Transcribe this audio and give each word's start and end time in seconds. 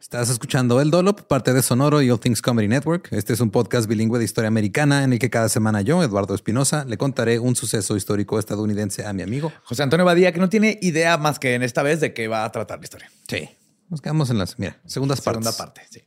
Estás 0.00 0.30
escuchando 0.30 0.80
El 0.80 0.90
Dolop, 0.90 1.20
parte 1.20 1.52
de 1.52 1.60
Sonoro 1.60 2.00
y 2.00 2.10
All 2.10 2.18
Things 2.18 2.40
Comedy 2.40 2.68
Network. 2.68 3.08
Este 3.12 3.34
es 3.34 3.40
un 3.40 3.50
podcast 3.50 3.86
bilingüe 3.86 4.18
de 4.18 4.24
historia 4.24 4.48
americana 4.48 5.04
en 5.04 5.12
el 5.12 5.18
que 5.18 5.28
cada 5.28 5.50
semana 5.50 5.82
yo, 5.82 6.02
Eduardo 6.02 6.34
Espinosa, 6.34 6.86
le 6.86 6.96
contaré 6.96 7.38
un 7.38 7.54
suceso 7.54 7.98
histórico 7.98 8.38
estadounidense 8.38 9.04
a 9.04 9.12
mi 9.12 9.22
amigo 9.22 9.52
José 9.62 9.82
Antonio 9.82 10.06
Badía, 10.06 10.32
que 10.32 10.40
no 10.40 10.48
tiene 10.48 10.78
idea 10.80 11.18
más 11.18 11.38
que 11.38 11.54
en 11.54 11.62
esta 11.62 11.82
vez 11.82 12.00
de 12.00 12.14
qué 12.14 12.28
va 12.28 12.46
a 12.46 12.50
tratar 12.50 12.78
la 12.78 12.84
historia. 12.84 13.10
Sí. 13.28 13.50
Nos 13.90 14.00
quedamos 14.00 14.30
en 14.30 14.38
las, 14.38 14.58
mira, 14.58 14.80
segundas 14.86 15.20
partes. 15.20 15.44
Segunda 15.44 15.64
parte, 15.64 15.82
sí. 15.90 16.02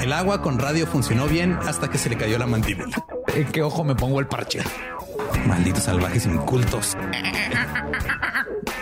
El 0.00 0.12
agua 0.12 0.40
con 0.40 0.60
radio 0.60 0.86
funcionó 0.86 1.26
bien 1.26 1.54
hasta 1.54 1.90
que 1.90 1.98
se 1.98 2.08
le 2.08 2.16
cayó 2.16 2.38
la 2.38 2.46
mandíbula. 2.46 3.04
¿En 3.34 3.50
qué 3.50 3.60
ojo 3.60 3.82
me 3.82 3.96
pongo 3.96 4.20
el 4.20 4.28
parche? 4.28 4.60
Malditos 5.48 5.82
salvajes 5.82 6.26
incultos. 6.26 6.96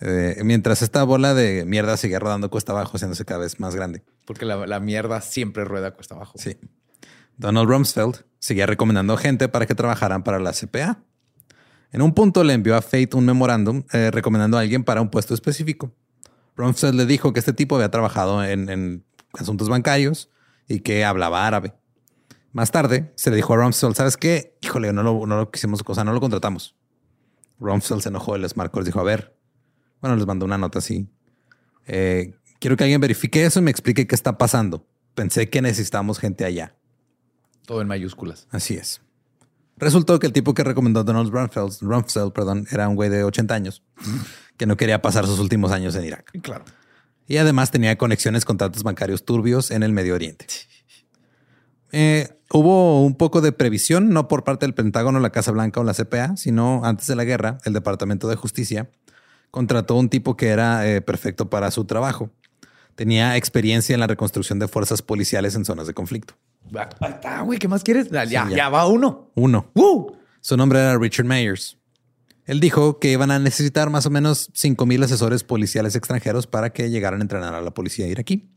Eh, 0.00 0.40
mientras 0.44 0.82
esta 0.82 1.02
bola 1.04 1.34
de 1.34 1.64
mierda 1.66 1.96
seguía 1.96 2.18
rodando 2.18 2.50
cuesta 2.50 2.72
abajo, 2.72 2.96
haciéndose 2.96 3.24
cada 3.24 3.40
vez 3.40 3.60
más 3.60 3.74
grande. 3.74 4.02
Porque 4.24 4.44
la, 4.44 4.66
la 4.66 4.80
mierda 4.80 5.20
siempre 5.20 5.64
rueda 5.64 5.92
cuesta 5.92 6.14
abajo. 6.14 6.38
Sí. 6.38 6.56
Donald 7.36 7.68
Rumsfeld 7.68 8.24
seguía 8.38 8.66
recomendando 8.66 9.16
gente 9.16 9.48
para 9.48 9.66
que 9.66 9.74
trabajaran 9.74 10.22
para 10.22 10.38
la 10.38 10.52
CPA. 10.52 11.02
En 11.92 12.02
un 12.02 12.14
punto 12.14 12.44
le 12.44 12.54
envió 12.54 12.76
a 12.76 12.82
Fate 12.82 13.10
un 13.14 13.24
memorándum 13.24 13.82
eh, 13.92 14.10
recomendando 14.10 14.56
a 14.56 14.60
alguien 14.60 14.84
para 14.84 15.00
un 15.00 15.10
puesto 15.10 15.34
específico. 15.34 15.92
Rumsfeld 16.56 16.94
le 16.94 17.06
dijo 17.06 17.32
que 17.32 17.40
este 17.40 17.52
tipo 17.52 17.76
había 17.76 17.90
trabajado 17.90 18.44
en, 18.44 18.68
en 18.68 19.04
asuntos 19.34 19.68
bancarios 19.68 20.30
y 20.68 20.80
que 20.80 21.04
hablaba 21.04 21.46
árabe. 21.46 21.74
Más 22.52 22.70
tarde 22.70 23.12
se 23.16 23.30
le 23.30 23.36
dijo 23.36 23.54
a 23.54 23.56
Rumsfeld, 23.56 23.94
¿sabes 23.94 24.16
qué? 24.16 24.56
Híjole, 24.60 24.92
no 24.92 25.02
lo, 25.02 25.26
no 25.26 25.36
lo 25.36 25.50
quisimos, 25.50 25.82
o 25.84 25.94
sea, 25.94 26.04
no 26.04 26.12
lo 26.12 26.20
contratamos. 26.20 26.76
Rumsfeld 27.58 28.02
se 28.02 28.08
enojó 28.08 28.36
y 28.36 28.40
les 28.40 28.56
marcó, 28.56 28.80
les 28.80 28.86
dijo, 28.86 29.00
a 29.00 29.04
ver, 29.04 29.36
bueno, 30.00 30.16
les 30.16 30.26
mandó 30.26 30.46
una 30.46 30.58
nota 30.58 30.78
así. 30.78 31.08
Eh, 31.86 32.34
quiero 32.58 32.76
que 32.76 32.84
alguien 32.84 33.00
verifique 33.00 33.44
eso 33.44 33.58
y 33.60 33.62
me 33.62 33.70
explique 33.70 34.06
qué 34.06 34.14
está 34.14 34.38
pasando. 34.38 34.86
Pensé 35.14 35.50
que 35.50 35.60
necesitamos 35.60 36.18
gente 36.18 36.44
allá. 36.44 36.74
Todo 37.66 37.82
en 37.82 37.88
mayúsculas. 37.88 38.46
Así 38.50 38.74
es. 38.74 39.00
Resultó 39.76 40.18
que 40.18 40.26
el 40.26 40.32
tipo 40.32 40.54
que 40.54 40.62
recomendó 40.62 41.04
Donald 41.04 41.32
Rumsfeld, 41.32 41.78
Rumsfeld 41.80 42.32
perdón, 42.32 42.66
era 42.70 42.88
un 42.88 42.96
güey 42.96 43.08
de 43.08 43.24
80 43.24 43.54
años 43.54 43.82
que 44.56 44.66
no 44.66 44.76
quería 44.76 45.00
pasar 45.02 45.26
sus 45.26 45.38
últimos 45.38 45.72
años 45.72 45.94
en 45.96 46.04
Irak. 46.04 46.30
Claro. 46.42 46.64
Y 47.26 47.38
además 47.38 47.70
tenía 47.70 47.96
conexiones 47.96 48.44
con 48.44 48.56
tratos 48.56 48.82
bancarios 48.82 49.24
turbios 49.24 49.70
en 49.70 49.82
el 49.82 49.92
Medio 49.92 50.14
Oriente. 50.14 50.46
Eh, 51.92 52.28
hubo 52.50 53.04
un 53.04 53.16
poco 53.16 53.40
de 53.40 53.52
previsión, 53.52 54.10
no 54.10 54.28
por 54.28 54.44
parte 54.44 54.66
del 54.66 54.74
Pentágono, 54.74 55.18
la 55.20 55.30
Casa 55.30 55.50
Blanca 55.50 55.80
o 55.80 55.84
la 55.84 55.94
CPA, 55.94 56.36
sino 56.36 56.84
antes 56.84 57.06
de 57.06 57.16
la 57.16 57.24
guerra, 57.24 57.58
el 57.64 57.72
Departamento 57.72 58.28
de 58.28 58.36
Justicia 58.36 58.90
contrató 59.50 59.96
un 59.96 60.08
tipo 60.08 60.36
que 60.36 60.48
era 60.48 60.88
eh, 60.88 61.00
perfecto 61.00 61.50
para 61.50 61.70
su 61.70 61.84
trabajo. 61.84 62.30
Tenía 62.94 63.36
experiencia 63.36 63.94
en 63.94 64.00
la 64.00 64.06
reconstrucción 64.06 64.58
de 64.58 64.68
fuerzas 64.68 65.02
policiales 65.02 65.54
en 65.54 65.64
zonas 65.64 65.86
de 65.86 65.94
conflicto. 65.94 66.34
Ahí 67.00 67.12
está, 67.12 67.40
güey. 67.40 67.58
¿Qué 67.58 67.68
más 67.68 67.82
quieres? 67.82 68.10
Ya, 68.10 68.24
ya. 68.24 68.48
ya 68.48 68.68
va 68.68 68.86
uno. 68.86 69.30
Uno. 69.34 69.70
¡Uh! 69.74 70.12
Su 70.40 70.56
nombre 70.56 70.78
era 70.78 70.98
Richard 70.98 71.26
Mayers. 71.26 71.78
Él 72.46 72.60
dijo 72.60 72.98
que 72.98 73.12
iban 73.12 73.30
a 73.30 73.38
necesitar 73.38 73.90
más 73.90 74.06
o 74.06 74.10
menos 74.10 74.50
5 74.54 74.84
mil 74.86 75.02
asesores 75.02 75.44
policiales 75.44 75.94
extranjeros 75.94 76.46
para 76.46 76.70
que 76.70 76.90
llegaran 76.90 77.20
a 77.20 77.22
entrenar 77.22 77.54
a 77.54 77.60
la 77.60 77.70
policía 77.72 78.06
iraquí. 78.06 78.50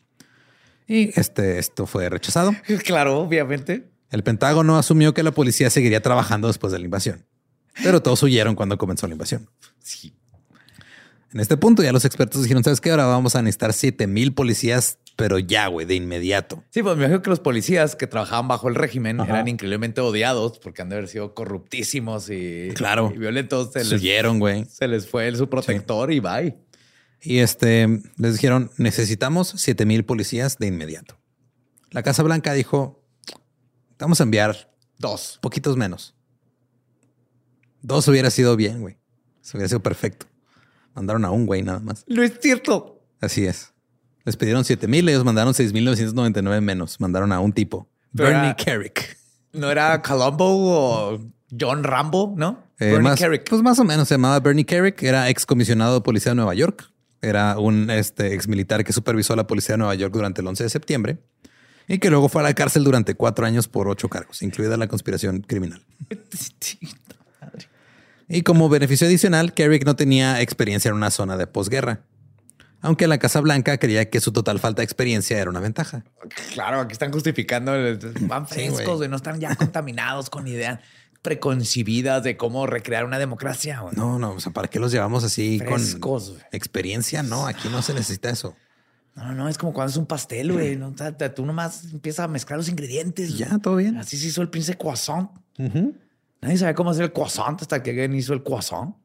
Y 0.88 1.18
este, 1.20 1.60
esto 1.60 1.86
fue 1.86 2.10
rechazado. 2.10 2.54
Claro, 2.84 3.20
obviamente. 3.20 3.92
El 4.10 4.24
Pentágono 4.24 4.78
asumió 4.78 5.14
que 5.14 5.24
la 5.24 5.32
policía 5.32 5.70
seguiría 5.70 6.02
trabajando 6.02 6.48
después 6.48 6.72
de 6.74 6.80
la 6.80 6.86
invasión. 6.86 7.26
Pero 7.82 8.02
todos 8.02 8.22
huyeron 8.24 8.56
cuando 8.56 8.78
comenzó 8.78 9.08
la 9.08 9.14
invasión. 9.14 9.50
Sí. 9.80 10.16
En 11.34 11.40
este 11.40 11.58
punto 11.58 11.82
ya 11.82 11.92
los 11.92 12.06
expertos 12.06 12.44
dijeron, 12.44 12.64
¿sabes 12.64 12.80
qué? 12.80 12.92
Ahora 12.92 13.06
vamos 13.06 13.36
a 13.36 13.42
necesitar 13.42 13.74
7 13.74 14.06
mil 14.08 14.34
policías, 14.34 15.00
pero 15.16 15.40
ya, 15.40 15.68
güey, 15.68 15.86
de 15.88 15.96
inmediato. 15.96 16.64
Sí, 16.70 16.84
pues 16.84 16.96
me 16.96 17.04
imagino 17.06 17.22
que 17.24 17.30
los 17.32 17.40
policías 17.40 17.96
que 17.96 18.06
trabajaban 18.06 18.48
bajo 18.48 18.68
el 18.70 18.76
régimen 18.76 19.20
Ajá. 19.20 19.32
eran 19.34 19.48
increíblemente 19.48 20.00
odiados 20.02 20.60
porque 20.60 20.84
han 20.84 20.90
de 20.90 20.98
haber 20.98 21.08
sido 21.08 21.34
corruptísimos 21.34 22.30
y, 22.30 22.70
Claro. 22.76 23.12
y 23.16 23.18
violentos. 23.18 23.72
Se 23.74 23.84
les, 23.84 24.40
güey. 24.40 24.66
se 24.66 24.88
les 24.88 25.08
fue 25.08 25.28
el, 25.28 25.36
su 25.38 25.50
protector 25.50 26.12
y 26.12 26.20
bye. 26.20 26.56
Y 27.22 27.40
este 27.40 27.88
les 28.18 28.34
dijeron, 28.34 28.70
necesitamos 28.78 29.54
7 29.58 29.86
mil 29.88 30.06
policías 30.06 30.58
de 30.60 30.68
inmediato. 30.68 31.18
La 31.90 32.04
Casa 32.04 32.22
Blanca 32.22 32.54
dijo, 32.54 33.04
vamos 33.98 34.20
a 34.20 34.24
enviar 34.24 34.72
Dos. 35.00 35.40
poquitos 35.42 35.78
menos. 35.78 36.16
Dos 37.82 38.08
hubiera 38.08 38.30
sido 38.30 38.56
bien, 38.56 38.82
güey. 38.82 38.98
Eso 39.42 39.58
hubiera 39.58 39.68
sido 39.70 39.82
perfecto. 39.82 40.28
Mandaron 40.96 41.26
a 41.26 41.32
un 41.32 41.46
güey 41.46 41.64
nada 41.64 41.80
más. 41.80 42.06
No 42.08 42.22
es 42.24 42.34
cierto. 42.42 43.02
Así 43.22 43.46
es. 43.46 43.74
Les 44.26 44.38
pidieron 44.38 44.64
7 44.64 44.88
mil, 44.88 45.08
ellos 45.10 45.24
mandaron 45.26 45.54
6.999 45.54 46.62
menos. 46.62 47.00
Mandaron 47.00 47.32
a 47.32 47.40
un 47.40 47.52
tipo. 47.52 47.90
Pero 48.16 48.30
Bernie 48.30 48.50
era- 48.52 48.56
Carrick. 48.56 49.18
No 49.52 49.70
era 49.70 50.02
Columbo 50.02 50.46
o 50.46 51.20
John 51.60 51.84
Rambo, 51.84 52.34
¿no? 52.38 52.64
Eh, 52.80 52.86
Bernie 52.92 53.02
más, 53.10 53.20
Carrick. 53.20 53.48
Pues 53.50 53.62
más 53.62 53.78
o 53.80 53.84
menos 53.84 54.08
se 54.08 54.16
llamaba 54.16 54.40
Bernie 54.40 54.66
Carrick. 54.66 55.02
Era 55.04 55.30
excomisionado 55.30 55.96
de 55.96 56.02
policía 56.02 56.32
de 56.32 56.36
Nueva 56.38 56.54
York. 56.54 56.90
Era 57.22 57.58
un 57.60 57.90
este, 57.90 58.34
ex 58.34 58.48
militar 58.48 58.84
que 58.84 58.92
supervisó 58.94 59.34
a 59.34 59.36
la 59.36 59.48
policía 59.48 59.74
de 59.74 59.78
Nueva 59.80 59.96
York 59.96 60.14
durante 60.14 60.42
el 60.42 60.48
11 60.48 60.64
de 60.64 60.70
septiembre 60.70 61.18
y 61.88 61.98
que 62.00 62.10
luego 62.10 62.30
fue 62.30 62.42
a 62.42 62.44
la 62.46 62.54
cárcel 62.54 62.84
durante 62.84 63.16
cuatro 63.16 63.46
años 63.46 63.68
por 63.68 63.88
ocho 63.88 64.10
cargos, 64.10 64.42
incluida 64.42 64.78
la 64.78 64.88
conspiración 64.88 65.42
criminal. 65.42 65.86
Y 68.34 68.42
como 68.44 68.70
beneficio 68.70 69.08
adicional, 69.08 69.54
Carrick 69.54 69.86
no 69.86 69.96
tenía 69.96 70.42
experiencia 70.42 70.90
en 70.90 70.96
una 70.96 71.12
zona 71.12 71.38
de 71.38 71.48
posguerra, 71.48 72.02
aunque 72.82 73.08
la 73.08 73.18
Casa 73.18 73.40
Blanca 73.42 73.78
creía 73.78 74.10
que 74.10 74.20
su 74.20 74.32
total 74.32 74.60
falta 74.60 74.82
de 74.82 74.86
experiencia 74.86 75.40
era 75.40 75.50
una 75.50 75.60
ventaja. 75.60 76.04
Claro, 76.54 76.80
aquí 76.82 76.94
están 76.94 77.12
justificando. 77.12 77.74
el- 77.76 77.98
Van 78.22 78.48
Sí, 78.48 78.56
frescos, 78.56 78.80
güey. 78.86 78.96
güey, 78.98 79.10
no 79.10 79.16
están 79.16 79.40
ya 79.40 79.56
contaminados 79.56 80.30
con 80.30 80.48
ideas 80.48 80.80
preconcebidas 81.22 82.22
de 82.24 82.36
cómo 82.36 82.68
recrear 82.68 83.06
una 83.06 83.18
democracia. 83.20 83.80
güey. 83.80 83.96
No, 83.96 84.20
no, 84.20 84.32
o 84.34 84.40
sea, 84.40 84.52
¿para 84.52 84.68
qué 84.68 84.80
los 84.80 84.92
llevamos 84.92 85.24
así 85.24 85.60
Frescos, 85.60 85.96
con 86.00 86.20
güey. 86.36 86.44
experiencia? 86.52 87.24
No, 87.24 87.48
aquí 87.48 87.70
no 87.70 87.82
se 87.82 87.94
necesita 87.94 88.30
eso. 88.30 88.56
No, 89.16 89.26
no, 89.26 89.34
no, 89.34 89.48
es 89.50 89.58
como 89.58 89.72
cuando 89.74 89.92
es 89.92 89.98
un 89.98 90.06
pastel, 90.08 90.52
güey. 90.52 90.76
¿no? 90.76 90.94
Tú 91.36 91.46
nomás 91.46 91.86
empiezas 91.94 92.26
a 92.26 92.28
mezclar 92.28 92.58
los 92.58 92.68
ingredientes. 92.68 93.38
Ya, 93.38 93.58
todo 93.60 93.76
bien. 93.78 93.96
Así 93.98 94.18
se 94.18 94.28
hizo 94.28 94.42
el 94.42 94.50
príncipe 94.50 94.78
croissant. 94.78 95.30
Nadie 96.44 96.58
sabe 96.58 96.76
cómo 96.76 96.90
hacer 96.90 97.06
el 97.06 97.14
croissant 97.14 97.62
hasta 97.62 97.82
que 97.82 97.92
alguien 97.92 98.14
hizo 98.16 98.34
el 98.34 98.44
croissant. 98.44 98.96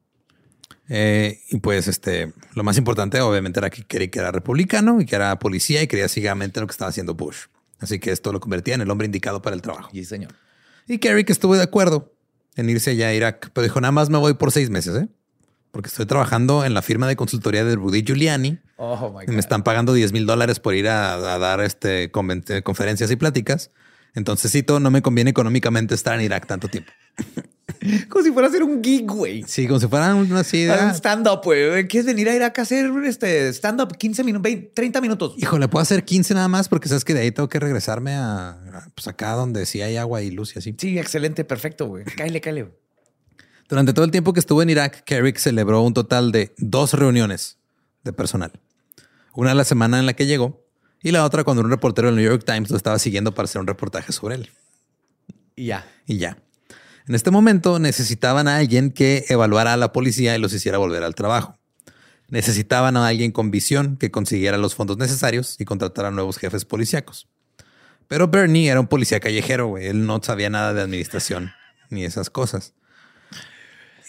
Eh, 0.88 1.40
y 1.50 1.58
pues 1.58 1.87
este, 1.87 2.32
lo 2.55 2.64
más 2.64 2.79
importante 2.79 3.20
obviamente 3.20 3.61
era 3.61 3.70
que 3.70 3.85
Kerry 3.85 4.08
que 4.08 4.19
era 4.19 4.32
republicano 4.32 5.00
y 5.00 5.06
que 5.06 5.14
era 5.14 5.38
policía 5.38 5.82
y 5.82 5.87
creía 5.87 6.08
ciegamente 6.08 6.58
en 6.58 6.62
lo 6.62 6.67
que 6.67 6.73
estaba 6.73 6.88
haciendo 6.88 7.14
Bush. 7.14 7.46
Así 7.79 8.00
que 8.00 8.11
esto 8.11 8.32
lo 8.32 8.40
convertía 8.40 8.75
en 8.75 8.81
el 8.81 8.90
hombre 8.90 9.05
indicado 9.05 9.40
para 9.40 9.55
el 9.55 9.62
trabajo. 9.62 9.90
Y 9.93 10.05
señor. 10.05 10.32
Y 10.88 10.99
Kerry 10.99 11.25
que 11.25 11.32
estuvo 11.32 11.55
de 11.55 11.62
acuerdo 11.62 12.12
en 12.56 12.69
irse 12.70 12.90
allá 12.90 13.08
a 13.08 13.14
Irak, 13.14 13.50
pero 13.52 13.62
dijo 13.62 13.81
nada 13.81 13.93
más 13.93 14.11
me 14.11 14.19
voy 14.19 14.34
por 14.34 14.50
seis 14.50 14.69
meses, 14.69 14.96
¿eh? 14.96 15.08
porque 15.70 15.88
estoy 15.88 16.06
trabajando 16.06 16.64
en 16.64 16.75
la 16.75 16.82
firma 16.82 17.06
de 17.06 17.14
consultoría 17.14 17.64
de 17.64 17.76
Rudy 17.76 18.02
Giuliani. 18.02 18.58
Oh 18.79 19.12
my 19.17 19.23
y 19.23 19.26
God. 19.26 19.34
me 19.34 19.41
están 19.41 19.62
pagando 19.62 19.93
10 19.93 20.12
mil 20.12 20.26
dólares 20.26 20.58
por 20.58 20.75
ir 20.75 20.88
a, 20.88 21.14
a 21.14 21.38
dar 21.38 21.61
este 21.61 22.11
conferencias 22.11 23.11
y 23.11 23.17
pláticas. 23.17 23.70
Entonces, 24.14 24.50
cito, 24.50 24.81
no 24.81 24.91
me 24.91 25.02
conviene 25.02 25.31
económicamente 25.31 25.94
estar 25.94 26.19
en 26.19 26.25
Irak 26.25 26.46
tanto 26.46 26.69
tiempo. 26.69 26.91
Como 28.09 28.25
si 28.25 28.32
fuera 28.32 28.49
a 28.49 28.50
hacer 28.50 28.62
un 28.62 28.82
gig, 28.82 29.06
güey. 29.06 29.44
Sí, 29.47 29.67
como 29.67 29.79
si 29.79 29.87
fueran 29.87 30.17
una 30.17 30.41
así 30.41 30.65
de, 30.65 30.73
Un 30.73 30.79
ah, 30.79 30.94
stand-up, 30.94 31.41
güey. 31.44 31.87
¿Quieres 31.87 32.06
venir 32.06 32.29
a 32.29 32.35
Irak 32.35 32.59
a 32.59 32.62
hacer 32.62 32.91
este 33.05 33.53
stand-up 33.53 33.97
15 33.97 34.25
minutos, 34.25 34.53
30 34.75 35.00
minutos? 35.00 35.35
Híjole, 35.37 35.69
puedo 35.69 35.82
hacer 35.82 36.05
15 36.05 36.35
nada 36.35 36.49
más 36.49 36.69
porque 36.69 36.88
sabes 36.88 37.05
que 37.05 37.15
de 37.15 37.20
ahí 37.20 37.31
tengo 37.31 37.49
que 37.49 37.61
regresarme 37.61 38.15
a, 38.15 38.50
a, 38.50 38.88
pues 38.94 39.06
acá 39.06 39.32
donde 39.32 39.65
sí 39.67 39.81
hay 39.81 39.97
agua 39.97 40.23
y 40.23 40.31
luz 40.31 40.56
y 40.56 40.59
así. 40.59 40.75
Sí, 40.76 40.99
excelente, 40.99 41.44
perfecto, 41.44 41.87
güey. 41.87 42.05
Cáele. 42.05 42.41
güey. 42.41 42.73
Durante 43.69 43.93
todo 43.93 44.05
el 44.05 44.11
tiempo 44.11 44.32
que 44.32 44.41
estuvo 44.41 44.62
en 44.62 44.70
Irak, 44.70 45.05
Carrick 45.05 45.38
celebró 45.38 45.82
un 45.82 45.94
total 45.94 46.32
de 46.32 46.55
dos 46.59 46.94
reuniones 46.94 47.59
de 48.03 48.12
personal. 48.12 48.53
Una 49.35 49.55
la 49.55 49.65
semana 49.65 49.99
en 49.99 50.06
la 50.06 50.15
que 50.15 50.26
llegó 50.26 50.65
y 51.03 51.12
la 51.12 51.25
otra 51.25 51.44
cuando 51.44 51.62
un 51.62 51.70
reportero 51.70 52.09
del 52.09 52.17
New 52.17 52.25
York 52.25 52.44
Times 52.44 52.70
lo 52.70 52.76
estaba 52.76 52.99
siguiendo 52.99 53.35
para 53.35 53.44
hacer 53.44 53.61
un 53.61 53.67
reportaje 53.67 54.11
sobre 54.12 54.37
él. 54.37 54.50
Y 55.55 55.67
ya. 55.67 55.87
Y 56.06 56.19
ya. 56.19 56.38
En 57.08 57.14
este 57.14 57.31
momento 57.31 57.78
necesitaban 57.78 58.49
a 58.49 58.58
alguien 58.58 58.90
que 58.90 59.25
evaluara 59.31 59.72
a 59.72 59.76
la 59.78 59.93
policía 59.93 60.37
y 60.37 60.38
los 60.38 60.52
hiciera 60.52 60.76
volver 60.76 61.02
al 61.02 61.14
trabajo. 61.14 61.58
Necesitaban 62.28 62.99
a 62.99 63.08
alguien 63.08 63.32
con 63.32 63.50
visión 63.50 63.96
que 63.96 64.10
consiguiera 64.10 64.58
los 64.58 64.75
fondos 64.75 64.99
necesarios 64.99 65.56
y 65.58 65.64
contratara 65.64 66.10
nuevos 66.10 66.37
jefes 66.37 66.66
policíacos. 66.66 67.26
Pero 68.08 68.28
Bernie 68.28 68.69
era 68.69 68.78
un 68.78 68.88
policía 68.88 69.20
callejero, 69.20 69.69
güey. 69.69 69.87
Él 69.87 70.05
no 70.05 70.20
sabía 70.22 70.50
nada 70.50 70.75
de 70.75 70.82
administración 70.82 71.50
ni 71.90 72.05
esas 72.05 72.28
cosas. 72.28 72.75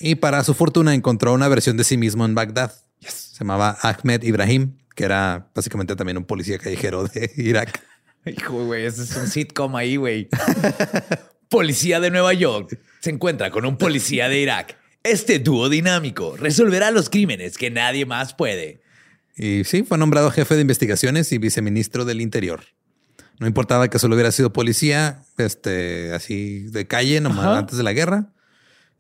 Y 0.01 0.15
para 0.15 0.43
su 0.43 0.53
fortuna 0.53 0.93
encontró 0.93 1.31
una 1.33 1.47
versión 1.47 1.77
de 1.77 1.85
sí 1.85 1.95
mismo 1.95 2.25
en 2.25 2.35
Bagdad. 2.35 2.73
Se 2.99 3.39
llamaba 3.39 3.77
Ahmed 3.81 4.23
Ibrahim, 4.23 4.77
que 4.93 5.05
era 5.05 5.49
básicamente 5.55 5.95
también 5.95 6.17
un 6.17 6.25
policía 6.25 6.57
callejero 6.57 7.05
de 7.05 7.31
Irak. 7.37 7.81
Hijo, 8.25 8.65
güey, 8.65 8.85
ese 8.85 9.03
es 9.03 9.15
un 9.15 9.27
sitcom 9.29 9.73
ahí, 9.77 9.95
güey. 9.95 10.27
policía 11.49 12.01
de 12.01 12.11
Nueva 12.11 12.33
York 12.33 12.77
se 12.99 13.09
encuentra 13.09 13.51
con 13.51 13.65
un 13.65 13.77
policía 13.77 14.29
de 14.29 14.39
Irak. 14.39 14.77
Este 15.03 15.39
dúo 15.39 15.69
dinámico 15.69 16.35
resolverá 16.37 16.91
los 16.91 17.09
crímenes 17.09 17.57
que 17.57 17.71
nadie 17.71 18.05
más 18.05 18.33
puede. 18.33 18.81
Y 19.35 19.63
sí, 19.63 19.83
fue 19.83 19.97
nombrado 19.97 20.31
jefe 20.31 20.55
de 20.55 20.61
investigaciones 20.61 21.31
y 21.31 21.37
viceministro 21.37 22.03
del 22.03 22.19
Interior. 22.19 22.61
No 23.39 23.47
importaba 23.47 23.87
que 23.87 23.99
solo 23.99 24.15
hubiera 24.15 24.33
sido 24.33 24.51
policía, 24.51 25.23
este, 25.37 26.11
así 26.13 26.63
de 26.63 26.87
calle, 26.87 27.21
nomás 27.21 27.45
Ajá. 27.45 27.57
antes 27.59 27.77
de 27.77 27.83
la 27.83 27.93
guerra. 27.93 28.33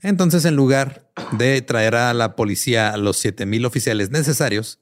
Entonces, 0.01 0.45
en 0.45 0.55
lugar 0.55 1.11
de 1.33 1.61
traer 1.61 1.95
a 1.95 2.13
la 2.13 2.37
policía 2.37 2.89
a 2.91 2.97
los 2.97 3.17
7000 3.17 3.65
oficiales 3.65 4.11
necesarios, 4.11 4.79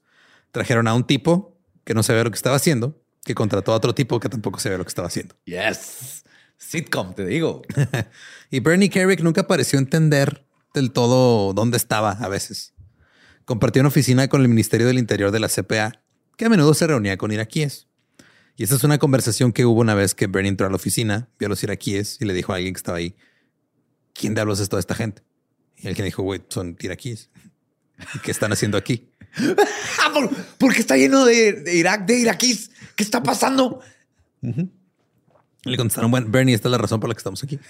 trajeron 0.52 0.86
a 0.86 0.94
un 0.94 1.04
tipo 1.04 1.58
que 1.84 1.94
no 1.94 2.04
sabía 2.04 2.22
lo 2.22 2.30
que 2.30 2.36
estaba 2.36 2.54
haciendo, 2.54 3.02
que 3.24 3.34
contrató 3.34 3.72
a 3.72 3.76
otro 3.76 3.96
tipo 3.96 4.20
que 4.20 4.28
tampoco 4.28 4.60
sabía 4.60 4.78
lo 4.78 4.84
que 4.84 4.90
estaba 4.90 5.08
haciendo. 5.08 5.34
Yes. 5.44 6.22
Sitcom, 6.58 7.14
te 7.14 7.24
digo. 7.24 7.62
Y 8.50 8.60
Bernie 8.60 8.88
Carrick 8.88 9.20
nunca 9.20 9.46
pareció 9.46 9.78
entender 9.78 10.46
del 10.72 10.90
todo 10.90 11.52
dónde 11.52 11.76
estaba 11.76 12.12
a 12.12 12.28
veces. 12.28 12.72
Compartió 13.44 13.80
una 13.80 13.88
oficina 13.88 14.28
con 14.28 14.40
el 14.40 14.48
Ministerio 14.48 14.86
del 14.86 14.98
Interior 14.98 15.30
de 15.30 15.40
la 15.40 15.48
CPA, 15.48 16.02
que 16.36 16.46
a 16.46 16.48
menudo 16.48 16.72
se 16.72 16.86
reunía 16.86 17.18
con 17.18 17.30
iraquíes. 17.30 17.88
Y 18.56 18.64
esta 18.64 18.74
es 18.74 18.84
una 18.84 18.98
conversación 18.98 19.52
que 19.52 19.66
hubo 19.66 19.80
una 19.80 19.94
vez 19.94 20.14
que 20.14 20.26
Bernie 20.26 20.48
entró 20.48 20.66
a 20.66 20.70
la 20.70 20.76
oficina, 20.76 21.28
vio 21.38 21.46
a 21.46 21.48
los 21.50 21.62
iraquíes 21.62 22.16
y 22.20 22.24
le 22.24 22.34
dijo 22.34 22.52
a 22.52 22.56
alguien 22.56 22.74
que 22.74 22.78
estaba 22.78 22.98
ahí, 22.98 23.16
¿quién 24.14 24.34
diablos 24.34 24.60
es 24.60 24.68
toda 24.68 24.80
esta 24.80 24.94
gente? 24.94 25.22
Y 25.76 25.88
alguien 25.88 26.06
dijo, 26.06 26.22
güey, 26.22 26.42
son 26.48 26.76
iraquíes. 26.80 27.30
¿Y 28.14 28.18
qué 28.20 28.30
están 28.30 28.52
haciendo 28.52 28.78
aquí? 28.78 29.10
Ah, 30.00 30.10
¿por, 30.12 30.30
por 30.56 30.72
qué 30.72 30.80
está 30.80 30.96
lleno 30.96 31.24
de, 31.24 31.52
de 31.52 31.76
Irak, 31.76 32.06
de 32.06 32.18
iraquíes? 32.18 32.70
¿Qué 32.96 33.02
está 33.02 33.22
pasando? 33.22 33.80
Le 35.70 35.76
contestaron, 35.76 36.10
bueno, 36.10 36.26
Bernie, 36.28 36.54
esta 36.54 36.68
es 36.68 36.72
la 36.72 36.78
razón 36.78 37.00
por 37.00 37.08
la 37.08 37.14
que 37.14 37.18
estamos 37.18 37.42
aquí. 37.42 37.58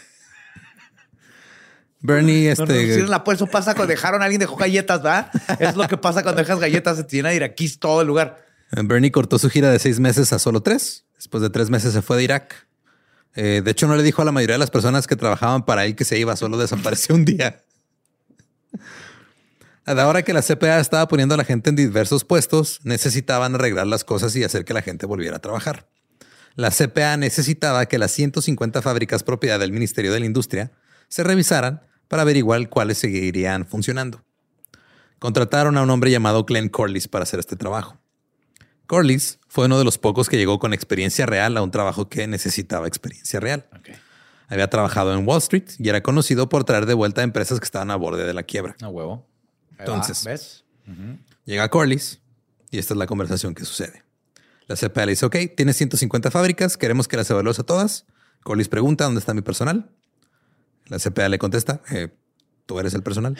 Bernie, 2.00 2.46
No, 2.46 2.52
este... 2.52 2.62
no, 2.62 2.70
cierren 2.70 3.10
la 3.10 3.24
puerta. 3.24 3.44
Eso 3.44 3.50
pasa 3.50 3.74
cuando 3.74 3.90
dejaron 3.90 4.22
a 4.22 4.24
alguien 4.24 4.40
dejó 4.40 4.56
galletas, 4.56 5.02
¿verdad? 5.02 5.30
Es 5.58 5.76
lo 5.76 5.86
que 5.88 5.96
pasa 5.96 6.22
cuando 6.22 6.40
dejas 6.40 6.60
galletas, 6.60 6.96
se 6.96 7.04
de 7.04 7.34
iraquíes 7.34 7.78
todo 7.78 8.02
el 8.02 8.06
lugar. 8.06 8.46
Bernie 8.70 9.10
cortó 9.10 9.38
su 9.38 9.50
gira 9.50 9.70
de 9.70 9.78
seis 9.78 9.98
meses 9.98 10.32
a 10.32 10.38
solo 10.38 10.62
tres. 10.62 11.04
Después 11.16 11.42
de 11.42 11.50
tres 11.50 11.70
meses 11.70 11.92
se 11.92 12.02
fue 12.02 12.16
de 12.16 12.24
Irak. 12.24 12.66
Eh, 13.34 13.62
de 13.64 13.70
hecho, 13.70 13.86
no 13.86 13.96
le 13.96 14.02
dijo 14.02 14.22
a 14.22 14.24
la 14.24 14.32
mayoría 14.32 14.54
de 14.54 14.58
las 14.58 14.70
personas 14.70 15.06
que 15.06 15.16
trabajaban 15.16 15.64
para 15.64 15.84
él 15.84 15.96
que 15.96 16.04
se 16.04 16.18
iba, 16.18 16.36
solo 16.36 16.58
desapareció 16.58 17.14
un 17.14 17.24
día. 17.24 17.62
A 19.84 19.94
la 19.94 20.06
hora 20.06 20.22
que 20.22 20.34
la 20.34 20.42
CPA 20.42 20.80
estaba 20.80 21.08
poniendo 21.08 21.34
a 21.34 21.38
la 21.38 21.44
gente 21.44 21.70
en 21.70 21.76
diversos 21.76 22.24
puestos, 22.24 22.80
necesitaban 22.84 23.54
arreglar 23.54 23.86
las 23.86 24.04
cosas 24.04 24.36
y 24.36 24.44
hacer 24.44 24.64
que 24.64 24.74
la 24.74 24.82
gente 24.82 25.06
volviera 25.06 25.36
a 25.36 25.40
trabajar. 25.40 25.88
La 26.58 26.72
CPA 26.72 27.16
necesitaba 27.16 27.86
que 27.86 27.98
las 27.98 28.10
150 28.10 28.82
fábricas 28.82 29.22
propiedad 29.22 29.60
del 29.60 29.70
Ministerio 29.70 30.12
de 30.12 30.18
la 30.18 30.26
Industria 30.26 30.72
se 31.06 31.22
revisaran 31.22 31.82
para 32.08 32.22
averiguar 32.22 32.68
cuáles 32.68 32.98
seguirían 32.98 33.64
funcionando. 33.64 34.24
Contrataron 35.20 35.76
a 35.76 35.82
un 35.82 35.90
hombre 35.90 36.10
llamado 36.10 36.42
Glenn 36.42 36.68
Corliss 36.68 37.06
para 37.06 37.22
hacer 37.22 37.38
este 37.38 37.54
trabajo. 37.54 37.96
Corliss 38.88 39.38
fue 39.46 39.66
uno 39.66 39.78
de 39.78 39.84
los 39.84 39.98
pocos 39.98 40.28
que 40.28 40.36
llegó 40.36 40.58
con 40.58 40.74
experiencia 40.74 41.26
real 41.26 41.56
a 41.56 41.62
un 41.62 41.70
trabajo 41.70 42.08
que 42.08 42.26
necesitaba 42.26 42.88
experiencia 42.88 43.38
real. 43.38 43.64
Había 44.48 44.68
trabajado 44.68 45.14
en 45.14 45.28
Wall 45.28 45.38
Street 45.38 45.70
y 45.78 45.88
era 45.88 46.02
conocido 46.02 46.48
por 46.48 46.64
traer 46.64 46.86
de 46.86 46.94
vuelta 46.94 47.20
a 47.20 47.24
empresas 47.24 47.60
que 47.60 47.66
estaban 47.66 47.92
a 47.92 47.94
borde 47.94 48.26
de 48.26 48.34
la 48.34 48.42
quiebra. 48.42 48.74
A 48.82 48.88
huevo. 48.88 49.24
Entonces. 49.78 50.64
Llega 51.44 51.68
Corliss 51.68 52.18
y 52.72 52.78
esta 52.78 52.94
es 52.94 52.98
la 52.98 53.06
conversación 53.06 53.54
que 53.54 53.64
sucede. 53.64 54.07
La 54.68 54.76
CPA 54.76 55.06
le 55.06 55.12
dice, 55.12 55.26
ok, 55.26 55.36
tienes 55.56 55.76
150 55.76 56.30
fábricas, 56.30 56.76
queremos 56.76 57.08
que 57.08 57.16
las 57.16 57.28
evalúes 57.30 57.58
a 57.58 57.64
todas. 57.64 58.06
Corliss 58.44 58.68
pregunta, 58.68 59.04
¿dónde 59.04 59.18
está 59.20 59.34
mi 59.34 59.42
personal? 59.42 59.90
La 60.86 60.98
CPA 60.98 61.28
le 61.28 61.38
contesta, 61.38 61.80
"Eh, 61.90 62.08
tú 62.66 62.78
eres 62.78 62.94
el 62.94 63.02
personal. 63.02 63.36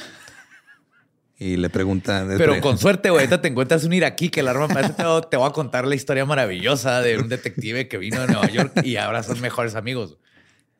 Y 1.38 1.56
le 1.56 1.70
pregunta... 1.70 2.26
Pero 2.36 2.60
con 2.60 2.78
suerte, 2.78 3.10
güey, 3.10 3.20
ahorita 3.20 3.40
te 3.40 3.48
encuentras 3.48 3.84
un 3.84 3.92
iraquí 3.92 4.28
que 4.28 4.40
el 4.40 4.48
arma 4.48 4.66
te, 4.66 5.04
te 5.30 5.36
voy 5.36 5.48
a 5.48 5.52
contar 5.52 5.86
la 5.86 5.94
historia 5.94 6.24
maravillosa 6.24 7.00
de 7.00 7.18
un 7.18 7.28
detective 7.28 7.86
que 7.86 7.96
vino 7.96 8.20
de 8.20 8.26
Nueva 8.26 8.48
York 8.48 8.72
y 8.82 8.96
ahora 8.96 9.22
son 9.22 9.40
mejores 9.40 9.76
amigos. 9.76 10.18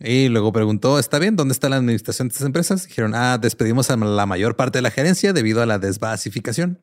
Y 0.00 0.28
luego 0.28 0.52
preguntó, 0.52 0.98
¿está 0.98 1.18
bien? 1.18 1.36
¿Dónde 1.36 1.52
está 1.52 1.68
la 1.68 1.76
administración 1.76 2.28
de 2.28 2.32
estas 2.32 2.46
empresas? 2.46 2.86
Dijeron, 2.88 3.14
ah, 3.14 3.38
despedimos 3.38 3.90
a 3.90 3.96
la 3.96 4.26
mayor 4.26 4.56
parte 4.56 4.78
de 4.78 4.82
la 4.82 4.90
gerencia 4.90 5.32
debido 5.32 5.62
a 5.62 5.66
la 5.66 5.78
desbasificación. 5.78 6.80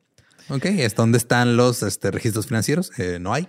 Ok, 0.48 0.66
¿es 0.66 0.94
dónde 0.94 1.18
están 1.18 1.56
los 1.56 1.82
este, 1.82 2.10
registros 2.10 2.46
financieros? 2.46 2.92
Eh, 2.98 3.18
no 3.20 3.34
hay. 3.34 3.48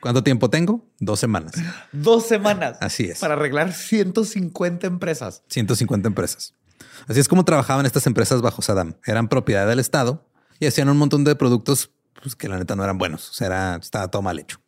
¿Cuánto 0.00 0.22
tiempo 0.22 0.50
tengo? 0.50 0.84
Dos 1.00 1.20
semanas. 1.20 1.52
Dos 1.92 2.26
semanas. 2.26 2.78
Así 2.80 3.04
es. 3.04 3.18
Para 3.18 3.34
arreglar 3.34 3.72
150 3.72 4.86
empresas. 4.86 5.42
150 5.48 6.08
empresas. 6.08 6.54
Así 7.06 7.20
es 7.20 7.28
como 7.28 7.44
trabajaban 7.44 7.86
estas 7.86 8.06
empresas 8.06 8.40
bajo 8.40 8.62
Saddam. 8.62 8.94
Eran 9.04 9.28
propiedad 9.28 9.66
del 9.66 9.78
Estado 9.78 10.28
y 10.60 10.66
hacían 10.66 10.88
un 10.88 10.96
montón 10.96 11.24
de 11.24 11.34
productos 11.34 11.90
pues, 12.22 12.36
que 12.36 12.48
la 12.48 12.58
neta 12.58 12.76
no 12.76 12.84
eran 12.84 12.98
buenos. 12.98 13.30
O 13.30 13.32
sea, 13.32 13.46
era, 13.48 13.76
estaba 13.76 14.08
todo 14.08 14.22
mal 14.22 14.38
hecho. 14.38 14.60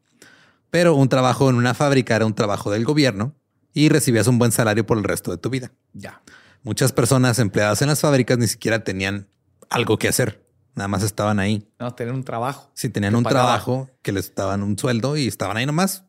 Pero 0.71 0.95
un 0.95 1.09
trabajo 1.09 1.51
en 1.51 1.57
una 1.57 1.75
fábrica 1.75 2.17
era 2.17 2.27
un 2.27 2.35
trabajo 2.35 2.71
del 2.71 2.85
gobierno 2.85 3.35
y 3.73 3.89
recibías 3.89 4.27
un 4.27 4.39
buen 4.39 4.53
salario 4.53 4.87
por 4.87 4.99
el 4.99 5.05
resto 5.05 5.31
de 5.31 5.39
tu 5.39 5.51
vida. 5.51 5.73
Ya. 5.93 6.23
Muchas 6.63 6.93
personas 6.93 7.39
empleadas 7.39 7.83
en 7.83 7.89
las 7.89 8.01
fábricas 8.01 8.39
ni 8.39 8.47
siquiera 8.47 8.85
tenían 8.85 9.29
algo 9.69 9.99
que 9.99 10.09
hacer. 10.09 10.45
Nada 10.81 10.89
más 10.89 11.03
estaban 11.03 11.39
ahí. 11.39 11.69
No, 11.79 11.95
tener 11.95 12.15
un 12.15 12.25
trabajo. 12.25 12.71
Si 12.73 12.89
tenían 12.89 13.13
Te 13.13 13.19
un 13.19 13.23
pagaba. 13.25 13.49
trabajo 13.49 13.91
que 14.01 14.13
les 14.13 14.35
daban 14.35 14.63
un 14.63 14.79
sueldo 14.79 15.15
y 15.19 15.27
estaban 15.29 15.59
ahí 15.59 15.67
nomás. 15.67 16.05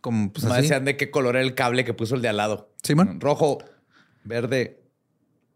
Como 0.00 0.32
pues 0.32 0.44
No 0.44 0.52
así. 0.52 0.62
decían 0.62 0.84
de 0.84 0.96
qué 0.96 1.12
color 1.12 1.36
era 1.36 1.44
el 1.44 1.54
cable 1.54 1.84
que 1.84 1.94
puso 1.94 2.16
el 2.16 2.22
de 2.22 2.28
al 2.28 2.36
lado. 2.36 2.74
Simón. 2.82 3.20
Rojo, 3.20 3.58
verde. 4.24 4.82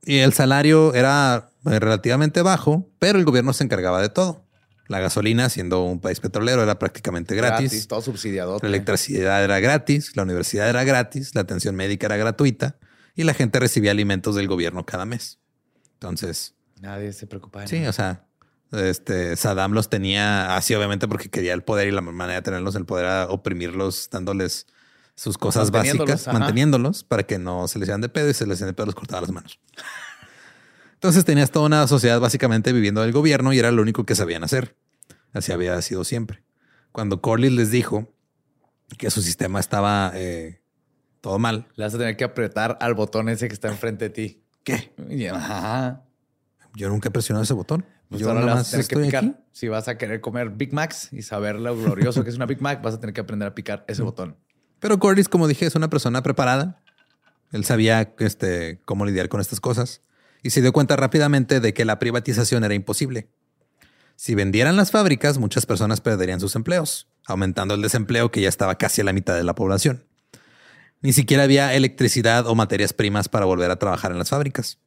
Y 0.05 0.19
el 0.19 0.33
salario 0.35 0.95
era 0.95 1.51
eh, 1.67 1.81
relativamente 1.81 2.43
bajo, 2.43 2.89
pero 3.01 3.19
el 3.19 3.25
gobierno 3.25 3.53
se 3.53 3.65
encargaba 3.65 4.01
de 4.01 4.09
todo. 4.09 4.45
La 4.87 5.01
gasolina, 5.01 5.49
siendo 5.49 5.83
un 5.83 5.99
país 5.99 6.21
petrolero, 6.21 6.63
era 6.63 6.79
prácticamente 6.79 7.35
gratis. 7.35 7.89
todo 7.89 8.03
subsidiado. 8.03 8.59
La 8.63 8.69
electricidad 8.69 9.43
era 9.43 9.59
gratis, 9.59 10.15
la 10.15 10.23
universidad 10.23 10.69
era 10.69 10.85
gratis, 10.85 11.35
la 11.35 11.41
atención 11.41 11.75
médica 11.75 12.07
era 12.07 12.19
gratuita 12.19 12.77
y 13.17 13.25
la 13.25 13.35
gente 13.35 13.59
recibía 13.59 13.91
alimentos 13.91 14.37
del 14.37 14.47
gobierno 14.47 14.87
cada 14.87 15.07
mes. 15.07 15.41
Entonces, 15.95 16.55
Nadie 16.83 17.15
se 17.15 17.27
preocupaba. 17.27 17.67
sí, 17.67 17.79
nada. 17.79 17.89
o 17.91 17.93
sea, 17.95 18.27
este 18.79 19.37
Saddam 19.37 19.73
los 19.73 19.89
tenía 19.89 20.57
así, 20.57 20.75
obviamente, 20.75 21.09
porque 21.09 21.29
quería 21.29 21.55
el 21.55 21.63
poder 21.63 21.89
y 21.89 21.91
la 21.91 22.01
manera 22.01 22.37
de 22.37 22.43
tenerlos 22.43 22.75
el 22.75 22.85
poder 22.85 23.07
era 23.07 23.27
oprimirlos, 23.29 24.09
dándoles 24.11 24.67
sus 25.15 25.39
cosas 25.39 25.71
Manteniéndolos, 25.71 26.11
básicas, 26.11 26.29
ajá. 26.29 26.39
manteniéndolos 26.39 27.05
para 27.05 27.23
que 27.23 27.39
no 27.39 27.69
se 27.69 27.79
les 27.79 27.87
hicieran 27.87 28.01
de 28.01 28.09
pedo 28.09 28.29
y 28.31 28.35
se 28.35 28.47
les 28.47 28.57
hicieran 28.57 28.73
de 28.73 28.77
pedo, 28.77 28.87
los 28.87 28.95
cortaba 28.95 29.21
las 29.21 29.31
manos. 29.31 29.61
Entonces 30.95 31.25
tenías 31.25 31.51
toda 31.51 31.67
una 31.67 31.87
sociedad 31.87 32.19
básicamente 32.19 32.73
viviendo 32.73 33.03
del 33.03 33.13
gobierno 33.13 33.53
y 33.53 33.59
era 33.59 33.71
lo 33.71 33.83
único 33.83 34.05
que 34.05 34.15
sabían 34.15 34.43
hacer. 34.43 34.77
Así 35.33 35.53
había 35.53 35.81
sido 35.83 36.05
siempre. 36.05 36.43
Cuando 36.93 37.21
Corliss 37.21 37.53
les 37.53 37.71
dijo 37.71 38.13
que 38.99 39.11
su 39.11 39.21
sistema 39.21 39.61
estaba 39.61 40.13
eh, 40.15 40.61
todo 41.21 41.39
mal, 41.39 41.67
Le 41.77 41.85
vas 41.85 41.95
a 41.95 41.99
tener 41.99 42.17
que 42.17 42.25
apretar 42.25 42.79
al 42.81 42.95
botón 42.95 43.29
ese 43.29 43.49
que 43.49 43.55
está 43.55 43.69
enfrente 43.69 44.07
de 44.07 44.11
ti. 44.11 44.45
¿qué? 44.65 44.93
Ajá. 45.33 46.03
Yo 46.75 46.89
nunca 46.89 47.09
he 47.09 47.13
presionado 47.13 47.45
ese 47.45 47.55
botón. 47.55 47.87
Pues 48.09 48.21
Yo 48.21 48.33
nada 48.33 48.55
más 48.55 48.71
tener 48.71 48.87
que 48.87 48.97
picar. 48.97 49.25
aquí. 49.25 49.35
Si 49.53 49.69
vas 49.69 49.89
a 49.89 49.97
querer 49.97 50.21
comer 50.21 50.51
Big 50.51 50.73
Macs 50.73 51.13
y 51.13 51.23
saber 51.23 51.57
lo 51.57 51.77
glorioso 51.77 52.23
que 52.25 52.31
es 52.31 52.37
una 52.37 52.47
Big 52.47 52.61
Mac, 52.61 52.83
vas 52.83 52.95
a 52.95 53.01
tener 53.01 53.15
que 53.15 53.21
aprender 53.21 53.49
a 53.49 53.55
picar 53.55 53.85
ese 53.89 54.03
botón. 54.03 54.37
Pero 54.81 54.99
Corliss, 54.99 55.29
como 55.29 55.49
dije, 55.49 55.67
es 55.67 55.75
una 55.75 55.89
persona 55.89 56.23
preparada 56.23 56.83
Él 57.53 57.65
sabía 57.65 58.15
este, 58.19 58.81
cómo 58.85 59.07
lidiar 59.07 59.29
con 59.29 59.41
estas 59.41 59.61
cosas 59.61 60.03
y 60.43 60.51
se 60.51 60.61
dio 60.61 60.73
cuenta 60.73 60.97
rápidamente 60.97 61.61
de 61.61 61.73
que 61.73 61.85
la 61.85 61.99
privatización 61.99 62.65
era 62.65 62.75
imposible. 62.75 63.29
Si 64.17 64.35
vendieran 64.35 64.77
las 64.77 64.91
fábricas, 64.91 65.39
muchas 65.39 65.67
personas 65.67 66.01
perderían 66.01 66.39
sus 66.39 66.55
empleos, 66.55 67.09
aumentando 67.27 67.75
el 67.75 67.83
desempleo 67.83 68.31
que 68.31 68.43
ya 68.43 68.49
estaba 68.49 68.77
casi 68.77 69.01
a 69.01 69.05
la 69.05 69.13
mitad 69.13 69.35
de 69.35 69.43
la 69.43 69.55
población. 69.55 70.05
Ni 71.01 71.13
siquiera 71.13 71.43
había 71.43 71.75
electricidad 71.75 72.47
o 72.47 72.55
materias 72.55 72.93
primas 72.93 73.29
para 73.29 73.45
volver 73.47 73.71
a 73.71 73.79
trabajar 73.79 74.13
en 74.13 74.19
las 74.19 74.31
fábricas. 74.31 74.79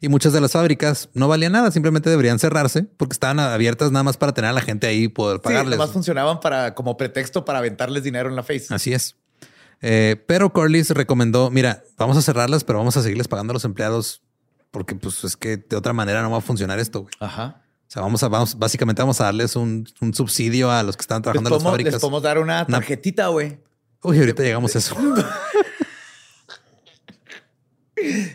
Y 0.00 0.08
muchas 0.08 0.32
de 0.32 0.40
las 0.40 0.52
fábricas 0.52 1.08
no 1.14 1.26
valían 1.28 1.52
nada, 1.52 1.70
simplemente 1.70 2.10
deberían 2.10 2.38
cerrarse 2.38 2.82
porque 2.82 3.14
estaban 3.14 3.40
abiertas 3.40 3.92
nada 3.92 4.02
más 4.02 4.16
para 4.16 4.34
tener 4.34 4.50
a 4.50 4.52
la 4.52 4.60
gente 4.60 4.86
ahí 4.86 5.04
y 5.04 5.08
poder 5.08 5.40
pagarles. 5.40 5.80
Sí, 5.80 5.86
funcionaban 5.92 6.40
para, 6.40 6.74
como 6.74 6.96
pretexto 6.96 7.44
para 7.44 7.60
aventarles 7.60 8.02
dinero 8.02 8.28
en 8.28 8.36
la 8.36 8.42
face. 8.42 8.66
Así 8.70 8.92
es. 8.92 9.16
Eh, 9.80 10.22
pero 10.26 10.52
Corliss 10.52 10.90
recomendó, 10.90 11.50
mira, 11.50 11.82
vamos 11.96 12.16
a 12.16 12.22
cerrarlas, 12.22 12.64
pero 12.64 12.78
vamos 12.78 12.96
a 12.96 13.02
seguirles 13.02 13.28
pagando 13.28 13.52
a 13.52 13.54
los 13.54 13.64
empleados 13.64 14.22
porque 14.70 14.94
pues 14.94 15.24
es 15.24 15.36
que 15.36 15.56
de 15.56 15.76
otra 15.76 15.92
manera 15.92 16.22
no 16.22 16.30
va 16.30 16.38
a 16.38 16.42
funcionar 16.42 16.78
esto. 16.78 17.06
Ajá. 17.20 17.62
O 17.88 17.90
sea, 17.90 18.02
vamos 18.02 18.22
a, 18.22 18.28
vamos, 18.28 18.58
básicamente 18.58 19.00
vamos 19.00 19.20
a 19.20 19.24
darles 19.24 19.56
un, 19.56 19.86
subsidio 20.12 20.70
a 20.70 20.82
los 20.82 20.96
que 20.96 21.02
están 21.02 21.22
trabajando 21.22 21.48
en 21.48 21.54
las 21.54 21.62
fábricas. 21.62 21.92
Les 21.94 22.00
podemos 22.00 22.22
dar 22.22 22.38
una 22.38 22.66
tarjetita, 22.66 23.28
güey. 23.28 23.58
Uy, 24.02 24.18
ahorita 24.18 24.42
llegamos 24.42 24.74
a 24.74 24.78
eso. 24.78 24.96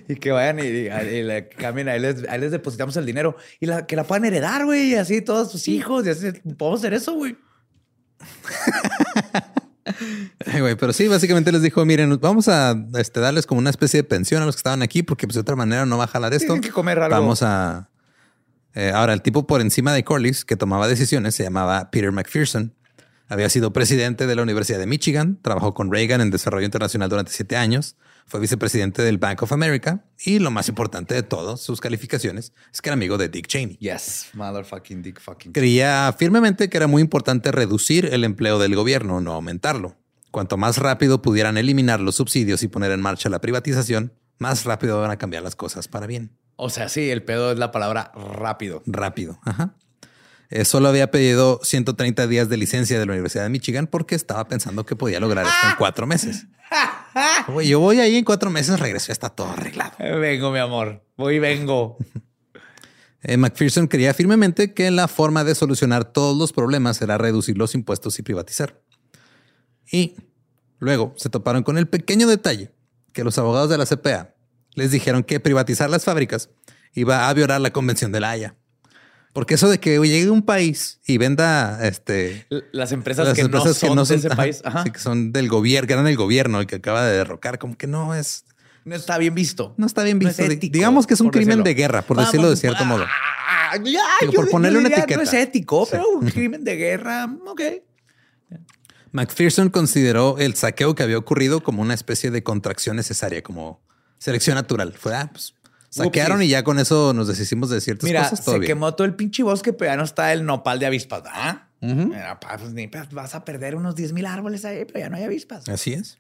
y 0.08 0.16
que 0.16 0.32
vayan 0.32 0.60
y, 0.60 0.64
y, 0.64 0.88
y 0.88 1.44
cambien, 1.58 1.90
ahí 1.90 2.00
les, 2.00 2.28
ahí 2.28 2.40
les, 2.40 2.52
depositamos 2.52 2.98
el 2.98 3.06
dinero 3.06 3.36
y 3.60 3.68
la, 3.68 3.86
que 3.86 3.96
la 3.96 4.04
puedan 4.04 4.26
heredar, 4.26 4.66
güey, 4.66 4.96
así 4.96 5.22
todos 5.22 5.52
sus 5.52 5.68
hijos, 5.68 6.06
y 6.06 6.10
así 6.10 6.32
podemos 6.58 6.80
hacer 6.80 6.94
eso, 6.94 7.14
güey. 7.14 7.38
Güey, 10.60 10.76
pero 10.76 10.94
sí, 10.94 11.08
básicamente 11.08 11.52
les 11.52 11.62
dijo, 11.62 11.84
miren, 11.86 12.20
vamos 12.20 12.48
a 12.48 12.76
este, 12.98 13.20
darles 13.20 13.46
como 13.46 13.60
una 13.60 13.70
especie 13.70 14.00
de 14.00 14.04
pensión 14.04 14.42
a 14.42 14.46
los 14.46 14.56
que 14.56 14.60
estaban 14.60 14.82
aquí, 14.82 15.04
porque 15.04 15.28
pues 15.28 15.36
de 15.36 15.42
otra 15.42 15.56
manera 15.56 15.86
no 15.86 15.98
va 15.98 16.06
a 16.06 16.08
jalar 16.08 16.34
esto. 16.34 16.48
Tienen 16.48 16.62
que 16.62 16.72
comer 16.72 17.00
algo. 17.00 17.16
Vamos 17.16 17.42
a... 17.44 17.90
Eh, 18.74 18.92
ahora, 18.94 19.14
el 19.14 19.22
tipo 19.22 19.48
por 19.48 19.60
encima 19.60 19.94
de 19.94 20.04
Corliss 20.04 20.46
que 20.46 20.56
tomaba 20.56 20.88
decisiones 20.88 21.36
se 21.36 21.44
llamaba 21.44 21.90
Peter 21.92 22.12
McPherson. 22.12 22.74
Había 23.28 23.50
sido 23.50 23.74
presidente 23.74 24.28
de 24.28 24.36
la 24.36 24.44
Universidad 24.44 24.80
de 24.80 24.86
Michigan, 24.86 25.40
trabajó 25.42 25.74
con 25.74 25.92
Reagan 25.92 26.22
en 26.22 26.32
desarrollo 26.32 26.66
internacional 26.66 27.10
durante 27.10 27.32
siete 27.32 27.56
años, 27.58 27.96
fue 28.26 28.40
vicepresidente 28.40 29.02
del 29.02 29.18
Bank 29.18 29.44
of 29.44 29.52
America 29.52 30.06
y 30.24 30.40
lo 30.40 30.52
más 30.52 30.70
importante 30.70 31.14
de 31.14 31.24
todo, 31.24 31.58
sus 31.58 31.82
calificaciones, 31.82 32.54
es 32.72 32.82
que 32.82 32.90
era 32.90 32.94
amigo 32.94 33.18
de 33.18 33.30
Dick 33.30 33.48
Cheney. 33.48 33.78
Yes, 33.78 34.30
motherfucking 34.34 35.02
Dick 35.02 35.20
fucking. 35.20 35.52
Creía 35.54 36.14
firmemente 36.18 36.70
que 36.70 36.78
era 36.78 36.88
muy 36.88 37.02
importante 37.02 37.52
reducir 37.52 38.06
el 38.06 38.24
empleo 38.24 38.60
del 38.60 38.76
gobierno, 38.76 39.22
no 39.22 39.34
aumentarlo. 39.34 39.98
Cuanto 40.32 40.58
más 40.58 40.78
rápido 40.78 41.22
pudieran 41.22 41.58
eliminar 41.58 42.00
los 42.00 42.16
subsidios 42.16 42.64
y 42.64 42.68
poner 42.68 42.92
en 42.92 43.02
marcha 43.02 43.30
la 43.30 43.42
privatización, 43.42 44.14
más 44.38 44.64
rápido 44.66 45.00
van 45.00 45.12
a 45.12 45.18
cambiar 45.18 45.44
las 45.44 45.56
cosas 45.56 45.88
para 45.88 46.08
bien. 46.08 46.32
O 46.56 46.70
sea, 46.70 46.90
sí, 46.90 47.10
el 47.10 47.24
pedo 47.24 47.52
es 47.52 47.60
la 47.60 47.72
palabra 47.72 48.12
rápido. 48.16 48.82
Rápido. 48.86 49.40
Ajá. 49.44 49.76
Eh, 50.52 50.66
solo 50.66 50.90
había 50.90 51.10
pedido 51.12 51.62
130 51.64 52.28
días 52.28 52.50
de 52.50 52.58
licencia 52.58 53.00
de 53.00 53.06
la 53.06 53.14
Universidad 53.14 53.44
de 53.44 53.50
Michigan 53.50 53.88
porque 53.88 54.16
estaba 54.16 54.46
pensando 54.50 54.86
que 54.86 54.98
podía 54.98 55.22
lograr 55.22 55.46
esto 55.46 55.68
en 55.70 55.76
cuatro 55.78 56.06
meses. 56.06 56.46
yo 57.66 57.80
voy 57.80 58.02
ahí 58.02 58.18
en 58.18 58.26
cuatro 58.26 58.50
meses, 58.50 58.78
regreso, 58.78 59.08
ya 59.08 59.14
está 59.14 59.30
todo 59.30 59.50
arreglado. 59.50 59.94
Eh, 60.00 60.14
vengo, 60.18 60.52
mi 60.52 60.60
amor. 60.60 61.06
Voy 61.18 61.36
y 61.36 61.40
vengo. 61.40 61.98
Eh, 63.24 63.38
McPherson 63.38 63.86
creía 63.86 64.16
firmemente 64.16 64.74
que 64.74 64.90
la 64.90 65.08
forma 65.08 65.44
de 65.44 65.54
solucionar 65.54 66.06
todos 66.06 66.36
los 66.36 66.54
problemas 66.54 67.00
era 67.04 67.20
reducir 67.20 67.56
los 67.56 67.76
impuestos 67.76 68.18
y 68.18 68.24
privatizar. 68.24 68.82
Y 69.92 70.16
luego 70.80 71.14
se 71.18 71.30
toparon 71.30 71.62
con 71.62 71.78
el 71.78 71.88
pequeño 71.88 72.26
detalle 72.26 72.72
que 73.14 73.24
los 73.24 73.38
abogados 73.38 73.70
de 73.70 73.78
la 73.78 73.86
CPA 73.86 74.34
les 74.74 74.90
dijeron 74.90 75.22
que 75.22 75.40
privatizar 75.40 75.88
las 75.92 76.04
fábricas 76.04 76.50
iba 76.94 77.30
a 77.30 77.34
violar 77.36 77.62
la 77.62 77.72
Convención 77.72 78.12
de 78.12 78.22
la 78.22 78.32
Haya. 78.32 78.56
Porque 79.34 79.54
eso 79.54 79.70
de 79.70 79.80
que 79.80 79.98
llegue 80.00 80.30
un 80.30 80.42
país 80.42 81.00
y 81.06 81.18
venda 81.18 81.80
este 81.88 82.48
las 82.72 82.92
empresas, 82.92 83.34
que, 83.34 83.44
no 83.44 83.62
son 83.74 84.06
de 84.06 84.16
ese 84.16 84.30
país, 84.30 84.62
que 84.92 85.00
son 85.00 85.32
del 85.32 85.48
gobierno, 85.48 85.88
que 85.88 85.94
eran 85.94 86.08
el 86.08 86.18
gobierno 86.18 86.60
el 86.60 86.68
que 86.68 86.76
acaba 86.76 87.06
de 87.06 87.18
derrocar, 87.18 87.58
como 87.58 87.78
que 87.78 87.88
no 87.88 88.14
es 88.14 88.44
no 88.84 88.96
está 88.96 89.18
bien 89.18 89.36
visto. 89.36 89.76
No 89.78 89.86
está 89.86 90.04
bien 90.04 90.18
visto. 90.20 90.44
Digamos 90.44 91.06
que 91.06 91.14
es 91.14 91.22
un 91.22 91.30
crimen 91.30 91.64
de 91.64 91.74
guerra, 91.74 92.02
por 92.02 92.18
decirlo 92.18 92.50
de 92.50 92.58
cierto 92.58 92.84
modo. 92.86 93.06
Ah, 93.08 93.78
por 94.36 94.50
ponerle 94.50 94.80
una 94.80 94.90
etiqueta. 94.90 95.16
No 95.16 95.22
es 95.22 95.34
ético, 95.34 95.88
pero 95.90 96.10
un 96.10 96.30
crimen 96.30 96.64
de 96.64 96.76
guerra, 96.76 97.30
ok. 97.46 97.62
McPherson 99.14 99.70
consideró 99.70 100.38
el 100.40 100.56
saqueo 100.56 100.96
que 100.96 101.04
había 101.04 101.18
ocurrido 101.18 101.62
como 101.62 101.82
una 101.82 101.94
especie 101.94 102.32
de 102.32 102.44
contracción 102.44 102.96
necesaria, 102.96 103.44
como 103.44 103.82
selección 104.18 104.56
natural. 104.56 104.94
Fue, 104.98 105.16
ah, 105.16 105.30
pues 105.32 105.54
saquearon 105.92 106.42
y 106.42 106.48
ya 106.48 106.64
con 106.64 106.80
eso 106.80 107.14
nos 107.14 107.28
deshicimos 107.28 107.70
de 107.70 107.82
ciertas 107.82 108.08
Mira, 108.08 108.30
cosas. 108.30 108.44
se 108.44 108.60
quemó 108.62 108.96
todo 108.96 109.06
el 109.06 109.14
pinche 109.14 109.44
bosque, 109.44 109.74
pero 109.74 109.92
ya 109.92 109.98
no 109.98 110.04
está 110.04 110.34
el 110.34 110.46
nopal 110.46 110.80
de 110.80 110.88
avispas. 110.88 111.24
¿ah? 111.28 111.68
pues, 111.80 113.12
vas 113.12 113.36
a 113.36 113.46
perder 113.46 113.76
unos 113.76 113.96
10 113.96 114.14
mil 114.14 114.26
árboles 114.26 114.66
ahí, 114.66 114.86
pero 114.86 115.00
ya 115.00 115.10
no 115.10 115.18
hay 115.18 115.24
avispas. 115.24 115.68
Así 115.70 115.94
es. 115.94 116.18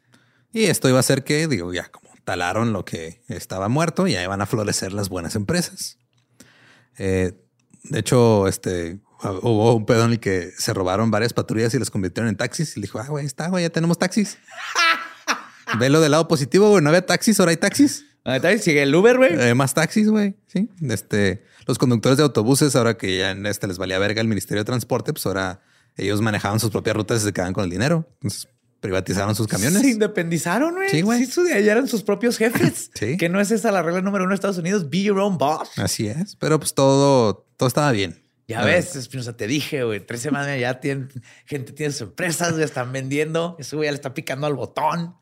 Y 0.53 0.65
esto 0.65 0.89
iba 0.89 0.97
a 0.97 0.99
hacer 0.99 1.23
que, 1.23 1.47
digo, 1.47 1.73
ya 1.73 1.89
como 1.89 2.11
talaron 2.23 2.73
lo 2.73 2.85
que 2.85 3.21
estaba 3.29 3.69
muerto, 3.69 4.07
ya 4.07 4.21
iban 4.21 4.41
a 4.41 4.45
florecer 4.45 4.93
las 4.93 5.09
buenas 5.09 5.35
empresas. 5.35 5.97
Eh, 6.97 7.33
de 7.83 7.99
hecho, 7.99 8.47
este 8.47 8.99
hubo 9.23 9.75
un 9.75 9.85
pedo 9.85 10.05
en 10.05 10.11
el 10.11 10.19
que 10.19 10.51
se 10.57 10.73
robaron 10.73 11.11
varias 11.11 11.33
patrullas 11.33 11.73
y 11.73 11.79
las 11.79 11.89
convirtieron 11.89 12.29
en 12.29 12.37
taxis. 12.37 12.75
Y 12.77 12.81
dijo, 12.81 12.99
ah, 12.99 13.07
güey, 13.07 13.25
está, 13.25 13.47
güey, 13.47 13.63
ya 13.63 13.69
tenemos 13.69 13.97
taxis. 13.97 14.37
Velo 15.79 16.01
del 16.01 16.11
lado 16.11 16.27
positivo, 16.27 16.69
güey. 16.69 16.83
No 16.83 16.89
había 16.89 17.05
taxis, 17.05 17.39
ahora 17.39 17.51
hay 17.51 17.57
taxis. 17.57 18.05
Sigue 18.59 18.83
el 18.83 18.93
Uber, 18.93 19.17
güey. 19.17 19.33
Eh, 19.39 19.53
más 19.55 19.73
taxis, 19.73 20.09
güey. 20.09 20.35
Sí. 20.47 20.69
Este, 20.81 21.43
los 21.65 21.77
conductores 21.77 22.17
de 22.17 22.23
autobuses, 22.23 22.75
ahora 22.75 22.97
que 22.97 23.17
ya 23.17 23.31
en 23.31 23.45
este 23.45 23.67
les 23.67 23.77
valía 23.77 23.97
verga 23.99 24.21
el 24.21 24.27
Ministerio 24.27 24.61
de 24.61 24.65
Transporte, 24.65 25.13
pues 25.13 25.25
ahora 25.25 25.61
ellos 25.97 26.21
manejaban 26.21 26.59
sus 26.59 26.69
propias 26.69 26.95
rutas 26.95 27.21
y 27.21 27.25
se 27.25 27.33
quedaban 27.33 27.53
con 27.53 27.63
el 27.63 27.69
dinero. 27.69 28.07
Entonces 28.21 28.47
privatizaron 28.79 29.35
sus 29.35 29.47
camiones. 29.47 29.81
Se 29.81 29.89
independizaron, 29.89 30.73
güey. 30.73 30.89
Sí, 30.89 31.01
güey. 31.01 31.25
Sí, 31.25 31.41
ya 31.47 31.71
eran 31.71 31.87
sus 31.87 32.03
propios 32.03 32.37
jefes. 32.37 32.91
sí. 32.95 33.17
Que 33.17 33.29
no 33.29 33.39
es 33.39 33.51
esa 33.51 33.71
la 33.71 33.81
regla 33.81 34.01
número 34.01 34.25
uno 34.25 34.31
de 34.31 34.35
Estados 34.35 34.57
Unidos. 34.57 34.89
Be 34.89 35.03
your 35.03 35.19
own 35.19 35.37
boss. 35.37 35.77
Así 35.77 36.07
es. 36.07 36.35
Pero 36.35 36.59
pues 36.59 36.73
todo, 36.73 37.45
todo 37.57 37.67
estaba 37.67 37.91
bien. 37.91 38.17
Ya 38.47 38.65
ves, 38.65 38.97
Espinosa, 38.97 39.37
te 39.37 39.47
dije, 39.47 39.83
güey, 39.85 40.05
tres 40.05 40.19
semanas 40.19 40.59
ya 40.59 40.81
tienen, 40.81 41.07
gente 41.45 41.71
tiene 41.71 41.93
sus 41.93 42.01
empresas, 42.01 42.57
ya 42.57 42.65
están 42.65 42.91
vendiendo. 42.91 43.55
Eso 43.59 43.77
güey 43.77 43.87
ya 43.87 43.91
le 43.91 43.95
está 43.95 44.13
picando 44.13 44.45
al 44.45 44.55
botón. 44.55 45.15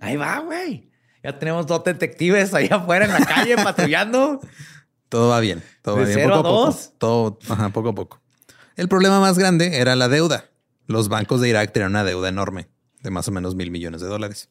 Ahí 0.00 0.16
va, 0.16 0.40
güey. 0.40 0.90
Ya 1.26 1.36
tenemos 1.36 1.66
dos 1.66 1.82
detectives 1.82 2.54
ahí 2.54 2.68
afuera 2.70 3.04
en 3.04 3.12
la 3.12 3.26
calle 3.26 3.56
patrullando. 3.56 4.40
Todo 5.08 5.30
va 5.30 5.40
bien. 5.40 5.60
Todo 5.82 5.96
va 5.96 6.04
bien. 6.04 6.22
Poco 6.22 6.38
a, 6.38 6.42
poco. 6.44 6.78
Todo, 6.98 7.38
ajá, 7.48 7.68
poco 7.70 7.88
a 7.88 7.94
poco. 7.96 8.20
El 8.76 8.86
problema 8.86 9.18
más 9.18 9.36
grande 9.36 9.78
era 9.78 9.96
la 9.96 10.08
deuda. 10.08 10.44
Los 10.86 11.08
bancos 11.08 11.40
de 11.40 11.48
Irak 11.48 11.72
tenían 11.72 11.90
una 11.90 12.04
deuda 12.04 12.28
enorme 12.28 12.68
de 13.02 13.10
más 13.10 13.26
o 13.26 13.32
menos 13.32 13.56
mil 13.56 13.72
millones 13.72 14.00
de 14.02 14.06
dólares. 14.06 14.50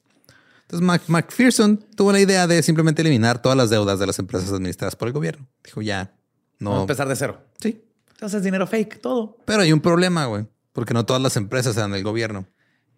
Entonces 0.67 1.07
McPherson 1.07 1.77
tuvo 1.95 2.11
la 2.11 2.19
idea 2.19 2.45
de 2.45 2.61
simplemente 2.61 3.03
eliminar 3.03 3.41
todas 3.41 3.57
las 3.57 3.69
deudas 3.69 3.97
de 3.97 4.07
las 4.07 4.19
empresas 4.19 4.51
administradas 4.51 4.97
por 4.97 5.07
el 5.07 5.13
gobierno. 5.13 5.47
Dijo 5.63 5.81
ya, 5.81 6.13
no. 6.59 6.71
Vamos 6.71 6.81
a 6.81 6.83
empezar 6.83 7.07
de 7.07 7.15
cero. 7.15 7.41
Sí. 7.61 7.85
Entonces 8.09 8.43
dinero 8.43 8.67
fake, 8.67 8.99
todo. 8.99 9.37
Pero 9.45 9.61
hay 9.61 9.71
un 9.71 9.79
problema, 9.79 10.25
güey, 10.25 10.45
porque 10.73 10.93
no 10.93 11.05
todas 11.05 11.21
las 11.21 11.37
empresas 11.37 11.77
eran 11.77 11.91
del 11.91 12.03
gobierno. 12.03 12.47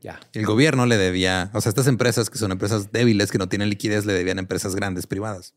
Ya. 0.01 0.19
El 0.33 0.45
gobierno 0.45 0.85
le 0.85 0.97
debía, 0.97 1.49
o 1.53 1.61
sea, 1.61 1.69
estas 1.69 1.87
empresas 1.87 2.29
que 2.29 2.37
son 2.37 2.51
empresas 2.51 2.91
débiles, 2.91 3.31
que 3.31 3.37
no 3.37 3.49
tienen 3.49 3.69
liquidez, 3.69 4.05
le 4.05 4.13
debían 4.13 4.37
a 4.37 4.41
empresas 4.41 4.75
grandes 4.75 5.07
privadas. 5.07 5.55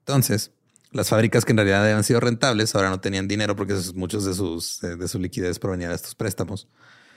Entonces, 0.00 0.52
las 0.92 1.08
fábricas 1.08 1.44
que 1.44 1.52
en 1.52 1.58
realidad 1.58 1.82
habían 1.82 2.04
sido 2.04 2.20
rentables 2.20 2.74
ahora 2.74 2.90
no 2.90 3.00
tenían 3.00 3.28
dinero 3.28 3.56
porque 3.56 3.74
muchos 3.94 4.24
de 4.24 4.34
sus 4.34 4.82
eh, 4.84 4.96
de 4.96 5.08
su 5.08 5.18
liquidez 5.18 5.58
provenían 5.58 5.90
de 5.90 5.96
estos 5.96 6.14
préstamos. 6.14 6.68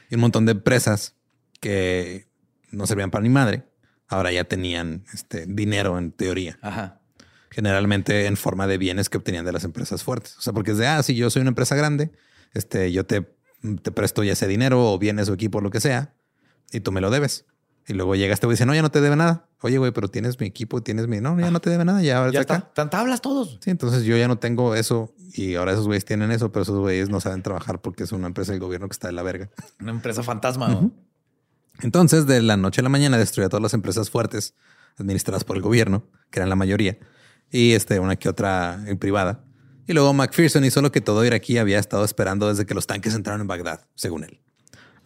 Y 0.10 0.16
un 0.16 0.22
montón 0.22 0.46
de 0.46 0.54
empresas 0.54 1.16
que 1.60 2.28
no 2.72 2.88
servían 2.88 3.12
para 3.12 3.24
ni 3.24 3.30
madre, 3.30 3.66
ahora 4.08 4.32
ya 4.32 4.44
tenían 4.44 5.06
este 5.14 5.46
dinero 5.46 5.98
en 5.98 6.12
teoría. 6.12 6.60
Ajá 6.62 7.02
generalmente 7.58 8.28
en 8.28 8.38
forma 8.38 8.68
de 8.68 8.78
bienes 8.78 9.10
que 9.10 9.18
obtenían 9.18 9.46
de 9.46 9.52
las 9.52 9.64
empresas 9.64 10.04
fuertes. 10.04 10.38
O 10.38 10.42
sea, 10.42 10.54
porque 10.54 10.72
es 10.72 10.78
de, 10.78 10.88
ah, 10.88 11.02
si 11.04 11.16
yo 11.16 11.30
soy 11.30 11.42
una 11.42 11.50
empresa 11.50 11.76
grande, 11.76 12.12
este, 12.54 12.92
yo 12.92 13.06
te, 13.06 13.26
te 13.82 13.92
presto 13.92 14.24
ya 14.24 14.34
ese 14.34 14.48
dinero 14.48 14.94
o 14.94 15.00
bienes 15.00 15.30
o 15.30 15.34
equipo, 15.34 15.62
lo 15.62 15.72
que 15.72 15.80
sea, 15.80 16.14
y 16.72 16.80
tú 16.80 16.92
me 16.92 17.02
lo 17.02 17.10
debes. 17.10 17.46
Y 17.88 17.94
luego 17.94 18.16
llega 18.16 18.34
este 18.34 18.46
güey 18.46 18.54
y 18.54 18.58
dice, 18.58 18.66
no, 18.66 18.76
ya 18.76 18.82
no 18.82 18.92
te 18.92 19.00
debe 19.00 19.16
nada. 19.16 19.48
Oye, 19.62 19.78
güey, 19.78 19.92
pero 19.92 20.10
tienes 20.10 20.40
mi 20.40 20.46
equipo, 20.46 20.84
tienes 20.84 21.08
mi... 21.08 21.22
No, 21.22 21.40
ya 21.40 21.52
no 21.52 21.62
te 21.62 21.70
debe 21.70 21.86
nada, 21.86 22.02
ya 22.02 22.30
ya 22.32 22.42
está. 22.42 22.74
Tan 22.74 22.90
tablas 22.90 23.22
todos. 23.22 23.60
Sí, 23.62 23.70
entonces 23.70 24.04
yo 24.04 24.18
ya 24.18 24.28
no 24.28 24.38
tengo 24.38 24.76
eso 24.76 25.14
y 25.34 25.56
ahora 25.56 25.72
esos 25.72 25.86
güeyes 25.86 26.04
tienen 26.04 26.32
eso, 26.32 26.52
pero 26.52 26.64
esos 26.64 26.78
güeyes 26.78 27.10
no 27.10 27.22
saben 27.22 27.44
trabajar 27.44 27.82
porque 27.82 28.04
es 28.04 28.12
una 28.12 28.28
empresa 28.28 28.52
del 28.52 28.60
gobierno 28.60 28.90
que 28.90 28.94
está 28.94 29.08
de 29.08 29.14
la 29.14 29.24
verga. 29.24 29.50
Una 29.80 29.92
empresa 29.92 30.22
fantasma. 30.22 30.68
¿no? 30.68 30.92
Entonces, 31.82 32.28
de 32.28 32.42
la 32.42 32.58
noche 32.58 32.82
a 32.82 32.84
la 32.84 32.90
mañana 32.90 33.18
destruyó 33.18 33.48
todas 33.48 33.64
las 33.64 33.74
empresas 33.74 34.10
fuertes 34.10 34.54
administradas 34.98 35.46
por 35.46 35.56
el 35.56 35.62
gobierno, 35.62 36.04
que 36.30 36.40
eran 36.40 36.50
la 36.50 36.56
mayoría, 36.56 36.98
y 37.52 37.74
este, 37.74 38.00
una 38.00 38.16
que 38.18 38.28
otra 38.28 38.84
en 38.86 38.98
privada. 38.98 39.46
Y 39.88 39.94
luego 39.94 40.14
McPherson 40.14 40.66
hizo 40.66 40.82
lo 40.82 40.92
que 40.92 41.00
todo 41.00 41.24
iraquí 41.24 41.58
había 41.58 41.80
estado 41.80 42.04
esperando 42.04 42.50
desde 42.50 42.66
que 42.66 42.74
los 42.74 42.88
tanques 42.88 43.14
entraron 43.16 43.42
en 43.42 43.48
Bagdad, 43.48 43.88
según 43.96 44.26
él. 44.26 44.42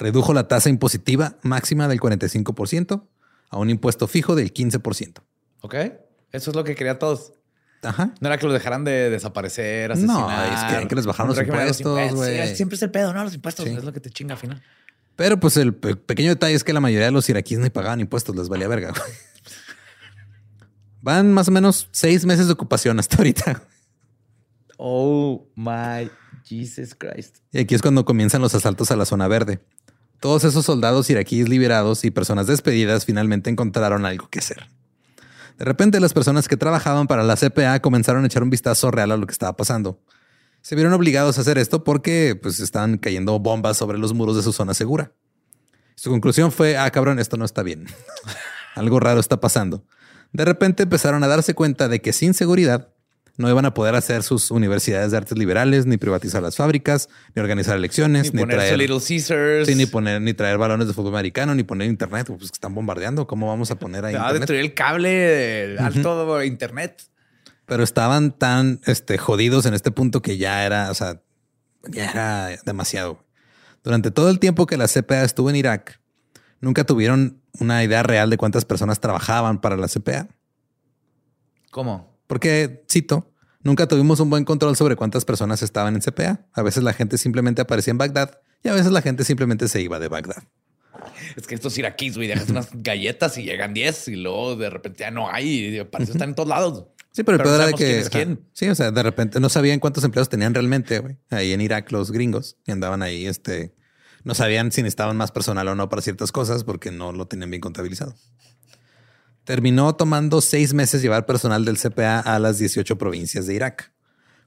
Redujo 0.01 0.33
la 0.33 0.47
tasa 0.47 0.69
impositiva 0.69 1.37
máxima 1.43 1.87
del 1.87 1.99
45% 1.99 3.03
a 3.49 3.57
un 3.57 3.69
impuesto 3.69 4.07
fijo 4.07 4.35
del 4.35 4.53
15%. 4.53 5.21
Ok. 5.61 5.75
Eso 6.31 6.49
es 6.51 6.55
lo 6.55 6.63
que 6.63 6.75
querían 6.75 6.97
todos. 6.97 7.33
Ajá. 7.83 8.13
No 8.19 8.27
era 8.27 8.37
que 8.37 8.45
los 8.45 8.53
dejaran 8.53 8.83
de 8.83 9.09
desaparecer, 9.09 9.95
No, 9.97 10.27
asesinar. 10.27 10.73
es 10.73 10.79
que- 10.81 10.87
que 10.87 10.95
les 10.95 11.05
bajaron 11.05 11.29
los 11.35 11.39
impuestos, 11.39 12.13
güey. 12.15 12.47
Sí, 12.49 12.55
siempre 12.55 12.75
es 12.77 12.81
el 12.81 12.91
pedo, 12.91 13.13
¿no? 13.13 13.23
Los 13.23 13.33
impuestos 13.35 13.65
Sí. 13.65 13.73
es 13.75 13.83
lo 13.83 13.93
que 13.93 13.99
te 13.99 14.09
chinga 14.09 14.33
al 14.33 14.39
final. 14.39 14.63
Pero 15.15 15.39
pues 15.39 15.57
el 15.57 15.75
pe- 15.75 15.95
pequeño 15.95 16.29
detalle 16.29 16.55
es 16.55 16.63
que 16.63 16.73
la 16.73 16.79
mayoría 16.79 17.05
de 17.05 17.11
los 17.11 17.29
iraquíes 17.29 17.59
ni 17.59 17.69
pagaban 17.69 17.99
impuestos, 17.99 18.35
les 18.35 18.49
valía 18.49 18.67
verga. 18.67 18.89
güey. 18.91 19.01
Van 21.01 21.33
más 21.33 21.47
o 21.47 21.51
menos 21.51 21.89
seis 21.91 22.25
meses 22.25 22.47
de 22.47 22.53
ocupación 22.53 22.99
hasta 22.99 23.17
ahorita. 23.17 23.63
Oh 24.77 25.47
my 25.55 26.09
Jesus 26.43 26.95
Christ. 26.95 27.37
Y 27.51 27.59
aquí 27.59 27.75
es 27.75 27.81
cuando 27.81 28.05
comienzan 28.05 28.41
los 28.41 28.53
asaltos 28.55 28.91
a 28.91 28.95
la 28.95 29.05
zona 29.05 29.27
verde. 29.27 29.59
Todos 30.21 30.43
esos 30.43 30.65
soldados 30.65 31.09
iraquíes 31.09 31.49
liberados 31.49 32.05
y 32.05 32.11
personas 32.11 32.45
despedidas 32.45 33.05
finalmente 33.05 33.49
encontraron 33.49 34.05
algo 34.05 34.29
que 34.29 34.37
hacer. 34.37 34.69
De 35.57 35.65
repente 35.65 35.99
las 35.99 36.13
personas 36.13 36.47
que 36.47 36.57
trabajaban 36.57 37.07
para 37.07 37.23
la 37.23 37.35
CPA 37.35 37.79
comenzaron 37.79 38.23
a 38.23 38.27
echar 38.27 38.43
un 38.43 38.51
vistazo 38.51 38.91
real 38.91 39.11
a 39.11 39.17
lo 39.17 39.25
que 39.25 39.31
estaba 39.31 39.57
pasando. 39.57 39.99
Se 40.61 40.75
vieron 40.75 40.93
obligados 40.93 41.39
a 41.39 41.41
hacer 41.41 41.57
esto 41.57 41.83
porque 41.83 42.39
pues 42.39 42.59
estaban 42.59 42.99
cayendo 42.99 43.39
bombas 43.39 43.77
sobre 43.77 43.97
los 43.97 44.13
muros 44.13 44.35
de 44.35 44.43
su 44.43 44.53
zona 44.53 44.75
segura. 44.75 45.11
Su 45.95 46.11
conclusión 46.11 46.51
fue, 46.51 46.77
ah, 46.77 46.91
cabrón, 46.91 47.17
esto 47.17 47.35
no 47.35 47.43
está 47.43 47.63
bien. 47.63 47.87
algo 48.75 48.99
raro 48.99 49.19
está 49.19 49.41
pasando. 49.41 49.83
De 50.33 50.45
repente 50.45 50.83
empezaron 50.83 51.23
a 51.23 51.27
darse 51.27 51.55
cuenta 51.55 51.87
de 51.87 51.99
que 51.99 52.13
sin 52.13 52.35
seguridad 52.35 52.90
no 53.41 53.49
iban 53.49 53.65
a 53.65 53.73
poder 53.73 53.95
hacer 53.95 54.23
sus 54.23 54.51
universidades 54.51 55.11
de 55.11 55.17
artes 55.17 55.37
liberales, 55.37 55.85
ni 55.85 55.97
privatizar 55.97 56.41
las 56.41 56.55
fábricas, 56.55 57.09
ni 57.35 57.41
organizar 57.41 57.75
elecciones, 57.75 58.33
Ni 58.33 58.45
traer, 58.45 58.77
Little 58.77 58.99
Caesars. 59.05 59.67
sí, 59.67 59.75
ni 59.75 59.85
poner, 59.85 60.21
ni 60.21 60.33
traer 60.33 60.57
balones 60.57 60.87
de 60.87 60.93
fútbol 60.93 61.13
americano, 61.13 61.53
ni 61.55 61.63
poner 61.63 61.87
internet. 61.89 62.27
Pues 62.27 62.51
que 62.51 62.55
están 62.55 62.73
bombardeando. 62.73 63.27
¿Cómo 63.27 63.47
vamos 63.47 63.71
a 63.71 63.75
poner 63.75 64.05
ahí 64.05 64.13
Va 64.13 64.19
a 64.19 64.23
internet? 64.23 64.41
destruir 64.41 64.61
el 64.61 64.73
cable 64.73 65.09
del 65.09 65.79
alto 65.79 66.43
internet. 66.43 67.03
Pero 67.65 67.83
estaban 67.83 68.37
tan 68.37 68.79
este, 68.85 69.17
jodidos 69.17 69.65
en 69.65 69.73
este 69.73 69.91
punto 69.91 70.21
que 70.21 70.37
ya 70.37 70.65
era, 70.65 70.91
o 70.91 70.93
sea, 70.93 71.21
ya 71.89 72.09
era 72.11 72.49
demasiado. 72.65 73.25
Durante 73.83 74.11
todo 74.11 74.29
el 74.29 74.39
tiempo 74.39 74.67
que 74.67 74.77
la 74.77 74.87
CPA 74.87 75.23
estuvo 75.23 75.49
en 75.49 75.55
Irak, 75.55 75.99
nunca 76.59 76.83
tuvieron 76.83 77.41
una 77.59 77.83
idea 77.83 78.03
real 78.03 78.29
de 78.29 78.37
cuántas 78.37 78.65
personas 78.65 78.99
trabajaban 78.99 79.61
para 79.61 79.77
la 79.77 79.87
CPA. 79.87 80.27
¿Cómo? 81.71 82.17
Porque, 82.27 82.83
cito, 82.89 83.30
nunca 83.63 83.87
tuvimos 83.87 84.19
un 84.19 84.29
buen 84.29 84.45
control 84.45 84.75
sobre 84.75 84.95
cuántas 84.95 85.25
personas 85.25 85.61
estaban 85.61 85.95
en 85.95 86.01
CPA. 86.01 86.45
A 86.53 86.61
veces 86.61 86.83
la 86.83 86.93
gente 86.93 87.17
simplemente 87.17 87.61
aparecía 87.61 87.91
en 87.91 87.97
Bagdad 87.97 88.39
y 88.63 88.69
a 88.69 88.73
veces 88.73 88.91
la 88.91 89.01
gente 89.01 89.23
simplemente 89.23 89.67
se 89.67 89.81
iba 89.81 89.99
de 89.99 90.07
Bagdad. 90.07 90.43
Es 91.35 91.47
que 91.47 91.55
estos 91.55 91.77
iraquíes, 91.77 92.15
güey, 92.15 92.27
dejas 92.27 92.49
unas 92.49 92.69
galletas 92.73 93.37
y 93.37 93.43
llegan 93.43 93.73
10 93.73 94.09
y 94.09 94.15
luego 94.17 94.55
de 94.55 94.69
repente 94.69 94.99
ya 94.99 95.11
no 95.11 95.29
hay. 95.29 95.77
Y 95.77 95.83
parece 95.85 96.11
que 96.11 96.17
están 96.17 96.29
en 96.29 96.35
todos 96.35 96.49
lados. 96.49 96.85
Sí, 97.11 97.23
pero 97.23 97.37
el 97.37 97.43
peor 97.43 97.49
no 97.49 97.55
era 97.55 97.63
sabemos 97.63 97.79
que. 97.79 97.85
quién 97.85 97.99
es 97.99 98.09
quién. 98.09 98.39
Sí, 98.53 98.69
o 98.69 98.75
sea, 98.75 98.91
de 98.91 99.03
repente 99.03 99.39
no 99.39 99.49
sabían 99.49 99.79
cuántos 99.79 100.03
empleados 100.03 100.29
tenían 100.29 100.53
realmente, 100.53 100.99
güey. 100.99 101.17
Ahí 101.29 101.51
en 101.51 101.61
Irak, 101.61 101.91
los 101.91 102.11
gringos 102.11 102.57
y 102.65 102.71
andaban 102.71 103.01
ahí, 103.01 103.25
este. 103.25 103.75
No 104.23 104.35
sabían 104.35 104.71
si 104.71 104.83
necesitaban 104.83 105.17
más 105.17 105.31
personal 105.31 105.67
o 105.67 105.75
no 105.75 105.89
para 105.89 106.01
ciertas 106.03 106.31
cosas 106.31 106.63
porque 106.63 106.91
no 106.91 107.11
lo 107.11 107.27
tenían 107.27 107.49
bien 107.49 107.61
contabilizado. 107.61 108.13
Terminó 109.51 109.93
tomando 109.97 110.39
seis 110.39 110.73
meses 110.73 111.01
llevar 111.01 111.25
personal 111.25 111.65
del 111.65 111.77
CPA 111.77 112.21
a 112.21 112.39
las 112.39 112.57
18 112.57 112.97
provincias 112.97 113.47
de 113.47 113.53
Irak. 113.53 113.91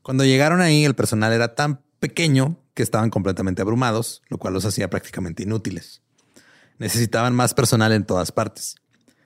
Cuando 0.00 0.24
llegaron 0.24 0.62
ahí, 0.62 0.86
el 0.86 0.94
personal 0.94 1.30
era 1.34 1.54
tan 1.54 1.82
pequeño 2.00 2.58
que 2.72 2.82
estaban 2.82 3.10
completamente 3.10 3.60
abrumados, 3.60 4.22
lo 4.30 4.38
cual 4.38 4.54
los 4.54 4.64
hacía 4.64 4.88
prácticamente 4.88 5.42
inútiles. 5.42 6.00
Necesitaban 6.78 7.34
más 7.34 7.52
personal 7.52 7.92
en 7.92 8.06
todas 8.06 8.32
partes. 8.32 8.76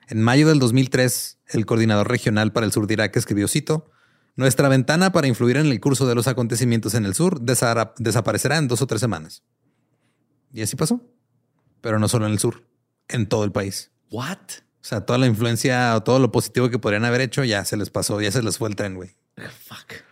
En 0.09 0.21
mayo 0.21 0.49
del 0.49 0.59
2003, 0.59 1.39
el 1.47 1.65
coordinador 1.65 2.09
regional 2.09 2.53
para 2.53 2.67
el 2.67 2.73
sur 2.73 2.89
de 2.89 2.95
Irak 2.95 3.15
escribió, 3.15 3.47
cito, 3.47 3.89
Nuestra 4.35 4.69
ventana 4.69 5.13
para 5.13 5.29
influir 5.29 5.59
en 5.59 5.67
el 5.67 5.79
curso 5.79 6.09
de 6.09 6.17
los 6.17 6.27
acontecimientos 6.27 6.95
en 6.95 7.07
el 7.07 7.15
sur 7.15 7.41
desaparecerá 7.41 8.59
en 8.59 8.67
dos 8.67 8.83
o 8.83 8.89
tres 8.89 9.01
semanas. 9.01 9.45
Y 10.53 10.61
así 10.63 10.75
pasó. 10.75 11.01
Pero 11.81 12.01
no 12.01 12.09
solo 12.09 12.27
en 12.27 12.33
el 12.33 12.41
sur, 12.41 12.67
en 13.07 13.29
todo 13.29 13.45
el 13.45 13.53
país. 13.53 13.93
What? 14.11 14.39
O 14.81 14.85
sea, 14.89 15.01
toda 15.03 15.19
la 15.19 15.27
influencia 15.27 15.95
o 15.97 16.03
todo 16.03 16.19
lo 16.19 16.31
positivo 16.31 16.71
que 16.71 16.79
podrían 16.79 17.05
haber 17.05 17.21
hecho 17.21 17.45
ya 17.45 17.65
se 17.65 17.77
les 17.77 17.91
pasó, 17.91 18.21
ya 18.21 18.31
se 18.31 18.43
les 18.43 18.59
fue 18.59 18.69
el 18.69 18.77
tren, 18.77 18.95
güey. 18.95 19.11
Fuck. 19.67 20.05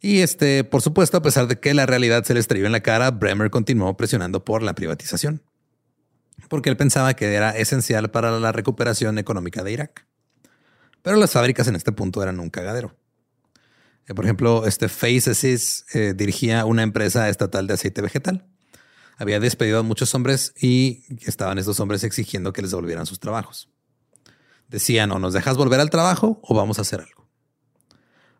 Y 0.00 0.20
este, 0.20 0.64
por 0.64 0.80
supuesto, 0.80 1.18
a 1.18 1.22
pesar 1.22 1.46
de 1.46 1.58
que 1.58 1.74
la 1.74 1.86
realidad 1.86 2.24
se 2.24 2.34
le 2.34 2.40
estrelló 2.40 2.66
en 2.66 2.72
la 2.72 2.80
cara, 2.80 3.10
Bremer 3.10 3.50
continuó 3.50 3.96
presionando 3.96 4.44
por 4.44 4.62
la 4.62 4.74
privatización. 4.74 5.42
Porque 6.48 6.70
él 6.70 6.76
pensaba 6.76 7.14
que 7.14 7.32
era 7.32 7.50
esencial 7.50 8.10
para 8.10 8.38
la 8.38 8.52
recuperación 8.52 9.18
económica 9.18 9.62
de 9.62 9.72
Irak. 9.72 10.06
Pero 11.02 11.16
las 11.16 11.32
fábricas 11.32 11.68
en 11.68 11.76
este 11.76 11.92
punto 11.92 12.22
eran 12.22 12.40
un 12.40 12.50
cagadero. 12.50 12.96
Eh, 14.06 14.14
Por 14.14 14.24
ejemplo, 14.24 14.66
este 14.66 14.88
Face 14.88 15.30
Assis 15.30 15.84
eh, 15.94 16.14
dirigía 16.16 16.64
una 16.64 16.82
empresa 16.82 17.28
estatal 17.28 17.66
de 17.66 17.74
aceite 17.74 18.00
vegetal. 18.00 18.46
Había 19.20 19.38
despedido 19.38 19.80
a 19.80 19.82
muchos 19.82 20.14
hombres 20.14 20.54
y 20.58 21.04
estaban 21.26 21.58
estos 21.58 21.78
hombres 21.78 22.04
exigiendo 22.04 22.54
que 22.54 22.62
les 22.62 22.70
devolvieran 22.70 23.04
sus 23.04 23.20
trabajos. 23.20 23.68
Decían 24.68 25.12
o 25.12 25.18
nos 25.18 25.34
dejas 25.34 25.58
volver 25.58 25.78
al 25.78 25.90
trabajo 25.90 26.40
o 26.42 26.54
vamos 26.54 26.78
a 26.78 26.82
hacer 26.82 27.00
algo. 27.00 27.28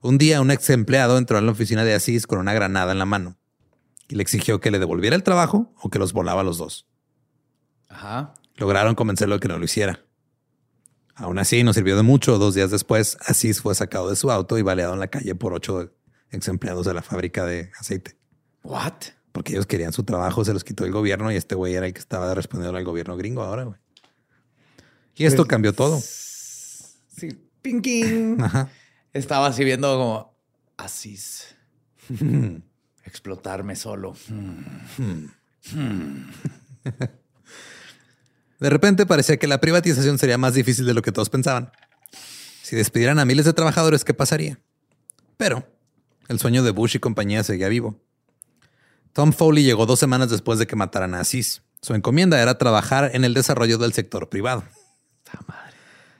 Un 0.00 0.16
día 0.16 0.40
un 0.40 0.50
ex 0.50 0.70
empleado 0.70 1.18
entró 1.18 1.36
a 1.36 1.42
la 1.42 1.52
oficina 1.52 1.84
de 1.84 1.92
Asís 1.92 2.26
con 2.26 2.38
una 2.38 2.54
granada 2.54 2.92
en 2.92 2.98
la 2.98 3.04
mano 3.04 3.36
y 4.08 4.14
le 4.14 4.22
exigió 4.22 4.58
que 4.60 4.70
le 4.70 4.78
devolviera 4.78 5.14
el 5.14 5.22
trabajo 5.22 5.70
o 5.82 5.90
que 5.90 5.98
los 5.98 6.14
volaba 6.14 6.40
a 6.40 6.44
los 6.44 6.56
dos. 6.56 6.88
Ajá. 7.90 8.32
Lograron 8.56 8.94
convencerlo 8.94 9.34
de 9.34 9.40
que 9.40 9.48
no 9.48 9.58
lo 9.58 9.66
hiciera. 9.66 10.02
Aún 11.14 11.38
así, 11.38 11.62
no 11.62 11.74
sirvió 11.74 11.94
de 11.94 12.04
mucho. 12.04 12.38
Dos 12.38 12.54
días 12.54 12.70
después, 12.70 13.18
Asís 13.26 13.60
fue 13.60 13.74
sacado 13.74 14.08
de 14.08 14.16
su 14.16 14.30
auto 14.30 14.56
y 14.56 14.62
baleado 14.62 14.94
en 14.94 15.00
la 15.00 15.08
calle 15.08 15.34
por 15.34 15.52
ocho 15.52 15.92
ex 16.30 16.48
empleados 16.48 16.86
de 16.86 16.94
la 16.94 17.02
fábrica 17.02 17.44
de 17.44 17.70
aceite. 17.78 18.16
What? 18.62 19.19
Porque 19.32 19.52
ellos 19.52 19.66
querían 19.66 19.92
su 19.92 20.02
trabajo, 20.02 20.44
se 20.44 20.52
los 20.52 20.64
quitó 20.64 20.84
el 20.84 20.92
gobierno 20.92 21.30
y 21.30 21.36
este 21.36 21.54
güey 21.54 21.74
era 21.74 21.86
el 21.86 21.92
que 21.92 22.00
estaba 22.00 22.34
respondiendo 22.34 22.76
al 22.76 22.84
gobierno 22.84 23.16
gringo 23.16 23.42
ahora, 23.42 23.64
güey. 23.64 23.78
Y 25.16 25.26
esto 25.26 25.46
cambió 25.46 25.72
todo. 25.72 26.00
Sí. 26.00 27.28
Pinking. 27.62 28.40
Ajá. 28.42 28.70
Estaba 29.12 29.48
así 29.48 29.64
viendo 29.64 29.92
como 29.96 30.34
Asís. 30.76 31.54
Explotarme 33.04 33.76
solo. 33.76 34.16
De 38.60 38.70
repente 38.70 39.06
parecía 39.06 39.36
que 39.36 39.46
la 39.46 39.60
privatización 39.60 40.18
sería 40.18 40.38
más 40.38 40.54
difícil 40.54 40.86
de 40.86 40.94
lo 40.94 41.02
que 41.02 41.12
todos 41.12 41.28
pensaban. 41.30 41.70
Si 42.62 42.76
despidieran 42.76 43.18
a 43.18 43.24
miles 43.24 43.46
de 43.46 43.52
trabajadores, 43.52 44.04
¿qué 44.04 44.14
pasaría? 44.14 44.60
Pero 45.36 45.66
el 46.28 46.38
sueño 46.38 46.62
de 46.62 46.70
Bush 46.70 46.96
y 46.96 46.98
compañía 46.98 47.42
seguía 47.42 47.68
vivo. 47.68 48.00
Tom 49.12 49.32
Foley 49.32 49.64
llegó 49.64 49.86
dos 49.86 49.98
semanas 49.98 50.30
después 50.30 50.58
de 50.58 50.66
que 50.66 50.76
mataran 50.76 51.14
a 51.14 51.20
Asís. 51.20 51.62
Su 51.82 51.94
encomienda 51.94 52.40
era 52.40 52.58
trabajar 52.58 53.10
en 53.14 53.24
el 53.24 53.34
desarrollo 53.34 53.78
del 53.78 53.92
sector 53.92 54.28
privado. 54.28 54.64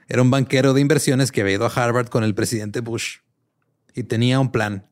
Era 0.07 0.21
un 0.21 0.31
banquero 0.31 0.73
de 0.73 0.81
inversiones 0.81 1.31
que 1.31 1.41
había 1.41 1.53
ido 1.55 1.65
a 1.65 1.69
Harvard 1.69 2.07
con 2.09 2.23
el 2.23 2.35
presidente 2.35 2.81
Bush 2.81 3.17
y 3.93 4.03
tenía 4.03 4.39
un 4.39 4.51
plan 4.51 4.89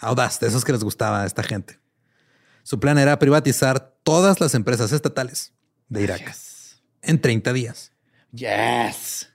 audaz, 0.00 0.38
de 0.40 0.48
esos 0.48 0.64
que 0.64 0.72
les 0.72 0.84
gustaba 0.84 1.22
a 1.22 1.26
esta 1.26 1.42
gente. 1.42 1.80
Su 2.62 2.78
plan 2.78 2.98
era 2.98 3.18
privatizar 3.18 3.94
todas 4.04 4.40
las 4.40 4.54
empresas 4.54 4.92
estatales 4.92 5.52
de 5.88 6.02
Irak 6.02 6.26
Yes. 6.26 6.82
en 7.02 7.20
30 7.20 7.52
días. 7.52 7.92
Yes. 8.32 9.30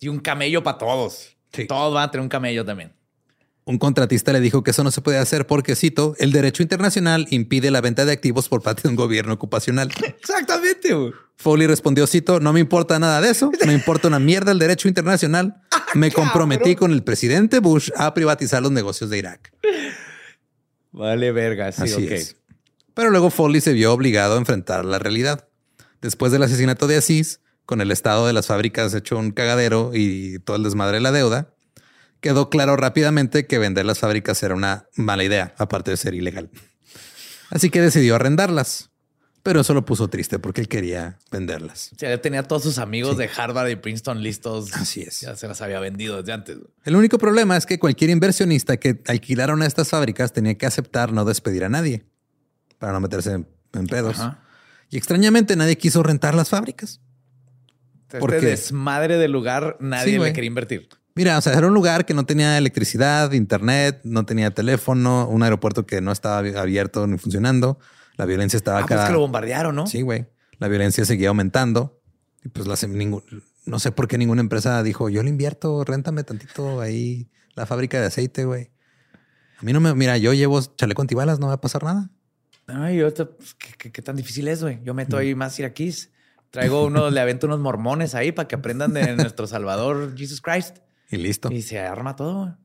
Y 0.00 0.08
un 0.08 0.18
camello 0.18 0.62
para 0.64 0.78
todos. 0.78 1.36
Sí. 1.52 1.66
Todos 1.66 1.94
van 1.94 2.04
a 2.04 2.10
tener 2.10 2.22
un 2.22 2.28
camello 2.28 2.64
también. 2.64 2.92
Un 3.64 3.78
contratista 3.78 4.32
le 4.32 4.40
dijo 4.40 4.64
que 4.64 4.72
eso 4.72 4.82
no 4.82 4.90
se 4.90 5.02
puede 5.02 5.18
hacer 5.18 5.46
porque, 5.46 5.76
cito, 5.76 6.16
el 6.18 6.32
derecho 6.32 6.64
internacional 6.64 7.28
impide 7.30 7.70
la 7.70 7.80
venta 7.80 8.04
de 8.04 8.10
activos 8.12 8.48
por 8.48 8.60
parte 8.60 8.82
de 8.82 8.88
un 8.88 8.96
gobierno 8.96 9.32
ocupacional. 9.34 9.92
Exactamente. 10.18 10.92
güey. 10.92 11.12
Foley 11.36 11.66
respondió, 11.68 12.06
cito, 12.06 12.40
no 12.40 12.52
me 12.52 12.60
importa 12.60 12.98
nada 12.98 13.20
de 13.20 13.30
eso, 13.30 13.52
me 13.66 13.72
importa 13.72 14.08
una 14.08 14.18
mierda 14.18 14.50
el 14.52 14.58
derecho 14.58 14.88
internacional. 14.88 15.62
Me 15.94 16.10
comprometí 16.10 16.74
con 16.74 16.90
el 16.90 17.02
presidente 17.02 17.58
Bush 17.58 17.90
a 17.96 18.14
privatizar 18.14 18.62
los 18.62 18.72
negocios 18.72 19.10
de 19.10 19.18
Irak. 19.18 19.52
Vale, 20.90 21.32
verga. 21.32 21.70
Sí, 21.70 21.82
Así 21.82 22.06
ok. 22.06 22.12
es. 22.12 22.36
Pero 22.94 23.10
luego 23.10 23.28
Foley 23.28 23.60
se 23.60 23.74
vio 23.74 23.92
obligado 23.92 24.34
a 24.34 24.38
enfrentar 24.38 24.86
la 24.86 24.98
realidad. 24.98 25.48
Después 26.00 26.32
del 26.32 26.42
asesinato 26.42 26.86
de 26.86 26.96
Asís, 26.96 27.40
con 27.66 27.80
el 27.80 27.90
estado 27.90 28.26
de 28.26 28.32
las 28.32 28.46
fábricas 28.46 28.94
hecho 28.94 29.18
un 29.18 29.32
cagadero 29.32 29.90
y 29.94 30.38
todo 30.40 30.56
el 30.56 30.62
desmadre 30.62 30.96
de 30.96 31.00
la 31.02 31.12
deuda, 31.12 31.54
quedó 32.22 32.48
claro 32.48 32.76
rápidamente 32.76 33.46
que 33.46 33.58
vender 33.58 33.84
las 33.84 33.98
fábricas 33.98 34.42
era 34.42 34.54
una 34.54 34.86
mala 34.96 35.24
idea, 35.24 35.54
aparte 35.58 35.90
de 35.90 35.98
ser 35.98 36.14
ilegal. 36.14 36.48
Así 37.50 37.68
que 37.68 37.82
decidió 37.82 38.14
arrendarlas. 38.14 38.88
Pero 39.42 39.62
eso 39.62 39.74
lo 39.74 39.84
puso 39.84 40.06
triste 40.08 40.38
porque 40.38 40.60
él 40.60 40.68
quería 40.68 41.18
venderlas. 41.32 41.90
O 41.92 41.98
sea, 41.98 42.10
ya 42.10 42.22
tenía 42.22 42.40
a 42.40 42.42
todos 42.44 42.62
sus 42.62 42.78
amigos 42.78 43.16
de 43.18 43.28
Harvard 43.36 43.70
y 43.70 43.74
Princeton 43.76 44.22
listos. 44.22 44.72
Así 44.74 45.02
es. 45.02 45.20
Ya 45.20 45.34
se 45.34 45.48
las 45.48 45.60
había 45.60 45.80
vendido 45.80 46.18
desde 46.18 46.32
antes. 46.32 46.58
El 46.84 46.94
único 46.94 47.18
problema 47.18 47.56
es 47.56 47.66
que 47.66 47.80
cualquier 47.80 48.10
inversionista 48.10 48.76
que 48.76 49.02
alquilara 49.08 49.52
una 49.52 49.64
de 49.64 49.68
estas 49.68 49.88
fábricas 49.88 50.32
tenía 50.32 50.56
que 50.56 50.64
aceptar 50.64 51.12
no 51.12 51.24
despedir 51.24 51.64
a 51.64 51.68
nadie 51.68 52.04
para 52.78 52.92
no 52.92 53.00
meterse 53.00 53.32
en, 53.32 53.48
en 53.74 53.86
pedos. 53.88 54.20
Ajá. 54.20 54.44
Y 54.90 54.96
extrañamente 54.96 55.56
nadie 55.56 55.76
quiso 55.76 56.04
rentar 56.04 56.36
las 56.36 56.48
fábricas. 56.48 57.00
Este 58.02 58.20
Porque- 58.20 58.36
desmadre 58.46 59.16
de 59.18 59.26
lugar 59.26 59.76
nadie 59.80 60.12
Sí, 60.12 60.18
le 60.20 60.32
quería 60.32 60.46
invertir. 60.48 60.88
Mira, 61.14 61.36
o 61.36 61.40
sea, 61.42 61.52
era 61.54 61.66
un 61.66 61.74
lugar 61.74 62.06
que 62.06 62.14
no 62.14 62.24
tenía 62.24 62.56
electricidad, 62.56 63.32
internet, 63.32 64.00
no 64.04 64.24
tenía 64.24 64.50
teléfono, 64.52 65.28
un 65.28 65.42
aeropuerto 65.42 65.84
que 65.86 66.00
no 66.00 66.10
estaba 66.12 66.40
abi- 66.42 66.56
abierto 66.56 67.06
ni 67.06 67.18
funcionando. 67.18 67.78
La 68.16 68.24
violencia 68.24 68.56
estaba 68.56 68.78
Ah, 68.78 68.82
pues 68.82 68.88
cada... 68.96 69.06
que 69.08 69.12
lo 69.12 69.20
bombardearon, 69.20 69.74
¿no? 69.76 69.86
Sí, 69.86 70.00
güey. 70.02 70.26
La 70.58 70.68
violencia 70.68 71.04
seguía 71.04 71.28
aumentando. 71.28 72.00
Y 72.44 72.48
pues 72.48 72.66
la, 72.66 72.76
ningún, 72.88 73.22
no 73.66 73.78
sé 73.78 73.92
por 73.92 74.08
qué 74.08 74.16
ninguna 74.18 74.40
empresa 74.40 74.82
dijo, 74.82 75.08
yo 75.10 75.22
le 75.22 75.28
invierto, 75.28 75.84
réntame 75.84 76.24
tantito 76.24 76.80
ahí 76.80 77.30
la 77.54 77.66
fábrica 77.66 78.00
de 78.00 78.06
aceite, 78.06 78.44
güey. 78.44 78.70
A 79.58 79.62
mí 79.64 79.72
no 79.72 79.80
me... 79.80 79.94
Mira, 79.94 80.16
yo 80.18 80.32
llevo 80.32 80.60
chaleco 80.60 81.02
antibalas, 81.02 81.38
no 81.38 81.48
va 81.48 81.54
a 81.54 81.60
pasar 81.60 81.84
nada. 81.84 82.10
Ay, 82.66 82.96
yo 82.98 83.12
te- 83.12 83.26
pues, 83.26 83.54
¿qué, 83.54 83.68
qué- 83.78 83.92
qué 83.92 84.02
tan 84.02 84.16
difícil 84.16 84.48
es, 84.48 84.62
güey? 84.62 84.80
Yo 84.82 84.94
meto 84.94 85.16
ahí 85.18 85.34
más 85.34 85.58
iraquíes. 85.58 86.10
Traigo 86.50 86.84
uno, 86.84 87.10
le 87.10 87.20
avento 87.20 87.46
unos 87.46 87.60
mormones 87.60 88.14
ahí 88.14 88.30
para 88.32 88.46
que 88.48 88.54
aprendan 88.54 88.92
de 88.92 89.14
nuestro 89.16 89.46
Salvador 89.46 90.14
Jesus 90.16 90.40
Christ. 90.40 90.78
Y 91.12 91.18
listo. 91.18 91.52
Y 91.52 91.62
se 91.62 91.78
arma 91.78 92.16
todo. 92.16 92.58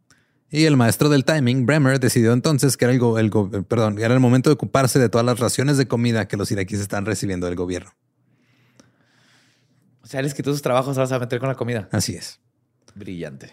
Y 0.50 0.64
el 0.66 0.78
maestro 0.78 1.10
del 1.10 1.26
timing, 1.26 1.66
Bremer, 1.66 2.00
decidió 2.00 2.32
entonces 2.34 2.78
que 2.78 2.86
era 2.86 2.94
el, 2.94 3.00
go- 3.00 3.20
el 3.20 3.30
go- 3.30 3.52
perdón, 3.64 4.00
era 4.00 4.14
el 4.14 4.20
momento 4.22 4.50
de 4.50 4.54
ocuparse 4.56 4.98
de 4.98 5.10
todas 5.10 5.26
las 5.26 5.40
raciones 5.40 5.78
de 5.78 5.88
comida 5.88 6.28
que 6.28 6.38
los 6.38 6.50
iraquíes 6.52 6.80
están 6.82 7.06
recibiendo 7.06 7.46
del 7.48 7.56
gobierno. 7.58 7.92
O 10.02 10.08
sea, 10.08 10.22
les 10.22 10.34
quitó 10.34 10.52
sus 10.52 10.62
trabajos, 10.62 10.98
ahora 10.98 11.08
se 11.08 11.12
va 11.12 11.18
a 11.18 11.20
meter 11.20 11.40
con 11.40 11.50
la 11.50 11.56
comida. 11.56 11.90
Así 11.92 12.16
es. 12.16 12.40
Brillante. 12.96 13.52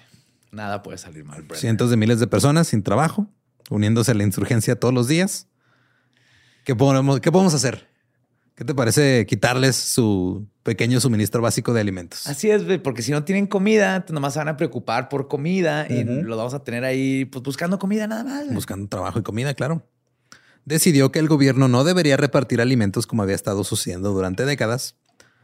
Nada 0.53 0.83
puede 0.83 0.99
salir 0.99 1.25
mal, 1.25 1.39
Brenner. 1.43 1.59
Cientos 1.59 1.91
de 1.91 1.97
miles 1.97 2.21
de 2.21 2.29
personas 2.29 2.69
sin 2.69 2.85
trabajo, 2.85 3.29
uniéndose 3.71 4.13
a 4.13 4.15
la 4.15 4.23
insurgencia 4.23 4.79
todos 4.79 4.95
los 4.95 5.09
días. 5.09 5.49
¿Qué 6.65 6.77
podemos, 6.77 7.19
qué 7.21 7.33
podemos 7.33 7.55
hacer? 7.55 7.89
¿Qué 8.57 8.65
te 8.65 8.75
parece 8.75 9.27
quitarles 9.27 9.75
su 9.75 10.47
pequeño 10.63 11.01
suministro 11.01 11.43
básico 11.43 11.73
de 11.75 11.81
alimentos? 11.81 12.27
Así 12.29 12.51
es, 12.51 12.63
porque 12.83 13.03
si 13.03 13.11
no 13.11 13.25
tienen 13.25 13.49
comida, 13.49 13.97
entonces 13.97 14.15
nomás 14.15 14.35
se 14.35 14.39
van 14.39 14.49
a 14.49 14.57
preocupar 14.57 15.09
por 15.09 15.27
comida 15.27 15.87
y 15.91 16.05
Ujú. 16.05 16.23
lo 16.23 16.37
vamos 16.37 16.55
a 16.55 16.63
tener 16.63 16.85
ahí 16.85 17.25
pues 17.25 17.43
buscando 17.43 17.81
comida 17.81 18.07
nada 18.07 18.23
más. 18.23 18.55
Buscando 18.55 18.89
trabajo 18.89 19.19
y 19.19 19.23
comida, 19.23 19.55
claro. 19.55 19.85
Decidió 20.65 21.11
que 21.11 21.19
el 21.19 21.27
gobierno 21.27 21.67
no 21.67 21.83
debería 21.83 22.17
repartir 22.17 22.61
alimentos 22.61 23.07
como 23.09 23.25
había 23.25 23.35
estado 23.35 23.65
sucediendo 23.65 24.13
durante 24.13 24.45
décadas, 24.45 24.97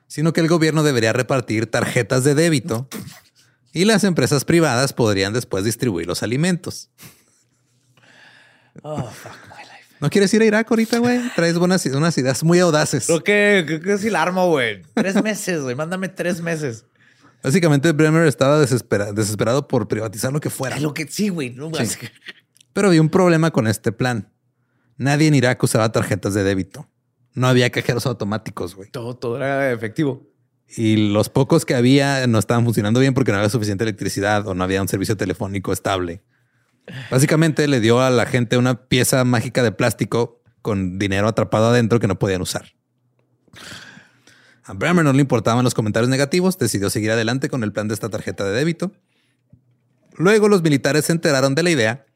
sino 0.06 0.32
que 0.32 0.40
el 0.40 0.48
gobierno 0.48 0.84
debería 0.84 1.12
repartir 1.12 1.66
tarjetas 1.66 2.22
de 2.22 2.36
débito 2.36 2.88
y 3.72 3.86
las 3.86 4.04
empresas 4.04 4.44
privadas 4.44 4.92
podrían 4.92 5.32
después 5.32 5.64
distribuir 5.64 6.06
los 6.06 6.22
alimentos. 6.22 6.90
Oh, 8.82 9.02
fuck. 9.10 9.32
¿No 10.00 10.08
quieres 10.10 10.32
ir 10.32 10.40
a 10.42 10.44
Irak 10.46 10.66
ahorita, 10.70 10.98
güey? 10.98 11.20
Traes 11.36 11.58
buenas 11.58 11.84
unas 11.86 12.16
ideas 12.16 12.42
muy 12.42 12.58
audaces. 12.58 13.06
Creo 13.06 13.22
que, 13.22 13.64
creo 13.66 13.80
que 13.80 13.98
sí 13.98 14.08
la 14.10 14.22
armo, 14.22 14.48
güey. 14.48 14.82
Tres 14.94 15.22
meses, 15.22 15.60
güey. 15.62 15.74
Mándame 15.76 16.08
tres 16.08 16.40
meses. 16.40 16.86
Básicamente, 17.42 17.92
Bremer 17.92 18.26
estaba 18.26 18.58
desespera- 18.58 19.12
desesperado 19.12 19.66
por 19.68 19.88
privatizar 19.88 20.32
lo 20.32 20.40
que 20.40 20.50
fuera. 20.50 20.76
Es 20.76 20.82
lo 20.82 20.94
que 20.94 21.06
sí, 21.06 21.28
güey. 21.28 21.50
No, 21.50 21.70
Sí. 21.74 21.96
Pero 22.72 22.88
había 22.88 23.00
un 23.00 23.08
problema 23.10 23.50
con 23.50 23.66
este 23.66 23.92
plan. 23.92 24.32
Nadie 24.96 25.26
en 25.28 25.34
Irak 25.34 25.62
usaba 25.62 25.90
tarjetas 25.92 26.34
de 26.34 26.44
débito. 26.44 26.88
No 27.34 27.46
había 27.48 27.70
cajeros 27.70 28.06
automáticos, 28.06 28.74
güey. 28.74 28.90
Todo, 28.90 29.16
todo 29.16 29.36
era 29.36 29.72
efectivo. 29.72 30.26
Y 30.76 31.10
los 31.12 31.28
pocos 31.30 31.64
que 31.64 31.74
había 31.74 32.26
no 32.26 32.38
estaban 32.38 32.64
funcionando 32.64 33.00
bien 33.00 33.12
porque 33.12 33.32
no 33.32 33.38
había 33.38 33.50
suficiente 33.50 33.82
electricidad 33.84 34.46
o 34.46 34.54
no 34.54 34.62
había 34.62 34.80
un 34.80 34.88
servicio 34.88 35.16
telefónico 35.16 35.72
estable. 35.72 36.22
Básicamente 37.10 37.68
le 37.68 37.80
dio 37.80 38.00
a 38.00 38.10
la 38.10 38.26
gente 38.26 38.56
una 38.56 38.86
pieza 38.88 39.24
mágica 39.24 39.62
de 39.62 39.72
plástico 39.72 40.42
con 40.62 40.98
dinero 40.98 41.28
atrapado 41.28 41.68
adentro 41.68 42.00
que 42.00 42.08
no 42.08 42.18
podían 42.18 42.42
usar. 42.42 42.72
A 44.64 44.74
Bremer 44.74 45.04
no 45.04 45.12
le 45.12 45.20
importaban 45.20 45.64
los 45.64 45.74
comentarios 45.74 46.08
negativos, 46.08 46.58
decidió 46.58 46.90
seguir 46.90 47.10
adelante 47.10 47.48
con 47.48 47.64
el 47.64 47.72
plan 47.72 47.88
de 47.88 47.94
esta 47.94 48.08
tarjeta 48.08 48.44
de 48.44 48.52
débito. 48.52 48.92
Luego 50.16 50.48
los 50.48 50.62
militares 50.62 51.06
se 51.06 51.12
enteraron 51.12 51.54
de 51.54 51.62
la 51.62 51.70
idea, 51.70 52.06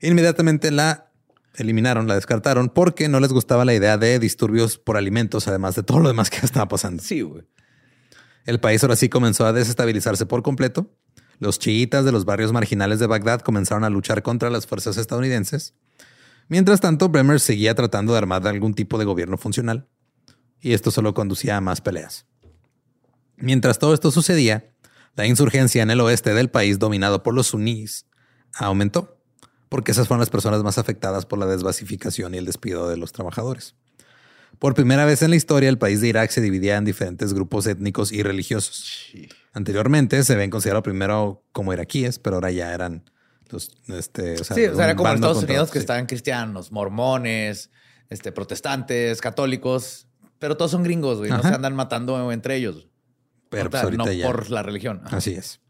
inmediatamente 0.00 0.70
la 0.70 1.10
eliminaron, 1.56 2.06
la 2.06 2.14
descartaron 2.14 2.68
porque 2.68 3.08
no 3.08 3.20
les 3.20 3.32
gustaba 3.32 3.64
la 3.64 3.74
idea 3.74 3.98
de 3.98 4.18
disturbios 4.18 4.78
por 4.78 4.96
alimentos, 4.96 5.48
además 5.48 5.74
de 5.74 5.82
todo 5.82 6.00
lo 6.00 6.08
demás 6.08 6.30
que 6.30 6.38
estaba 6.42 6.68
pasando. 6.68 7.02
Sí, 7.02 7.22
güey. 7.22 7.44
El 8.44 8.60
país 8.60 8.82
ahora 8.82 8.96
sí 8.96 9.08
comenzó 9.08 9.44
a 9.44 9.52
desestabilizarse 9.52 10.24
por 10.24 10.42
completo. 10.42 10.90
Los 11.38 11.58
chiitas 11.58 12.04
de 12.04 12.12
los 12.12 12.24
barrios 12.24 12.52
marginales 12.52 12.98
de 12.98 13.06
Bagdad 13.06 13.40
comenzaron 13.40 13.84
a 13.84 13.90
luchar 13.90 14.22
contra 14.22 14.50
las 14.50 14.66
fuerzas 14.66 14.96
estadounidenses. 14.96 15.74
Mientras 16.48 16.80
tanto, 16.80 17.08
Bremer 17.08 17.40
seguía 17.40 17.74
tratando 17.74 18.12
de 18.12 18.18
armar 18.18 18.46
algún 18.46 18.74
tipo 18.74 18.98
de 18.98 19.04
gobierno 19.04 19.36
funcional. 19.36 19.88
Y 20.60 20.72
esto 20.72 20.90
solo 20.90 21.12
conducía 21.12 21.56
a 21.56 21.60
más 21.60 21.80
peleas. 21.80 22.26
Mientras 23.36 23.78
todo 23.78 23.92
esto 23.92 24.10
sucedía, 24.10 24.72
la 25.14 25.26
insurgencia 25.26 25.82
en 25.82 25.90
el 25.90 26.00
oeste 26.00 26.32
del 26.32 26.50
país, 26.50 26.78
dominado 26.78 27.22
por 27.22 27.34
los 27.34 27.48
suníes, 27.48 28.06
aumentó, 28.54 29.18
porque 29.68 29.92
esas 29.92 30.08
fueron 30.08 30.20
las 30.20 30.30
personas 30.30 30.62
más 30.62 30.78
afectadas 30.78 31.26
por 31.26 31.38
la 31.38 31.46
desbasificación 31.46 32.34
y 32.34 32.38
el 32.38 32.46
despido 32.46 32.88
de 32.88 32.96
los 32.96 33.12
trabajadores. 33.12 33.74
Por 34.58 34.74
primera 34.74 35.04
vez 35.04 35.22
en 35.22 35.30
la 35.30 35.36
historia, 35.36 35.68
el 35.68 35.78
país 35.78 36.00
de 36.00 36.08
Irak 36.08 36.30
se 36.30 36.40
dividía 36.40 36.76
en 36.76 36.84
diferentes 36.84 37.34
grupos 37.34 37.66
étnicos 37.66 38.12
y 38.12 38.22
religiosos. 38.22 39.06
Anteriormente 39.52 40.22
se 40.24 40.34
ven 40.36 40.50
considerados 40.50 40.82
primero 40.84 41.44
como 41.52 41.72
iraquíes, 41.72 42.18
pero 42.18 42.36
ahora 42.36 42.50
ya 42.50 42.72
eran 42.72 43.10
los, 43.50 43.70
este, 43.88 44.34
o 44.40 44.44
sea, 44.44 44.56
Sí, 44.56 44.64
o 44.64 44.74
sea, 44.74 44.84
era 44.86 44.96
como 44.96 45.08
en 45.10 45.14
Estados 45.16 45.42
Unidos 45.44 45.70
que 45.70 45.78
sí. 45.78 45.82
estaban 45.82 46.06
cristianos, 46.06 46.72
mormones, 46.72 47.70
este, 48.08 48.32
protestantes, 48.32 49.20
católicos, 49.20 50.08
pero 50.38 50.56
todos 50.56 50.70
son 50.70 50.82
gringos, 50.82 51.18
güey. 51.18 51.30
No 51.30 51.36
Ajá. 51.36 51.48
se 51.50 51.54
andan 51.54 51.74
matando 51.74 52.30
entre 52.32 52.56
ellos. 52.56 52.88
Pero 53.48 53.64
No, 53.64 53.70
pues 53.70 53.82
ahorita 53.82 54.04
no 54.04 54.12
ya. 54.12 54.26
por 54.26 54.50
la 54.50 54.62
religión. 54.62 55.00
Ajá. 55.04 55.18
Así 55.18 55.32
es. 55.34 55.60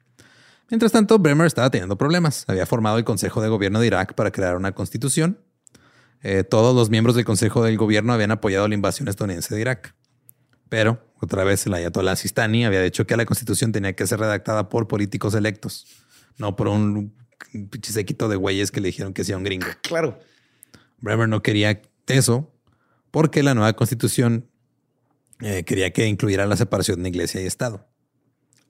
Mientras 0.70 0.90
tanto, 0.90 1.18
Bremer 1.18 1.46
estaba 1.46 1.70
teniendo 1.70 1.96
problemas. 1.96 2.44
Había 2.48 2.66
formado 2.66 2.98
el 2.98 3.04
Consejo 3.04 3.40
de 3.40 3.48
Gobierno 3.48 3.78
de 3.80 3.86
Irak 3.86 4.14
para 4.14 4.32
crear 4.32 4.56
una 4.56 4.72
constitución. 4.72 5.38
Eh, 6.28 6.42
todos 6.42 6.74
los 6.74 6.90
miembros 6.90 7.14
del 7.14 7.24
Consejo 7.24 7.62
del 7.62 7.76
Gobierno 7.76 8.12
habían 8.12 8.32
apoyado 8.32 8.66
la 8.66 8.74
invasión 8.74 9.06
estadounidense 9.06 9.54
de 9.54 9.60
Irak. 9.60 9.94
Pero, 10.68 11.00
otra 11.20 11.44
vez, 11.44 11.64
el 11.66 11.74
Ayatollah 11.74 12.16
Sistani 12.16 12.64
había 12.64 12.82
dicho 12.82 13.06
que 13.06 13.16
la 13.16 13.24
constitución 13.24 13.70
tenía 13.70 13.94
que 13.94 14.04
ser 14.08 14.18
redactada 14.18 14.68
por 14.68 14.88
políticos 14.88 15.36
electos, 15.36 15.86
no 16.36 16.56
por 16.56 16.66
un 16.66 17.14
pinche 17.70 17.92
séquito 17.92 18.28
de 18.28 18.34
güeyes 18.34 18.72
que 18.72 18.80
le 18.80 18.88
dijeron 18.88 19.12
que 19.12 19.22
sea 19.22 19.36
un 19.36 19.44
gringo. 19.44 19.68
Claro. 19.82 20.18
Bremer 20.98 21.28
no 21.28 21.44
quería 21.44 21.80
eso 22.08 22.52
porque 23.12 23.44
la 23.44 23.54
nueva 23.54 23.74
constitución 23.74 24.50
eh, 25.38 25.62
quería 25.62 25.92
que 25.92 26.08
incluyera 26.08 26.44
la 26.46 26.56
separación 26.56 27.04
de 27.04 27.08
iglesia 27.08 27.40
y 27.40 27.46
Estado. 27.46 27.86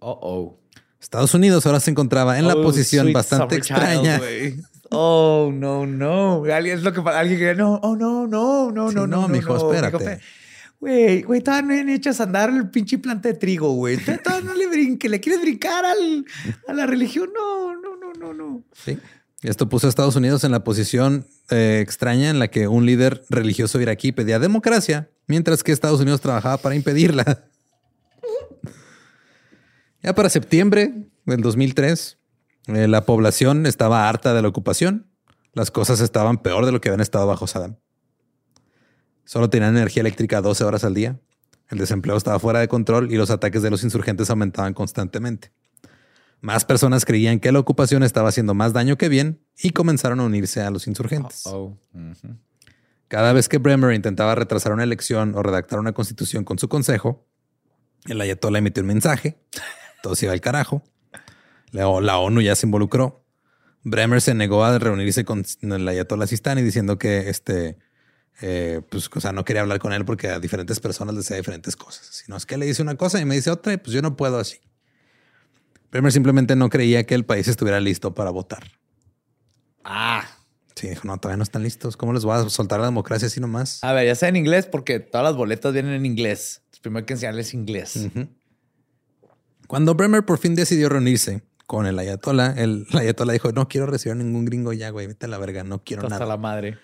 Oh, 0.01 0.19
oh. 0.21 0.61
Estados 1.01 1.33
Unidos 1.33 1.65
ahora 1.65 1.81
se 1.81 1.91
encontraba 1.91 2.39
en 2.39 2.49
la 2.49 2.55
Oh, 2.55 2.63
posición 2.63 3.15
bastante 3.15 3.63
child, 3.63 3.79
extraña. 3.79 4.21
Oh, 4.91 5.51
no, 5.53 5.87
no. 5.87 6.45
Alguien 6.45 6.79
es 6.79 6.83
lo 6.85 6.93
que 6.93 7.03
pa- 7.03 7.19
alguien 7.19 7.39
que 7.39 7.55
no, 7.55 7.75
oh, 7.83 7.97
no, 7.97 8.27
no, 8.27 8.71
no, 8.71 8.89
Sí, 8.91 8.95
no, 8.95 9.07
no, 9.07 9.23
no, 9.23 9.29
mijo, 9.29 9.55
no, 9.57 9.73
espérate. 9.73 9.99
mijo, 9.99 10.21
Güey, 10.79 11.23
güey, 11.23 11.41
todavía 11.41 11.75
no 11.75 11.81
han 11.81 11.89
echas 11.89 12.21
a 12.21 12.25
andar 12.25 12.51
el 12.51 12.69
pinche 12.69 12.99
planta 12.99 13.29
de 13.31 13.35
trigo, 13.35 13.73
güey. 13.73 13.97
Todavía 13.97 14.23
todavía 14.23 14.51
no 14.51 14.55
le 14.55 14.67
brinque, 14.67 15.09
le 15.09 15.21
quieres 15.21 15.41
brincar 15.41 15.85
al, 15.87 16.25
a 16.69 16.73
la 16.75 16.87
religión. 16.87 17.31
No, 17.35 17.75
no, 17.81 17.97
no, 17.97 18.13
no, 18.13 18.35
no. 18.35 18.63
Sí. 18.75 18.99
Esto 19.43 19.69
puso 19.69 19.87
a 19.87 19.91
Estados 19.91 20.17
Unidos 20.17 20.45
en 20.45 20.51
la 20.53 20.65
posición 20.65 21.27
eh, 21.51 21.81
extraña 21.83 22.31
en 22.31 22.39
la 22.39 22.49
que 22.49 22.69
un 22.69 22.85
líder 22.85 23.23
religioso 23.31 23.81
iraquí 23.81 24.13
pedía 24.13 24.39
democracia, 24.39 25.09
mientras 25.27 25.63
que 25.63 25.73
Estados 25.73 26.01
Unidos 26.01 26.21
trabajaba 26.21 26.59
para 26.59 26.75
impedirla. 26.75 27.45
Ya 30.03 30.15
para 30.15 30.29
septiembre 30.29 31.09
del 31.25 31.41
2003, 31.41 32.19
eh, 32.67 32.89
la 32.89 33.05
población 33.05 33.67
estaba 33.67 34.09
harta 34.09 34.35
de 34.35 34.43
la 34.43 34.49
ocupación. 34.49 35.11
Las 35.53 35.71
cosas 35.71 36.01
estaban 36.01 36.39
peor 36.39 36.67
de 36.67 36.73
lo 36.73 36.81
que 36.81 36.89
habían 36.89 37.01
estado 37.01 37.27
bajo 37.27 37.47
Saddam. 37.47 37.77
Solo 39.25 39.51
tenían 39.51 39.77
energía 39.77 40.03
eléctrica 40.03 40.41
12 40.41 40.65
horas 40.65 40.85
al 40.85 40.95
día. 40.95 41.19
El 41.69 41.79
desempleo 41.79 42.17
estaba 42.17 42.39
fuera 42.39 42.61
de 42.61 42.69
control 42.69 43.11
y 43.13 43.17
los 43.17 43.31
ataques 43.31 43.63
de 43.63 43.71
los 43.71 43.83
insurgentes 43.83 44.31
aumentaban 44.31 44.75
constantemente. 44.75 45.53
Más 46.41 46.65
personas 46.65 47.05
creían 47.05 47.41
que 47.41 47.51
la 47.51 47.59
ocupación 47.59 48.03
estaba 48.03 48.29
haciendo 48.29 48.55
más 48.55 48.73
daño 48.73 48.97
que 48.97 49.09
bien 49.09 49.41
y 49.59 49.71
comenzaron 49.71 50.21
a 50.21 50.25
unirse 50.25 50.61
a 50.61 50.71
los 50.71 50.87
insurgentes. 50.87 51.43
Oh. 51.47 51.77
Cada 53.09 53.33
vez 53.33 53.49
que 53.49 53.59
Bremer 53.59 53.95
intentaba 53.95 54.35
retrasar 54.35 54.73
una 54.73 54.85
elección 54.85 55.35
o 55.35 55.43
redactar 55.43 55.79
una 55.79 55.93
constitución 55.93 56.45
con 56.45 56.59
su 56.59 56.69
consejo, 56.69 57.27
el 58.07 58.21
ayatollah 58.21 58.59
emitió 58.59 58.83
un 58.83 58.89
mensaje, 58.89 59.39
todo 60.03 60.15
se 60.15 60.27
iba 60.27 60.33
al 60.33 60.41
carajo. 60.41 60.85
La, 61.73 62.01
la 62.01 62.19
ONU 62.19 62.41
ya 62.41 62.55
se 62.55 62.67
involucró. 62.67 63.25
Bremer 63.83 64.21
se 64.21 64.35
negó 64.35 64.65
a 64.65 64.79
reunirse 64.79 65.25
con 65.25 65.45
el 65.63 65.89
ayatollah 65.89 66.27
Sistani 66.27 66.63
diciendo 66.63 66.99
que 66.99 67.29
este, 67.31 67.79
eh, 68.41 68.81
pues, 68.91 69.09
o 69.15 69.21
sea, 69.21 69.33
no 69.33 69.45
quería 69.45 69.63
hablar 69.63 69.79
con 69.79 69.93
él 69.93 70.05
porque 70.05 70.29
a 70.29 70.41
diferentes 70.41 70.81
personas 70.81 71.15
les 71.15 71.25
decía 71.25 71.37
diferentes 71.37 71.77
cosas. 71.77 72.07
Si 72.07 72.25
no 72.31 72.37
es 72.37 72.47
que 72.47 72.57
le 72.57 72.67
dice 72.67 72.83
una 72.83 72.97
cosa 72.97 73.21
y 73.21 73.25
me 73.25 73.37
dice 73.37 73.51
otra, 73.51 73.73
y 73.73 73.77
pues 73.77 73.93
yo 73.93 74.03
no 74.03 74.17
puedo 74.17 74.39
así. 74.39 74.59
Bremer 75.93 76.11
simplemente 76.13 76.57
no 76.57 76.69
creía 76.69 77.05
que 77.07 77.15
el 77.15 77.25
país 77.25 77.47
estuviera 77.49 77.79
listo 77.81 78.15
para 78.15 78.31
votar. 78.31 78.65
Ah, 79.85 80.25
Sí, 80.75 80.89
dijo, 80.91 81.09
no, 81.09 81.17
todavía 81.19 81.39
no 81.39 81.43
están 81.43 81.63
listos. 81.63 81.97
¿Cómo 81.97 82.13
les 82.13 82.23
voy 82.23 82.37
a 82.37 82.51
soltar 82.51 82.79
la 82.81 82.85
democracia 82.85 83.29
así 83.29 83.41
nomás? 83.41 83.83
a 83.83 83.95
ver, 83.95 84.07
ya 84.07 84.15
sea 84.15 84.29
en 84.29 84.37
inglés 84.37 84.67
porque 84.67 85.01
todas 85.01 85.25
las 85.25 85.35
boletas 85.35 85.73
vienen 85.73 85.95
en 85.95 86.05
inglés. 86.05 86.57
Entonces, 86.65 86.81
Primero 86.81 86.99
hay 86.99 87.07
que 87.07 87.15
enseñarles 87.15 87.55
inglés. 87.55 88.09
Cuando 89.67 89.95
Bremer 89.95 90.27
por 90.27 90.39
fin 90.39 90.55
decidió 90.55 90.91
reunirse 90.91 91.43
con 91.67 91.87
el 91.87 91.99
ayatollah, 91.99 92.53
el, 92.57 92.87
ayatollah 92.93 93.33
dijo, 93.33 93.53
no 93.53 93.69
quiero 93.69 93.87
recibir 93.87 94.13
a 94.13 94.17
ningún 94.17 94.45
gringo 94.45 94.73
ya, 94.73 94.91
güey, 94.91 95.07
vete 95.07 95.27
a 95.27 95.29
la 95.29 95.39
verga, 95.39 95.65
no 95.65 95.83
quiero 95.83 96.03
Hasta 96.03 96.17
nada. 96.17 96.27
la 96.27 96.37
madre. 96.37 96.79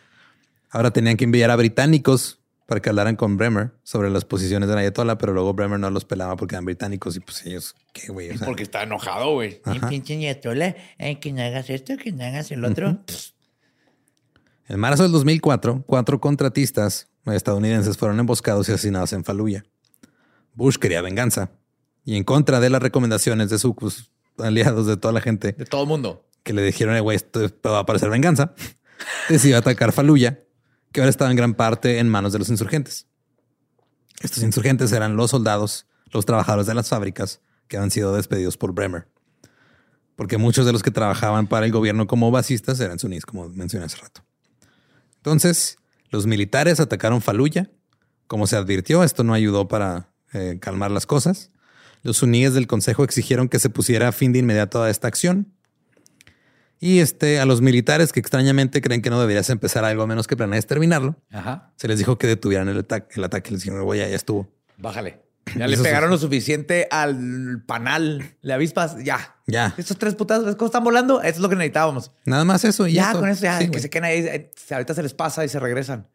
Ahora 0.71 0.91
tenían 0.91 1.17
que 1.17 1.25
enviar 1.25 1.51
a 1.51 1.57
británicos 1.57 2.39
para 2.67 2.81
que 2.81 2.89
hablaran 2.89 3.17
con 3.17 3.37
Bremer 3.37 3.73
sobre 3.83 4.09
las 4.09 4.25
posiciones 4.25 4.69
del 4.69 4.79
ayatollah, 4.79 5.19
pero 5.19 5.35
luego 5.35 5.53
Bremer 5.53 5.79
no 5.79 5.91
los 5.91 6.05
pelaba 6.05 6.37
porque 6.37 6.55
eran 6.55 6.65
británicos 6.65 7.17
y 7.17 7.21
pues 7.21 7.45
ellos, 7.45 7.75
¿qué, 7.93 8.09
güey? 8.11 8.31
O 8.31 8.39
sea, 8.39 8.47
Porque 8.47 8.63
está 8.63 8.83
enojado, 8.83 9.33
güey. 9.33 9.61
Ajá. 9.65 9.89
Pinche 9.89 10.17
Ayatollah, 10.17 10.75
ay, 10.99 11.17
que 11.17 11.33
no 11.33 11.43
hagas 11.43 11.69
esto, 11.69 11.97
que 11.99 12.13
no 12.13 12.25
hagas 12.25 12.51
el 12.51 12.65
otro. 12.65 12.99
En 14.69 14.81
marzo 14.81 15.03
del 15.03 15.13
2004, 15.13 15.85
cuatro 15.87 16.21
contratistas 16.21 17.09
estadounidenses 17.27 17.99
fueron 17.99 18.19
emboscados 18.19 18.69
y 18.69 18.73
asesinados 18.73 19.13
en 19.13 19.25
Fallujah. 19.25 19.65
Bush 20.55 20.77
quería 20.77 21.03
venganza 21.03 21.51
y 22.05 22.17
en 22.17 22.25
contra 22.25 22.61
de 22.61 22.71
las 22.71 22.83
recomendaciones 22.83 23.51
de 23.51 23.59
sus 23.59 23.75
pues, 23.75 24.11
aliados, 24.39 24.87
de 24.87 24.97
toda 24.97 25.13
la 25.13 25.21
gente 25.21 25.53
De 25.53 25.65
todo 25.65 25.83
el 25.83 25.89
mundo. 25.89 26.27
que 26.43 26.53
le 26.53 26.63
dijeron, 26.63 26.97
"Eh, 26.97 27.01
güey, 27.01 27.17
esto 27.17 27.41
va 27.67 27.81
a 27.81 27.87
parecer 27.87 28.11
venganza, 28.11 28.55
decidió 29.29 29.59
atacar 29.59 29.93
Fallujah, 29.93 30.41
que 30.93 31.01
ahora 31.01 31.11
estaba 31.11 31.31
en 31.31 31.37
gran 31.37 31.55
parte 31.55 31.99
en 31.99 32.09
manos 32.09 32.33
de 32.33 32.39
los 32.39 32.49
insurgentes. 32.49 33.07
Estos 34.21 34.43
insurgentes 34.43 34.93
eran 34.93 35.17
los 35.17 35.31
soldados, 35.31 35.87
los 36.13 36.27
trabajadores 36.27 36.67
de 36.67 36.75
las 36.75 36.89
fábricas 36.89 37.41
que 37.69 37.77
habían 37.77 37.91
sido 37.91 38.15
despedidos 38.15 38.57
por 38.57 38.73
Bremer. 38.73 39.09
Porque 40.17 40.37
muchos 40.37 40.67
de 40.67 40.73
los 40.73 40.83
que 40.83 40.91
trabajaban 40.91 41.47
para 41.47 41.65
el 41.67 41.73
gobierno 41.73 42.07
como 42.07 42.31
basistas 42.31 42.79
eran 42.81 42.99
suníes, 42.99 43.25
como 43.25 43.49
mencioné 43.49 43.87
hace 43.87 43.97
rato. 43.97 44.23
Entonces, 45.17 45.79
los 46.11 46.27
militares 46.27 46.81
atacaron 46.81 47.23
Fallujah. 47.23 47.71
Como 48.27 48.47
se 48.47 48.57
advirtió, 48.57 49.03
esto 49.05 49.25
no 49.25 49.35
ayudó 49.35 49.69
para 49.69 50.11
eh, 50.33 50.59
calmar 50.61 50.91
las 50.91 51.07
cosas. 51.07 51.51
Los 52.03 52.17
suníes 52.19 52.55
del 52.55 52.67
consejo 52.67 53.05
exigieron 53.05 53.49
que 53.49 53.59
se 53.59 53.71
pusiera 53.71 54.11
fin 54.13 54.33
de 54.33 54.41
inmediato 54.41 54.83
a 54.83 54.91
esta 54.91 55.09
acción. 55.09 55.53
Y 56.81 56.99
este, 56.99 57.39
a 57.39 57.47
los 57.47 57.61
militares 57.61 58.13
que 58.13 58.19
extrañamente 58.19 58.81
creen 58.83 59.03
que 59.03 59.11
no 59.11 59.21
deberías 59.21 59.49
empezar 59.51 59.85
algo 59.85 60.03
a 60.03 60.07
menos 60.09 60.27
que 60.27 60.37
planees 60.37 60.67
terminarlo, 60.67 61.17
Ajá. 61.31 61.71
se 61.77 61.87
les 61.87 61.99
dijo 61.99 62.19
que 62.19 62.27
detuvieran 62.27 62.69
el 62.69 62.79
ataque. 62.79 63.15
El 63.17 63.25
ataque 63.25 63.53
les 63.53 63.63
dijeron, 63.63 63.85
güey, 63.85 64.01
ya, 64.01 64.07
estuvo. 64.09 64.49
Bájale. 64.79 65.21
Ya 65.57 65.67
le 65.67 65.75
Eso 65.75 65.83
sí. 65.83 65.89
pegaron 65.89 66.09
lo 66.11 66.19
suficiente 66.19 66.87
al 66.93 67.65
panal. 67.67 68.37
Le 68.43 68.53
avispas. 68.53 68.97
Ya. 69.03 69.35
Ya. 69.49 69.75
Estos 69.77 69.99
tres 69.99 70.15
putados, 70.15 70.45
¿ves 70.47 70.55
cómo 70.55 70.67
están 70.67 70.85
volando? 70.85 71.21
Eso 71.21 71.31
es 71.31 71.39
lo 71.41 71.49
que 71.49 71.57
necesitábamos. 71.57 72.13
Nada 72.25 72.45
más 72.45 72.65
eso. 72.65 72.87
Y 72.87 72.93
Ya, 72.95 73.13
con 73.13 73.29
eso 73.29 73.43
ya. 73.43 73.59
Sí, 73.59 73.65
que 73.65 73.71
güey. 73.71 73.83
se 73.83 73.91
queden 73.91 74.05
ahí. 74.05 74.19
eh, 74.21 74.51
Ahorita 74.71 74.95
se 74.95 75.03
les 75.03 75.15
pasa 75.15 75.45
y 75.45 75.49
se 75.49 75.59
regresan. 75.59 76.07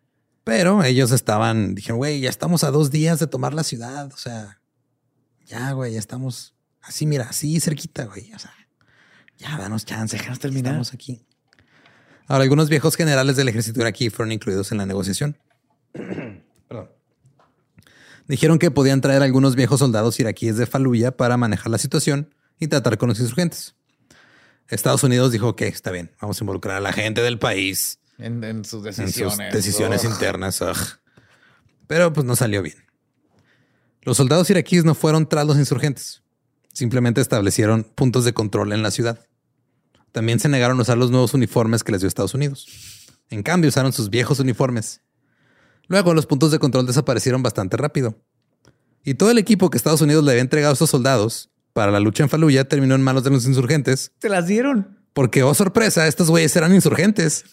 Pero 0.45 0.81
ellos 0.81 1.11
estaban, 1.11 1.75
dijeron, 1.75 1.97
güey, 1.97 2.21
ya 2.21 2.29
estamos 2.29 2.63
a 2.63 2.71
dos 2.71 2.89
días 2.89 3.19
de 3.19 3.27
tomar 3.27 3.53
la 3.53 3.63
ciudad. 3.63 4.09
O 4.13 4.17
sea, 4.17 4.56
ya, 5.47 5.71
güey, 5.71 5.93
ya 5.93 5.99
estamos 5.99 6.53
así, 6.81 7.05
mira, 7.05 7.25
así 7.29 7.59
cerquita, 7.59 8.05
güey. 8.05 8.31
O 8.33 8.39
sea, 8.39 8.53
ya 9.37 9.57
danos 9.57 9.85
chance. 9.85 10.17
Ya 10.17 10.35
terminar. 10.35 10.73
Estamos 10.73 10.93
aquí. 10.93 11.25
Ahora, 12.27 12.43
algunos 12.43 12.69
viejos 12.69 12.95
generales 12.95 13.35
del 13.37 13.47
ejército 13.47 13.79
iraquí 13.81 14.09
fueron 14.09 14.31
incluidos 14.33 14.71
en 14.71 14.79
la 14.79 14.85
negociación. 14.85 15.37
Perdón. 15.93 16.89
Dijeron 18.27 18.59
que 18.59 18.71
podían 18.71 18.99
traer 18.99 19.21
algunos 19.23 19.55
viejos 19.55 19.79
soldados 19.79 20.19
iraquíes 20.19 20.57
de 20.57 20.65
Fallujah 20.65 21.11
para 21.15 21.37
manejar 21.37 21.71
la 21.71 21.77
situación 21.77 22.33
y 22.59 22.67
tratar 22.67 22.97
con 22.97 23.07
los 23.09 23.19
insurgentes. 23.19 23.75
Estados 24.67 25.01
Unidos 25.03 25.31
dijo 25.31 25.55
que 25.55 25.67
está 25.67 25.91
bien, 25.91 26.11
vamos 26.19 26.41
a 26.41 26.43
involucrar 26.43 26.75
a 26.75 26.79
la 26.81 26.91
gente 26.91 27.21
del 27.21 27.39
país 27.39 27.99
En, 28.17 28.43
en 28.43 28.65
sus 28.65 28.79
en 28.79 28.91
decisiones. 28.95 29.35
sus 29.37 29.53
decisiones 29.53 30.03
Ugh. 30.03 30.11
internas. 30.11 30.59
ugh. 30.59 30.75
Pero 31.87 32.11
pues 32.11 32.25
no 32.25 32.35
salió 32.35 32.61
bien. 32.61 32.75
Los 34.07 34.15
soldados 34.15 34.49
iraquíes 34.49 34.85
no 34.85 34.95
fueron 34.95 35.27
tras 35.27 35.45
los 35.45 35.57
insurgentes. 35.57 36.23
Simplemente 36.71 37.19
establecieron 37.19 37.83
puntos 37.83 38.23
de 38.23 38.33
control 38.33 38.71
en 38.71 38.81
la 38.81 38.89
ciudad. 38.89 39.19
También 40.13 40.39
se 40.39 40.47
negaron 40.47 40.79
a 40.79 40.83
usar 40.83 40.97
los 40.97 41.11
nuevos 41.11 41.33
uniformes 41.33 41.83
que 41.83 41.91
les 41.91 41.99
dio 41.99 42.07
Estados 42.07 42.33
Unidos. 42.33 42.67
En 43.29 43.43
cambio, 43.43 43.67
usaron 43.67 43.91
sus 43.91 44.09
viejos 44.09 44.39
uniformes. 44.39 45.01
Luego, 45.89 46.13
los 46.13 46.25
puntos 46.25 46.51
de 46.51 46.57
control 46.59 46.87
desaparecieron 46.87 47.43
bastante 47.43 47.75
rápido. 47.75 48.15
Y 49.03 49.15
todo 49.15 49.29
el 49.29 49.39
equipo 49.39 49.69
que 49.69 49.77
Estados 49.77 49.99
Unidos 49.99 50.23
le 50.23 50.31
había 50.31 50.41
entregado 50.41 50.71
a 50.71 50.75
estos 50.75 50.89
soldados 50.89 51.49
para 51.73 51.91
la 51.91 51.99
lucha 51.99 52.23
en 52.23 52.29
Fallujah 52.29 52.63
terminó 52.63 52.95
en 52.95 53.01
manos 53.01 53.25
de 53.25 53.31
los 53.31 53.45
insurgentes. 53.45 54.13
Te 54.19 54.29
las 54.29 54.47
dieron. 54.47 54.99
Porque, 55.11 55.43
oh 55.43 55.53
sorpresa, 55.53 56.07
estos 56.07 56.29
güeyes 56.29 56.55
eran 56.55 56.73
insurgentes. 56.73 57.43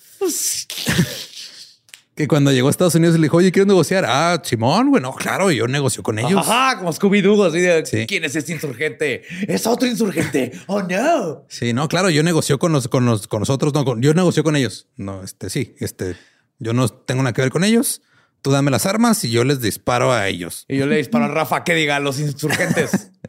Que 2.15 2.29
cuando 2.29 2.53
llegó 2.53 2.69
a 2.69 2.71
Estados 2.71 2.95
Unidos 2.95 3.17
le 3.17 3.23
dijo, 3.25 3.39
oye, 3.39 3.51
¿quieres 3.51 3.67
negociar? 3.67 4.05
Ah, 4.07 4.41
Simón, 4.45 4.91
bueno, 4.93 5.13
claro, 5.15 5.51
yo 5.51 5.67
negocio 5.67 6.03
con 6.05 6.19
ellos. 6.21 6.47
Ajá, 6.49 6.79
como 6.79 6.93
Scooby-Doo. 6.93 7.49
así 7.49 7.59
de, 7.59 7.85
Sí. 7.85 8.07
¿Quién 8.07 8.23
es 8.25 8.37
este 8.37 8.53
insurgente? 8.53 9.23
Es 9.53 9.67
otro 9.67 9.89
insurgente. 9.89 10.53
Oh, 10.67 10.81
no. 10.83 11.45
Sí, 11.49 11.73
no, 11.73 11.89
claro, 11.89 12.11
yo 12.11 12.23
negocio 12.23 12.59
con 12.61 12.71
los, 12.73 12.87
con 12.87 13.05
los, 13.05 13.27
con 13.27 13.41
nosotros, 13.41 13.75
no, 13.75 13.85
con- 13.85 14.01
yo 14.01 14.15
negocio 14.15 14.45
con 14.45 14.55
ellos. 14.55 14.87
No, 14.97 15.25
este, 15.25 15.51
sí, 15.51 15.75
este, 15.81 16.15
yo 16.61 16.73
no 16.73 16.89
tengo 16.89 17.23
nada 17.25 17.33
que 17.33 17.43
ver 17.43 17.51
con 17.51 17.65
ellos. 17.65 18.01
Tú 18.43 18.53
dame 18.53 18.71
las 18.71 18.87
armas 18.87 19.25
y 19.25 19.31
yo 19.31 19.43
les 19.43 19.61
disparo 19.61 20.13
a 20.13 20.29
ellos. 20.29 20.67
Y 20.69 20.77
yo 20.77 20.87
le 20.87 20.99
disparo 20.99 21.25
a 21.25 21.29
Rafa 21.35 21.65
que 21.65 21.75
diga 21.75 21.97
a 21.97 22.01
los 22.01 22.21
insurgentes. 22.21 23.11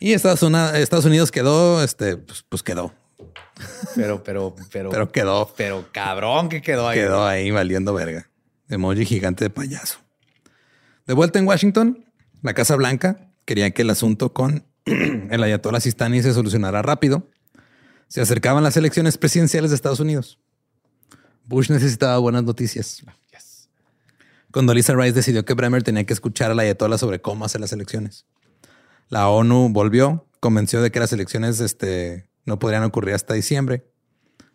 Y 0.00 0.12
Estados 0.12 0.42
Unidos, 0.44 0.74
Estados 0.76 1.04
Unidos 1.06 1.32
quedó, 1.32 1.82
este, 1.82 2.16
pues, 2.16 2.44
pues 2.48 2.62
quedó, 2.62 2.94
Pero, 3.94 4.22
pero, 4.22 4.54
pero, 4.70 4.90
pero 4.90 5.12
quedó, 5.12 5.52
pero 5.56 5.88
cabrón 5.92 6.48
que 6.48 6.62
quedó 6.62 6.88
ahí. 6.88 6.98
quedó 6.98 7.26
ahí 7.26 7.50
valiendo 7.50 7.94
verga. 7.94 8.28
Emoji 8.68 9.04
gigante 9.04 9.44
de 9.44 9.50
payaso. 9.50 9.98
De 11.06 11.14
vuelta 11.14 11.38
en 11.38 11.46
Washington, 11.46 12.04
la 12.42 12.54
Casa 12.54 12.76
Blanca 12.76 13.30
quería 13.44 13.70
que 13.70 13.82
el 13.82 13.90
asunto 13.90 14.32
con 14.32 14.66
el 14.84 15.42
Ayatollah 15.42 15.80
Sistani 15.80 16.22
se 16.22 16.34
solucionara 16.34 16.82
rápido. 16.82 17.28
Se 18.08 18.20
acercaban 18.20 18.62
las 18.62 18.76
elecciones 18.76 19.18
presidenciales 19.18 19.70
de 19.70 19.76
Estados 19.76 20.00
Unidos. 20.00 20.38
Bush 21.44 21.70
necesitaba 21.70 22.18
buenas 22.18 22.44
noticias. 22.44 23.02
Yes. 23.32 23.70
Cuando 24.52 24.74
Lisa 24.74 24.94
Rice 24.94 25.12
decidió 25.12 25.44
que 25.44 25.54
Bremer 25.54 25.82
tenía 25.82 26.04
que 26.04 26.12
escuchar 26.12 26.50
al 26.50 26.58
Ayatollah 26.58 26.98
sobre 26.98 27.20
cómo 27.20 27.44
hacer 27.44 27.60
las 27.60 27.72
elecciones. 27.72 28.26
La 29.08 29.28
ONU 29.28 29.70
volvió, 29.70 30.26
convenció 30.40 30.82
de 30.82 30.90
que 30.90 31.00
las 31.00 31.12
elecciones 31.12 31.60
este, 31.60 32.28
no 32.48 32.58
podrían 32.58 32.82
ocurrir 32.82 33.14
hasta 33.14 33.34
diciembre, 33.34 33.86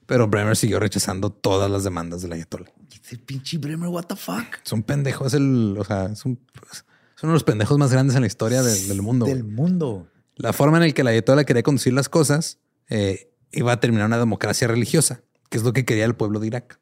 pero 0.05 0.27
Bremer 0.27 0.55
siguió 0.57 0.79
rechazando 0.79 1.29
todas 1.31 1.71
las 1.71 1.83
demandas 1.83 2.21
del 2.21 2.33
Ayatollah. 2.33 2.71
Ese 3.03 3.17
pinche 3.17 3.57
Bremer, 3.57 3.89
what 3.89 4.05
the 4.05 4.15
fuck? 4.15 4.45
Es 4.65 4.71
un 4.73 4.83
pendejo, 4.83 5.25
es 5.25 5.33
el, 5.33 5.75
o 5.77 5.83
sea, 5.85 6.05
es, 6.05 6.25
un- 6.25 6.39
es 6.71 7.23
uno 7.23 7.31
de 7.31 7.35
los 7.35 7.43
pendejos 7.43 7.77
más 7.77 7.91
grandes 7.91 8.15
en 8.15 8.21
la 8.21 8.27
historia 8.27 8.61
del, 8.63 8.87
del 8.87 9.01
mundo. 9.01 9.25
Del 9.25 9.43
mundo. 9.43 10.07
La 10.35 10.51
forma 10.51 10.77
en 10.77 10.87
la 10.87 10.91
que 10.93 11.01
el 11.01 11.07
Ayatollah 11.07 11.43
quería 11.45 11.63
conducir 11.63 11.93
las 11.93 12.09
cosas 12.09 12.59
eh, 12.89 13.31
iba 13.51 13.71
a 13.71 13.79
terminar 13.79 14.07
una 14.07 14.17
democracia 14.17 14.67
religiosa, 14.67 15.21
que 15.49 15.57
es 15.57 15.63
lo 15.63 15.71
que 15.73 15.85
quería 15.85 16.05
el 16.05 16.15
pueblo 16.15 16.39
de 16.39 16.47
Irak. 16.47 16.79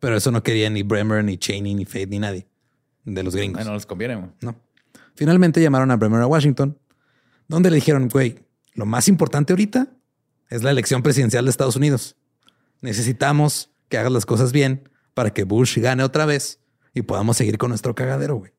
Pero 0.00 0.16
eso 0.16 0.30
no 0.30 0.42
quería 0.42 0.70
ni 0.70 0.82
Bremer, 0.82 1.22
ni 1.24 1.36
Cheney, 1.38 1.74
ni 1.74 1.84
Fayed, 1.84 2.08
ni 2.08 2.18
nadie 2.18 2.46
de 3.04 3.22
los 3.22 3.36
gringos. 3.36 3.60
Ay, 3.60 3.66
no 3.66 3.74
les 3.74 3.86
conviene. 3.86 4.16
güey. 4.16 4.30
No. 4.40 4.56
Finalmente 5.14 5.60
llamaron 5.60 5.90
a 5.90 5.96
Bremer 5.96 6.22
a 6.22 6.26
Washington, 6.26 6.78
donde 7.48 7.70
le 7.70 7.76
dijeron, 7.76 8.08
güey, 8.08 8.38
lo 8.74 8.86
más 8.86 9.08
importante 9.08 9.52
ahorita 9.52 9.88
es 10.54 10.62
la 10.62 10.70
elección 10.70 11.02
presidencial 11.02 11.44
de 11.44 11.50
Estados 11.50 11.74
Unidos. 11.74 12.16
Necesitamos 12.80 13.72
que 13.88 13.98
hagas 13.98 14.12
las 14.12 14.24
cosas 14.24 14.52
bien 14.52 14.88
para 15.12 15.30
que 15.32 15.42
Bush 15.42 15.78
gane 15.78 16.04
otra 16.04 16.26
vez 16.26 16.60
y 16.94 17.02
podamos 17.02 17.36
seguir 17.36 17.58
con 17.58 17.70
nuestro 17.70 17.96
cagadero, 17.96 18.36
güey. 18.36 18.52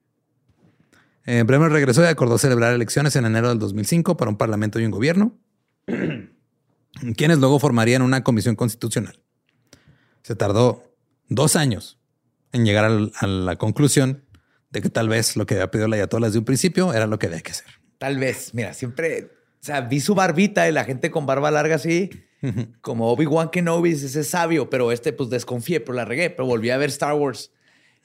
Eh, 1.26 1.44
Bremer 1.44 1.72
regresó 1.72 2.04
y 2.04 2.08
acordó 2.08 2.38
celebrar 2.38 2.74
elecciones 2.74 3.16
en 3.16 3.26
enero 3.26 3.48
del 3.48 3.60
2005 3.60 4.18
para 4.18 4.30
un 4.30 4.38
parlamento 4.38 4.78
y 4.78 4.86
un 4.86 4.92
gobierno, 4.92 5.40
quienes 7.16 7.38
luego 7.40 7.60
formarían 7.60 8.02
una 8.02 8.26
comisión 8.26 8.58
constitucional. 8.58 9.22
Se 10.22 10.36
tardó 10.36 10.84
dos 11.30 11.56
años 11.56 11.98
en 12.52 12.66
llegar 12.66 12.92
a 13.16 13.28
la 13.28 13.56
conclusión 13.56 14.26
de 14.70 14.82
que 14.82 14.90
tal 14.90 15.08
vez 15.08 15.38
lo 15.38 15.46
que 15.46 15.54
había 15.54 15.72
pedido 15.72 15.88
la 15.88 15.96
Ayatollah 15.96 16.28
desde 16.28 16.40
un 16.40 16.46
principio 16.46 16.94
era 16.94 17.08
lo 17.08 17.20
que 17.20 17.28
había 17.28 17.40
que 17.40 17.52
hacer. 17.52 17.68
Tal 17.98 18.20
vez, 18.20 18.54
mira, 18.54 18.74
siempre, 18.74 19.32
sea, 19.66 19.82
vi 19.82 20.00
su 20.00 20.16
barbita 20.16 20.68
y 20.70 20.72
la 20.72 20.84
gente 20.84 21.12
con 21.12 21.26
barba 21.26 21.52
larga 21.52 21.76
así, 21.76 22.10
como 22.82 23.12
Obi-Wan 23.12 23.50
Kenobi, 23.50 23.92
ese 23.92 24.20
es 24.20 24.28
sabio, 24.28 24.70
pero 24.70 24.92
este 24.92 25.12
pues 25.14 25.30
desconfié, 25.30 25.80
pero 25.80 25.94
la 25.94 26.06
regué, 26.06 26.30
pero 26.30 26.46
volví 26.46 26.70
a 26.70 26.78
ver 26.78 26.90
Star 26.90 27.14
Wars 27.16 27.52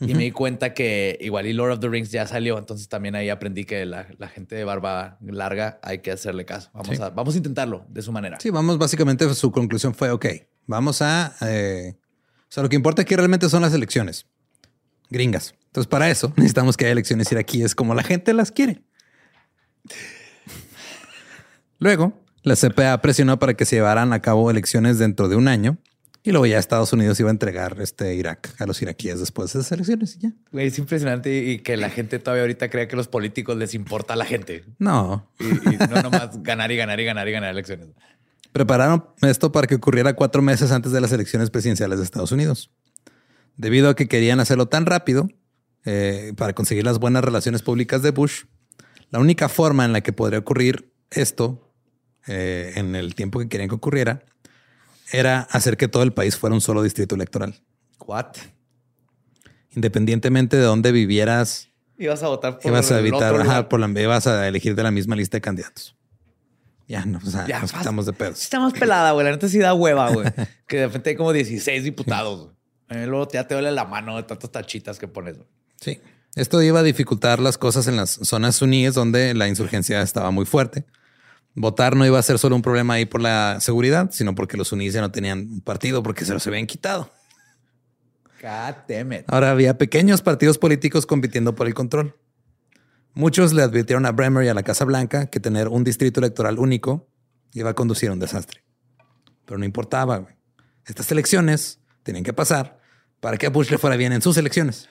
y 0.01 0.15
me 0.15 0.25
di 0.25 0.31
cuenta 0.31 0.73
que 0.73 1.19
igual 1.21 1.47
y 1.47 1.53
Lord 1.53 1.73
of 1.73 1.81
the 1.81 1.89
Rings 1.91 2.11
ya 2.11 2.27
salió, 2.27 2.57
entonces 2.57 2.89
también 2.89 3.15
ahí 3.17 3.29
aprendí 3.29 3.65
que 3.67 3.85
la, 3.85 4.07
la 4.17 4.29
gente 4.29 4.55
de 4.57 4.65
barba 4.65 5.19
larga 5.21 5.79
hay 5.83 5.99
que 5.99 6.11
hacerle 6.11 6.47
caso. 6.47 6.71
Vamos, 6.73 6.97
Sí. 6.97 7.03
a, 7.03 7.11
vamos 7.11 7.35
a 7.35 7.37
intentarlo 7.37 7.85
de 7.91 8.01
su 8.01 8.11
manera. 8.11 8.39
Sí, 8.41 8.49
vamos, 8.49 8.79
básicamente 8.79 9.29
su 9.35 9.53
conclusión 9.53 9.95
fue, 9.95 10.11
ok, 10.11 10.25
vamos 10.67 11.03
a... 11.03 11.37
eh, 11.43 11.97
o 11.99 12.47
sea, 12.53 12.63
lo 12.63 12.71
que 12.71 12.77
importa 12.77 13.03
aquí 13.03 13.15
realmente 13.15 13.49
son 13.51 13.61
las 13.61 13.75
elecciones 13.75 14.25
gringas. 15.11 15.55
Entonces, 15.67 15.87
para 15.87 16.09
eso 16.11 16.33
necesitamos 16.37 16.79
que 16.79 16.87
haya 16.87 16.93
elecciones 16.93 17.31
iraquíes 17.31 17.75
como 17.75 17.95
la 17.95 18.03
gente 18.03 18.33
las 18.33 18.51
quiere. 18.53 18.81
Luego, 21.81 22.13
la 22.43 22.55
CPA 22.57 23.01
presionó 23.03 23.39
para 23.39 23.55
que 23.55 23.65
se 23.65 23.77
llevaran 23.77 24.13
a 24.13 24.21
cabo 24.23 24.51
elecciones 24.51 24.99
dentro 24.99 25.29
de 25.29 25.37
un 25.37 25.49
año 25.49 25.79
Y 26.23 26.31
luego 26.31 26.45
ya 26.47 26.59
Estados 26.59 26.93
Unidos 26.93 27.19
iba 27.21 27.31
a 27.31 27.33
entregar 27.33 27.77
este 27.81 28.15
Irak 28.15 28.55
a 28.59 28.67
los 28.67 28.81
iraquíes 28.83 29.19
después 29.21 29.53
de 29.53 29.61
esas 29.61 29.73
elecciones 29.73 30.17
y 30.17 30.21
ya. 30.21 30.33
Güey, 30.53 30.67
es 30.67 30.79
impresionante 30.79 31.35
y 31.43 31.59
que 31.61 31.77
la 31.79 31.89
gente 31.91 32.19
todavía 32.19 32.43
ahorita 32.43 32.69
crea 32.69 32.87
que 32.87 32.97
los 32.97 33.09
políticos 33.09 33.57
les 33.57 33.73
importa 33.75 34.13
a 34.13 34.17
la 34.17 34.27
gente. 34.27 34.65
No, 34.79 35.27
Y, 35.39 35.45
y 35.75 35.79
no 35.89 36.03
nomás 36.03 36.43
ganar 36.43 36.71
y 36.71 36.77
ganar 36.77 37.01
y 37.01 37.05
ganar 37.05 37.27
y 37.29 37.33
ganar 37.33 37.51
elecciones. 37.51 37.89
prepararon 38.53 39.05
esto 39.23 39.51
para 39.53 39.67
que 39.67 39.77
ocurriera 39.77 40.13
cuatro 40.15 40.43
meses 40.43 40.73
antes 40.73 40.93
de 40.93 41.01
las 41.01 41.13
elecciones 41.13 41.49
presidenciales 41.51 41.99
de 41.99 42.05
Estados 42.05 42.33
Unidos. 42.33 42.71
Debido 43.57 43.89
a 43.89 43.97
que 43.97 44.07
querían 44.09 44.41
hacerlo 44.41 44.67
tan 44.69 44.85
rápido 44.87 45.29
eh, 45.87 46.33
para 46.37 46.53
conseguir 46.55 46.85
las 46.85 46.99
buenas 46.99 47.25
relaciones 47.25 47.63
públicas 47.63 48.03
de 48.03 48.11
Bush, 48.11 48.45
la 49.11 49.19
única 49.19 49.49
forma 49.49 49.85
en 49.87 49.93
la 49.95 50.03
que 50.03 50.13
podría 50.13 50.39
ocurrir 50.41 50.93
esto 51.11 51.70
eh, 52.27 52.73
en 52.77 52.95
el 52.95 53.15
tiempo 53.15 53.39
que 53.39 53.49
querían 53.49 53.69
que 53.69 53.75
ocurriera 53.75 54.23
era 55.13 55.41
hacer 55.51 55.77
que 55.77 55.89
todo 55.89 56.03
el 56.03 56.13
país 56.13 56.37
fuera 56.37 56.55
un 56.55 56.61
solo 56.61 56.83
distrito 56.83 57.15
electoral. 57.15 57.55
What? 58.07 58.37
Independientemente 59.75 60.57
de 60.57 60.63
dónde 60.63 60.93
vivieras, 60.93 61.71
Ibas 62.01 62.23
a 62.23 62.29
votar 62.29 62.59
por 62.59 62.67
ibas 62.67 62.91
a 62.91 62.99
evitar, 62.99 63.39
ajá, 63.39 63.69
por 63.69 63.79
la, 63.79 64.01
ibas 64.01 64.27
a 64.27 64.49
elegir 64.49 64.75
de 64.75 64.83
la 64.83 64.91
misma 64.91 65.17
lista 65.17 65.37
de 65.37 65.43
candidatos. 65.43 65.95
Ya, 66.89 67.05
no, 67.05 67.21
o 67.23 67.31
sea, 67.31 67.47
Ya, 67.47 67.61
nos 67.61 67.73
quitamos 67.73 68.07
de 68.07 68.13
Sí 68.13 68.19
pedos. 68.19 68.43
Está 68.43 68.59
más 68.59 68.73
pelada, 68.73 69.13
güey. 69.13 69.27
La 69.27 69.33
neta 69.33 69.49
sí 69.49 69.59
da 69.59 69.75
hueva, 69.75 70.11
güey. 70.11 70.27
que 70.67 70.79
de 70.79 70.87
repente 70.87 71.11
hay 71.11 71.17
como 71.17 71.33
16 71.35 71.85
diputados. 71.85 72.49
güey. 72.89 73.07
Luego 73.07 73.29
ya 73.31 73.47
te 73.47 73.55
duele 73.55 73.71
la 73.71 73.85
mano 73.85 74.17
de 74.17 74.23
tantas 74.23 74.51
tachitas 74.51 74.99
que 74.99 75.09
pones. 75.09 75.37
güey. 75.37 75.49
Sí. 75.79 76.01
Esto 76.37 76.63
iba 76.63 76.81
a 76.81 76.83
dificultar 76.83 77.39
las 77.39 77.59
cosas 77.59 77.87
en 77.87 77.97
las 77.97 78.11
zonas 78.11 78.57
suníes 78.57 78.95
donde 78.95 79.35
la 79.35 79.47
insurgencia 79.47 80.01
estaba 80.01 80.31
muy 80.31 80.47
fuerte. 80.47 80.87
Votar 81.61 81.95
no 81.95 82.07
iba 82.07 82.19
a 82.19 82.23
ser 82.23 82.39
solo 82.39 82.57
un 82.57 82.63
problema 82.63 82.95
ahí 82.95 83.05
por 83.05 83.21
la 83.21 83.59
seguridad, 83.61 84.11
sino 84.13 84.35
porque 84.35 84.57
los 84.57 84.69
suníes 84.69 84.95
ya 84.95 85.03
no 85.03 85.11
tenían 85.13 85.41
un 85.41 85.61
partido 85.61 86.03
porque 86.03 86.25
se 86.25 86.33
los 86.33 86.47
habían 86.47 86.67
quitado. 86.67 87.11
Ahora 89.29 89.51
había 89.51 89.77
pequeños 89.77 90.23
partidos 90.23 90.57
políticos 90.57 91.05
compitiendo 91.05 91.55
por 91.55 91.67
el 91.67 91.75
control. 91.75 92.17
Muchos 93.13 93.53
le 93.53 93.63
advirtieron 93.63 94.07
a 94.07 94.13
Bremer 94.13 94.45
y 94.45 94.49
a 94.49 94.55
la 94.55 94.63
Casa 94.63 94.87
Blanca 94.87 95.27
que 95.27 95.39
tener 95.39 95.69
un 95.69 95.85
distrito 95.85 96.21
electoral 96.21 96.59
único 96.59 97.11
iba 97.53 97.69
a 97.69 97.75
conducir 97.75 98.09
a 98.09 98.15
un 98.15 98.21
desastre. 98.21 98.65
Pero 99.45 99.59
no 99.59 99.67
importaba. 99.67 100.17
güey. 100.17 100.35
Estas 100.87 101.13
elecciones 101.13 101.81
tenían 102.03 102.25
que 102.25 102.33
pasar 102.33 102.81
para 103.21 103.37
que 103.37 103.45
a 103.45 103.51
Bush 103.51 103.71
le 103.71 103.77
fuera 103.77 103.97
bien 103.97 104.15
en 104.15 104.23
sus 104.23 104.39
elecciones. 104.39 104.89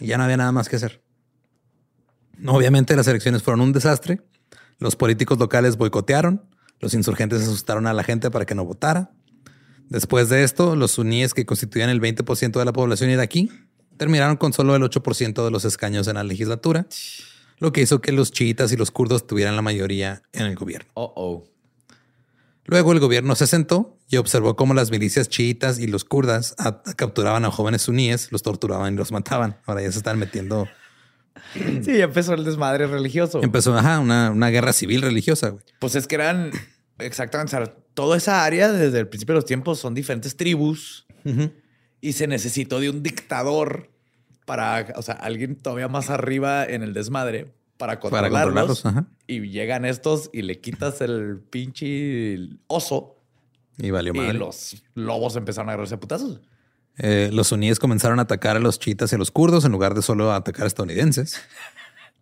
Y 0.00 0.08
ya 0.08 0.18
no 0.18 0.24
había 0.24 0.36
nada 0.36 0.52
más 0.52 0.68
que 0.68 0.76
hacer. 0.76 1.02
Obviamente 2.46 2.94
las 2.94 3.08
elecciones 3.08 3.42
fueron 3.42 3.62
un 3.62 3.72
desastre. 3.72 4.20
Los 4.78 4.96
políticos 4.96 5.38
locales 5.38 5.76
boicotearon. 5.76 6.42
Los 6.80 6.94
insurgentes 6.94 7.42
asustaron 7.42 7.86
a 7.86 7.92
la 7.92 8.04
gente 8.04 8.30
para 8.30 8.46
que 8.46 8.54
no 8.54 8.64
votara. 8.64 9.10
Después 9.88 10.28
de 10.28 10.44
esto, 10.44 10.76
los 10.76 10.92
suníes 10.92 11.34
que 11.34 11.46
constituían 11.46 11.90
el 11.90 12.00
20% 12.00 12.58
de 12.58 12.64
la 12.64 12.72
población 12.72 13.10
iraquí 13.10 13.50
terminaron 13.98 14.36
con 14.36 14.54
solo 14.54 14.74
el 14.74 14.82
8% 14.82 15.44
de 15.44 15.50
los 15.50 15.66
escaños 15.66 16.08
en 16.08 16.14
la 16.14 16.24
legislatura, 16.24 16.86
lo 17.58 17.72
que 17.72 17.82
hizo 17.82 18.00
que 18.00 18.12
los 18.12 18.32
chiitas 18.32 18.72
y 18.72 18.76
los 18.76 18.90
kurdos 18.90 19.26
tuvieran 19.26 19.56
la 19.56 19.62
mayoría 19.62 20.22
en 20.32 20.46
el 20.46 20.54
gobierno. 20.54 20.90
Oh. 20.94 21.44
Luego 22.64 22.92
el 22.92 23.00
gobierno 23.00 23.34
se 23.34 23.46
sentó 23.46 23.98
y 24.08 24.16
observó 24.16 24.54
cómo 24.56 24.72
las 24.72 24.90
milicias 24.90 25.28
chiitas 25.28 25.78
y 25.78 25.86
los 25.86 26.04
kurdas 26.04 26.54
capturaban 26.96 27.44
a 27.44 27.50
jóvenes 27.50 27.82
suníes, 27.82 28.30
los 28.30 28.42
torturaban 28.42 28.94
y 28.94 28.96
los 28.96 29.10
mataban. 29.10 29.56
Ahora 29.66 29.82
ya 29.82 29.90
se 29.90 29.98
están 29.98 30.18
metiendo. 30.18 30.68
Sí, 31.82 32.00
empezó 32.00 32.34
el 32.34 32.44
desmadre 32.44 32.86
religioso. 32.86 33.42
Empezó 33.42 33.76
ajá, 33.76 33.98
una, 34.00 34.30
una 34.30 34.48
guerra 34.50 34.72
civil 34.72 35.02
religiosa. 35.02 35.50
güey. 35.50 35.64
Pues 35.78 35.94
es 35.94 36.06
que 36.06 36.14
eran 36.16 36.50
exactamente, 36.98 37.56
o 37.56 37.64
sea, 37.64 37.74
toda 37.94 38.16
esa 38.16 38.44
área 38.44 38.70
desde 38.72 38.98
el 39.00 39.08
principio 39.08 39.34
de 39.34 39.38
los 39.38 39.44
tiempos 39.44 39.78
son 39.78 39.94
diferentes 39.94 40.36
tribus 40.36 41.06
y 42.00 42.12
se 42.12 42.26
necesitó 42.26 42.80
de 42.80 42.90
un 42.90 43.02
dictador 43.02 43.90
para, 44.46 44.92
o 44.96 45.02
sea, 45.02 45.14
alguien 45.14 45.56
todavía 45.56 45.88
más 45.88 46.08
arriba 46.10 46.64
en 46.64 46.82
el 46.82 46.94
desmadre 46.94 47.52
para 47.76 48.00
Para 48.00 48.30
controlarlos. 48.30 48.82
controlarlos. 48.82 48.86
ajá. 48.86 49.06
Y 49.26 49.40
llegan 49.50 49.84
estos 49.84 50.30
y 50.32 50.42
le 50.42 50.58
quitas 50.60 51.00
el 51.02 51.40
pinche 51.50 52.38
oso 52.66 53.16
Y 53.76 53.90
valió 53.90 54.12
y 54.14 54.32
los 54.32 54.82
lobos 54.94 55.36
empezaron 55.36 55.68
a 55.68 55.72
agarrarse 55.72 55.94
a 55.96 56.00
putazos. 56.00 56.40
Eh, 56.98 57.30
los 57.32 57.48
suníes 57.48 57.78
comenzaron 57.78 58.18
a 58.18 58.22
atacar 58.22 58.56
a 58.56 58.60
los 58.60 58.78
chiitas 58.78 59.12
y 59.12 59.14
a 59.14 59.18
los 59.18 59.30
kurdos 59.30 59.64
en 59.64 59.72
lugar 59.72 59.94
de 59.94 60.02
solo 60.02 60.32
atacar 60.32 60.64
a 60.64 60.66
estadounidenses. 60.66 61.40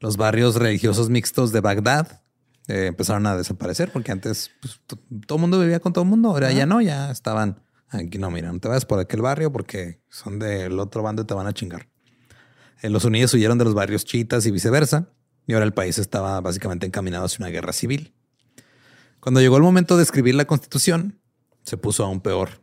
Los 0.01 0.17
barrios 0.17 0.57
religiosos 0.57 1.09
mixtos 1.09 1.53
de 1.53 1.61
Bagdad 1.61 2.21
eh, 2.69 2.87
empezaron 2.87 3.27
a 3.27 3.37
desaparecer 3.37 3.91
porque 3.91 4.13
antes 4.13 4.51
pues, 4.61 4.81
to- 4.87 4.99
todo 5.27 5.37
el 5.37 5.41
mundo 5.41 5.59
vivía 5.61 5.81
con 5.81 5.93
todo 5.93 6.05
el 6.05 6.11
mundo. 6.11 6.29
Ahora 6.29 6.53
ya 6.53 6.67
no, 6.67 6.81
ya 6.83 7.11
estaban 7.11 7.63
aquí. 7.89 8.19
No, 8.19 8.31
mira, 8.31 8.53
no 8.53 8.59
te 8.61 8.69
vayas 8.69 8.85
por 8.85 8.99
aquel 8.99 9.23
barrio 9.23 9.51
porque 9.51 10.01
son 10.11 10.39
del 10.39 10.79
otro 10.79 11.03
bando 11.03 11.23
y 11.23 11.25
te 11.25 11.33
van 11.35 11.47
a 11.47 11.55
chingar. 11.55 11.89
Eh, 12.83 12.91
los 12.91 13.03
suníes 13.05 13.33
huyeron 13.33 13.57
de 13.57 13.65
los 13.65 13.73
barrios 13.75 14.05
chiitas 14.05 14.45
y 14.47 14.51
viceversa. 14.51 15.09
Y 15.47 15.55
ahora 15.55 15.65
el 15.65 15.73
país 15.73 15.97
estaba 15.99 16.41
básicamente 16.41 16.87
encaminado 16.87 17.25
hacia 17.25 17.39
una 17.45 17.51
guerra 17.51 17.73
civil. 17.73 18.13
Cuando 19.21 19.41
llegó 19.41 19.57
el 19.57 19.63
momento 19.63 19.97
de 19.97 20.03
escribir 20.03 20.35
la 20.35 20.45
constitución, 20.45 21.21
se 21.63 21.77
puso 21.77 22.05
aún 22.05 22.21
peor. 22.21 22.61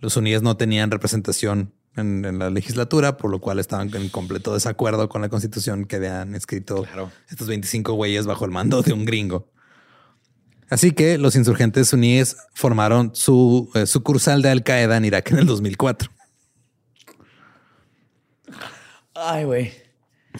Los 0.00 0.14
suníes 0.14 0.42
no 0.42 0.56
tenían 0.56 0.90
representación 0.90 1.72
en, 1.96 2.24
en 2.24 2.38
la 2.38 2.50
legislatura, 2.50 3.16
por 3.16 3.30
lo 3.30 3.40
cual 3.40 3.58
estaban 3.58 3.94
en 3.94 4.08
completo 4.08 4.54
desacuerdo 4.54 5.08
con 5.08 5.22
la 5.22 5.28
constitución 5.28 5.84
que 5.84 5.96
habían 5.96 6.34
escrito 6.34 6.82
Claro. 6.84 7.10
estos 7.28 7.46
25 7.48 7.92
güeyes 7.94 8.26
bajo 8.26 8.44
el 8.44 8.50
mando 8.50 8.82
de 8.82 8.92
un 8.92 9.04
gringo. 9.04 9.50
Así 10.70 10.92
que 10.92 11.18
los 11.18 11.34
insurgentes 11.34 11.88
suníes 11.88 12.36
formaron 12.54 13.10
su 13.14 13.70
eh, 13.74 13.86
sucursal 13.86 14.40
de 14.40 14.50
Al 14.50 14.62
Qaeda 14.62 14.96
en 14.96 15.04
Irak 15.04 15.32
en 15.32 15.38
el 15.40 15.46
2004, 15.46 16.10
Ay, 19.14 19.44
güey. 19.44 19.72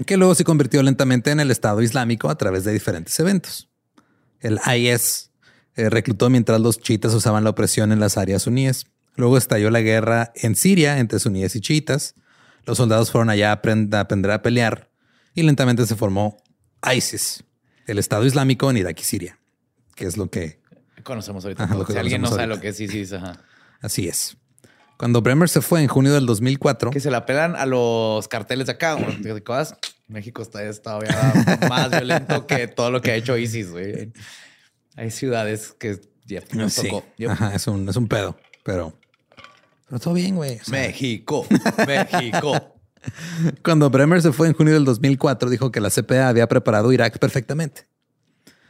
que 0.07 0.17
luego 0.17 0.35
se 0.35 0.45
convirtió 0.45 0.83
lentamente 0.83 1.31
en 1.33 1.41
el 1.41 1.51
Estado 1.51 1.83
Islámico 1.83 2.31
a 2.31 2.37
través 2.39 2.65
de 2.65 2.73
diferentes 2.73 3.19
eventos. 3.21 3.69
El 4.41 4.59
IS 4.75 5.31
eh, 5.75 5.91
reclutó 5.91 6.31
mientras 6.31 6.61
los 6.61 6.79
chiitas 6.79 7.13
usaban 7.13 7.45
la 7.45 7.51
opresión 7.51 7.93
en 7.93 8.01
las 8.01 8.17
áreas 8.17 8.43
suníes. 8.43 8.87
Luego 9.21 9.37
estalló 9.37 9.69
la 9.71 9.83
guerra 9.83 10.33
en 10.35 10.57
Siria 10.57 10.99
entre 10.99 11.19
suníes 11.19 11.55
y 11.55 11.61
chiitas. 11.61 12.15
Los 12.65 12.79
soldados 12.79 13.11
fueron 13.11 13.29
allá 13.29 13.53
a 13.53 13.61
aprend- 13.63 13.95
a 13.95 14.01
aprender 14.01 14.31
a 14.31 14.41
pelear 14.41 14.89
y 15.35 15.43
lentamente 15.43 15.85
se 15.87 15.95
formó 15.95 16.39
ISIS, 16.91 17.45
el 17.87 17.99
Estado 17.99 18.25
Islámico 18.25 18.71
en 18.71 18.79
Irak 18.79 18.99
y 18.99 19.05
Siria, 19.05 19.39
que 19.95 20.07
es 20.07 20.17
lo 20.17 20.31
que 20.31 20.59
Conocemos 21.05 21.45
ahorita. 21.45 21.65
Ajá, 21.65 21.73
todo. 21.75 21.83
lo 21.83 21.87
que 21.87 21.93
si 21.93 21.99
alguien 21.99 22.23
no 22.23 22.29
sabe 22.29 22.43
ahorita. 22.45 22.57
lo 22.57 22.61
que 22.63 22.69
es 22.69 22.81
ISIS, 22.81 23.13
ajá. 23.13 23.43
así 23.83 24.09
es. 24.09 24.39
Cuando 24.97 25.21
Bremer 25.21 25.51
se 25.51 25.61
fue 25.61 25.83
en 25.83 25.89
junio 25.89 26.15
del 26.15 26.25
2004, 26.25 26.91
Que 26.91 27.01
se 27.01 27.11
la 27.11 27.27
pelan 27.27 27.57
a 27.57 27.67
los 27.67 28.27
carteles 28.29 28.67
de 28.69 28.73
acá. 28.73 28.97
México 30.09 30.41
está 30.43 30.63
es 30.65 30.81
todavía 30.81 31.15
más 31.69 31.91
violento 31.91 32.47
que 32.47 32.69
todo 32.69 32.91
lo 32.91 33.03
que 33.03 33.11
ha 33.13 33.17
hecho 33.17 33.37
ISIS, 33.37 33.71
güey. 33.71 34.13
Hay 34.97 35.11
ciudades 35.11 35.75
que 35.79 36.01
ya 36.27 36.43
nos 36.55 36.73
sí, 36.73 36.89
tocó. 36.89 37.05
Ajá, 37.29 37.55
es 37.55 37.67
un, 37.67 37.87
es 37.89 37.97
un 37.97 38.09
pedo, 38.09 38.39
pero, 38.65 38.99
pero 39.91 39.99
todo 39.99 40.15
bien, 40.15 40.37
güey. 40.37 40.61
O 40.61 40.65
sea, 40.65 40.79
México, 40.79 41.45
México. 41.85 42.77
Cuando 43.65 43.91
Bremer 43.91 44.23
se 44.23 44.31
fue 44.31 44.47
en 44.47 44.55
junio 44.55 44.73
del 44.73 44.85
2004, 44.85 45.51
dijo 45.51 45.73
que 45.73 45.81
la 45.81 45.91
CPA 45.91 46.29
había 46.29 46.47
preparado 46.47 46.93
Irak 46.93 47.19
perfectamente. 47.19 47.87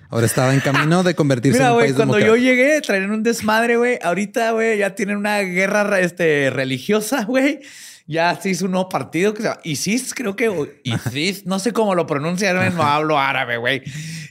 Ahora 0.09 0.24
estaba 0.24 0.54
en 0.54 0.61
camino 0.61 1.02
de 1.02 1.14
convertirse 1.14 1.59
Mira, 1.59 1.66
en 1.66 1.72
un 1.72 1.76
güey, 1.76 1.87
país 1.88 1.96
cuando 1.96 2.18
yo 2.18 2.37
llegué, 2.37 2.80
traían 2.80 3.11
un 3.11 3.22
desmadre, 3.22 3.76
güey. 3.76 3.98
Ahorita, 4.02 4.52
güey, 4.52 4.78
ya 4.78 4.94
tienen 4.94 5.18
una 5.18 5.40
guerra 5.40 6.00
este, 6.00 6.48
religiosa, 6.48 7.24
güey. 7.24 7.61
Ya 8.06 8.35
se 8.40 8.48
hizo 8.48 8.64
un 8.64 8.70
nuevo 8.70 8.88
partido 8.88 9.35
que 9.35 9.42
se 9.42 9.48
llama 9.48 9.61
ISIS, 9.62 10.14
creo 10.14 10.35
que. 10.35 10.80
ISIS, 10.85 11.44
no 11.44 11.59
sé 11.59 11.74
cómo 11.74 11.94
lo 11.94 12.06
pronuncian, 12.06 12.74
no 12.74 12.83
hablo 12.83 13.18
árabe, 13.18 13.59
güey. 13.59 13.83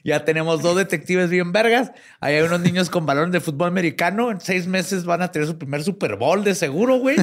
Ya 0.04 0.24
tenemos 0.26 0.62
dos 0.62 0.76
detectives 0.78 1.30
bien 1.30 1.52
vergas. 1.52 1.92
Ahí 2.20 2.36
hay 2.36 2.44
unos 2.44 2.62
niños 2.62 2.90
con 2.90 3.06
balones 3.06 3.32
de 3.32 3.40
fútbol 3.42 3.68
americano. 3.68 4.32
En 4.32 4.40
seis 4.42 4.68
meses 4.68 5.06
van 5.06 5.22
a 5.22 5.32
tener 5.32 5.48
su 5.48 5.58
primer 5.58 5.84
Super 5.84 6.16
Bowl 6.16 6.44
de 6.44 6.56
seguro, 6.56 6.98
güey. 7.00 7.18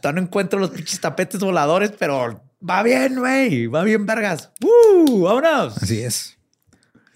Todavía 0.00 0.12
no 0.12 0.20
encuentro 0.20 0.58
los 0.60 0.70
pinches 0.70 1.00
tapetes 1.00 1.40
voladores, 1.40 1.92
pero 1.98 2.42
va 2.68 2.82
bien, 2.82 3.18
güey. 3.18 3.66
Va 3.66 3.82
bien, 3.82 4.06
vergas. 4.06 4.50
¡Uh! 4.62 5.22
¡Vámonos! 5.22 5.76
Así 5.82 6.00
es. 6.02 6.36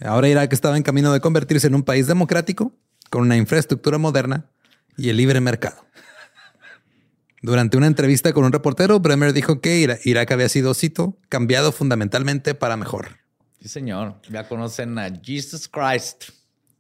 Ahora 0.00 0.28
Irak 0.28 0.52
estaba 0.52 0.76
en 0.76 0.82
camino 0.82 1.12
de 1.12 1.20
convertirse 1.20 1.66
en 1.68 1.74
un 1.74 1.82
país 1.82 2.06
democrático 2.06 2.72
con 3.10 3.22
una 3.22 3.37
infraestructura 3.37 3.96
moderna 3.98 4.46
y 4.96 5.08
el 5.08 5.16
libre 5.16 5.40
mercado. 5.40 5.85
Durante 7.42 7.77
una 7.77 7.87
entrevista 7.87 8.33
con 8.33 8.44
un 8.44 8.52
reportero, 8.52 8.98
Bremer 9.00 9.33
dijo 9.35 9.60
que 9.60 9.79
Ira- 9.79 9.98
Irak 10.04 10.33
había 10.33 10.48
sido, 10.48 10.72
cito, 10.75 11.18
cambiado 11.29 11.72
fundamentalmente 11.72 12.54
para 12.54 12.77
mejor. 12.77 13.18
Sí, 13.65 13.71
señor. 13.71 14.21
Ya 14.29 14.46
conocen 14.46 14.98
a 14.98 15.08
Jesus 15.23 15.67
Christ. 15.69 16.25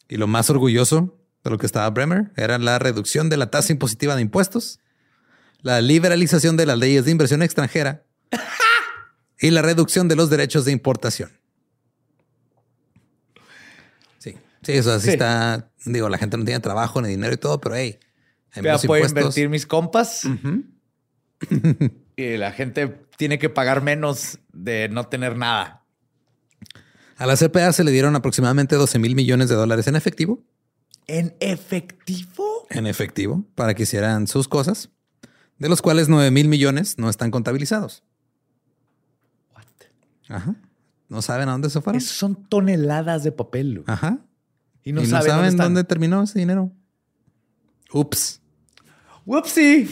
Y 0.06 0.18
lo 0.18 0.26
más 0.26 0.50
orgulloso 0.50 1.18
de 1.42 1.48
lo 1.48 1.56
que 1.56 1.64
estaba 1.64 1.88
Bremer 1.88 2.30
era 2.36 2.58
la 2.58 2.78
reducción 2.78 3.30
de 3.30 3.38
la 3.38 3.50
tasa 3.50 3.72
impositiva 3.72 4.14
de 4.16 4.20
impuestos, 4.20 4.80
la 5.62 5.80
liberalización 5.80 6.58
de 6.58 6.66
las 6.66 6.76
leyes 6.76 7.06
de 7.06 7.10
inversión 7.10 7.42
extranjera 7.42 8.04
y 9.40 9.48
la 9.50 9.62
reducción 9.62 10.08
de 10.08 10.16
los 10.16 10.28
derechos 10.28 10.66
de 10.66 10.72
importación. 10.72 11.30
Sí, 14.18 14.34
sí, 14.60 14.72
eso 14.72 14.92
así 14.92 15.06
Sí. 15.06 15.12
está. 15.12 15.70
Digo, 15.86 16.10
la 16.10 16.18
gente 16.18 16.36
no 16.36 16.44
tiene 16.44 16.60
trabajo 16.60 17.00
ni 17.00 17.08
dinero 17.08 17.32
y 17.32 17.38
todo, 17.38 17.62
pero 17.62 17.76
hey, 17.76 17.98
hay 18.52 18.62
Ya 18.62 18.76
puedo 18.76 18.98
impuestos. 19.04 19.10
invertir 19.12 19.48
mis 19.48 19.64
compas. 19.64 20.28
y 22.16 22.36
la 22.36 22.52
gente 22.52 22.88
tiene 23.16 23.38
que 23.38 23.48
pagar 23.48 23.80
menos 23.82 24.38
de 24.52 24.90
no 24.90 25.06
tener 25.08 25.38
nada. 25.38 25.80
A 27.16 27.26
la 27.26 27.36
CPA 27.36 27.72
se 27.72 27.84
le 27.84 27.90
dieron 27.92 28.16
aproximadamente 28.16 28.76
12 28.76 28.98
mil 28.98 29.14
millones 29.14 29.48
de 29.48 29.54
dólares 29.54 29.86
en 29.86 29.96
efectivo, 29.96 30.42
¿En 31.06 31.34
efectivo? 31.40 32.66
en 32.70 32.86
efectivo, 32.86 33.44
para 33.54 33.74
que 33.74 33.84
hicieran 33.84 34.26
sus 34.26 34.48
cosas, 34.48 34.90
de 35.58 35.68
los 35.68 35.82
cuales 35.82 36.08
9 36.08 36.30
mil 36.30 36.48
millones 36.48 36.98
no 36.98 37.08
están 37.10 37.30
contabilizados. 37.30 38.02
Ajá. 40.28 40.54
No 41.08 41.22
saben 41.22 41.48
a 41.48 41.52
dónde 41.52 41.70
se 41.70 41.80
fueron. 41.80 41.98
Esos 42.00 42.16
son 42.16 42.48
toneladas 42.48 43.22
de 43.22 43.32
papel. 43.32 43.84
Ajá. 43.86 44.18
Y 44.82 44.92
no 44.92 45.02
y 45.02 45.04
no 45.04 45.10
saben, 45.10 45.30
saben 45.30 45.56
dónde, 45.56 45.84
terminó 45.84 46.22
ese 46.22 46.38
dinero. 46.38 46.72
Ups. 47.92 48.40
Whoopsie. 49.26 49.88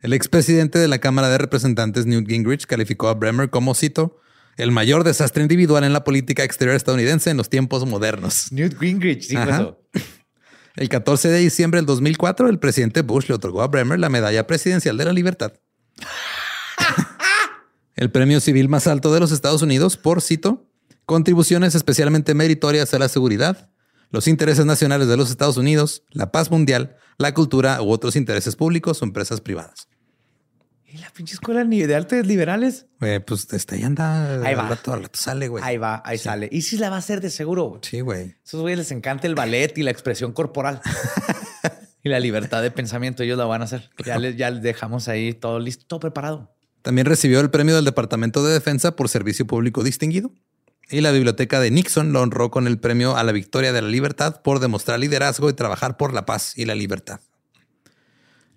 El 0.00 0.12
expresidente 0.12 0.78
de 0.78 0.88
la 0.88 0.98
Cámara 0.98 1.28
de 1.28 1.38
Representantes, 1.38 2.06
Newt 2.06 2.28
Gingrich, 2.28 2.66
calificó 2.66 3.08
a 3.08 3.14
Bremer 3.14 3.50
como, 3.50 3.74
cito, 3.74 4.18
el 4.56 4.70
mayor 4.70 5.04
desastre 5.04 5.42
individual 5.42 5.84
en 5.84 5.92
la 5.92 6.04
política 6.04 6.44
exterior 6.44 6.76
estadounidense 6.76 7.30
en 7.30 7.36
los 7.36 7.48
tiempos 7.48 7.86
modernos. 7.86 8.52
Newt 8.52 8.78
Gingrich 8.78 9.28
dijo 9.28 9.42
Ajá. 9.42 9.56
eso. 9.56 9.78
El 10.74 10.88
14 10.88 11.28
de 11.28 11.38
diciembre 11.38 11.78
del 11.78 11.86
2004, 11.86 12.48
el 12.48 12.58
presidente 12.58 13.02
Bush 13.02 13.28
le 13.28 13.34
otorgó 13.34 13.62
a 13.62 13.68
Bremer 13.68 13.98
la 13.98 14.08
Medalla 14.08 14.46
Presidencial 14.46 14.96
de 14.96 15.04
la 15.04 15.12
Libertad. 15.12 15.52
el 17.94 18.10
premio 18.10 18.40
civil 18.40 18.68
más 18.68 18.86
alto 18.86 19.12
de 19.12 19.20
los 19.20 19.32
Estados 19.32 19.60
Unidos 19.60 19.98
por, 19.98 20.22
cito, 20.22 20.70
contribuciones 21.04 21.74
especialmente 21.74 22.34
meritorias 22.34 22.94
a 22.94 22.98
la 22.98 23.08
seguridad, 23.08 23.70
los 24.10 24.28
intereses 24.28 24.64
nacionales 24.64 25.08
de 25.08 25.16
los 25.16 25.30
Estados 25.30 25.58
Unidos, 25.58 26.04
la 26.10 26.32
paz 26.32 26.50
mundial, 26.50 26.96
la 27.18 27.34
cultura 27.34 27.82
u 27.82 27.90
otros 27.90 28.16
intereses 28.16 28.56
públicos 28.56 29.02
o 29.02 29.04
empresas 29.04 29.40
privadas. 29.40 29.88
¿Y 30.92 30.98
la 30.98 31.08
pinche 31.10 31.32
escuela 31.32 31.64
ni 31.64 31.80
de 31.86 31.94
artes 31.94 32.26
liberales? 32.26 32.84
Güey, 33.00 33.18
pues 33.24 33.50
este 33.50 33.76
ahí 33.76 33.82
anda. 33.82 34.42
Ahí 34.44 34.54
va. 34.54 34.68
Rato 34.68 35.08
sale, 35.14 35.48
güey. 35.48 35.64
Ahí 35.64 35.78
va, 35.78 36.02
ahí 36.04 36.18
sale. 36.18 36.50
Y 36.52 36.62
sí 36.62 36.76
la 36.76 36.90
va 36.90 36.96
a 36.96 36.98
hacer 36.98 37.22
de 37.22 37.30
seguro. 37.30 37.64
güey. 37.64 37.80
Sí, 37.82 38.00
güey. 38.00 38.36
Esos 38.44 38.60
güeyes 38.60 38.78
les 38.78 38.90
encanta 38.90 39.26
el 39.26 39.34
ballet 39.34 39.72
y 39.78 39.84
la 39.84 39.90
expresión 39.90 40.32
corporal. 40.32 40.82
y 42.04 42.10
la 42.10 42.20
libertad 42.20 42.60
de 42.60 42.70
pensamiento, 42.70 43.22
ellos 43.22 43.38
la 43.38 43.46
van 43.46 43.62
a 43.62 43.64
hacer. 43.64 43.88
Ya 44.04 44.18
les, 44.18 44.36
ya 44.36 44.50
les 44.50 44.62
dejamos 44.62 45.08
ahí 45.08 45.32
todo 45.32 45.60
listo, 45.60 45.86
todo 45.86 45.98
preparado. 45.98 46.54
También 46.82 47.06
recibió 47.06 47.40
el 47.40 47.48
premio 47.48 47.74
del 47.74 47.86
Departamento 47.86 48.44
de 48.44 48.52
Defensa 48.52 48.94
por 48.94 49.08
Servicio 49.08 49.46
Público 49.46 49.82
Distinguido. 49.82 50.30
Y 50.90 51.00
la 51.00 51.10
biblioteca 51.10 51.58
de 51.58 51.70
Nixon 51.70 52.12
lo 52.12 52.20
honró 52.20 52.50
con 52.50 52.66
el 52.66 52.78
premio 52.78 53.16
a 53.16 53.24
la 53.24 53.32
Victoria 53.32 53.72
de 53.72 53.80
la 53.80 53.88
Libertad 53.88 54.42
por 54.42 54.60
demostrar 54.60 55.00
liderazgo 55.00 55.48
y 55.48 55.54
trabajar 55.54 55.96
por 55.96 56.12
la 56.12 56.26
paz 56.26 56.52
y 56.58 56.66
la 56.66 56.74
libertad. 56.74 57.20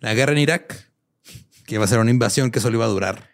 La 0.02 0.14
guerra 0.14 0.34
en 0.34 0.40
Irak, 0.40 0.85
que 1.66 1.76
iba 1.76 1.84
a 1.84 1.88
ser 1.88 2.00
una 2.00 2.12
invasión 2.12 2.52
que 2.52 2.60
solo 2.60 2.78
iba 2.78 2.86
a 2.86 2.90
durar 2.90 3.30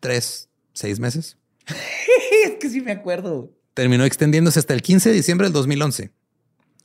tres, 0.00 0.48
seis 0.72 1.00
meses, 1.00 1.38
es 2.44 2.52
que 2.60 2.68
sí 2.68 2.80
me 2.80 2.92
acuerdo. 2.92 3.50
terminó 3.74 4.04
extendiéndose 4.04 4.58
hasta 4.58 4.74
el 4.74 4.82
15 4.82 5.10
de 5.10 5.14
diciembre 5.14 5.46
del 5.46 5.52
2011, 5.52 6.12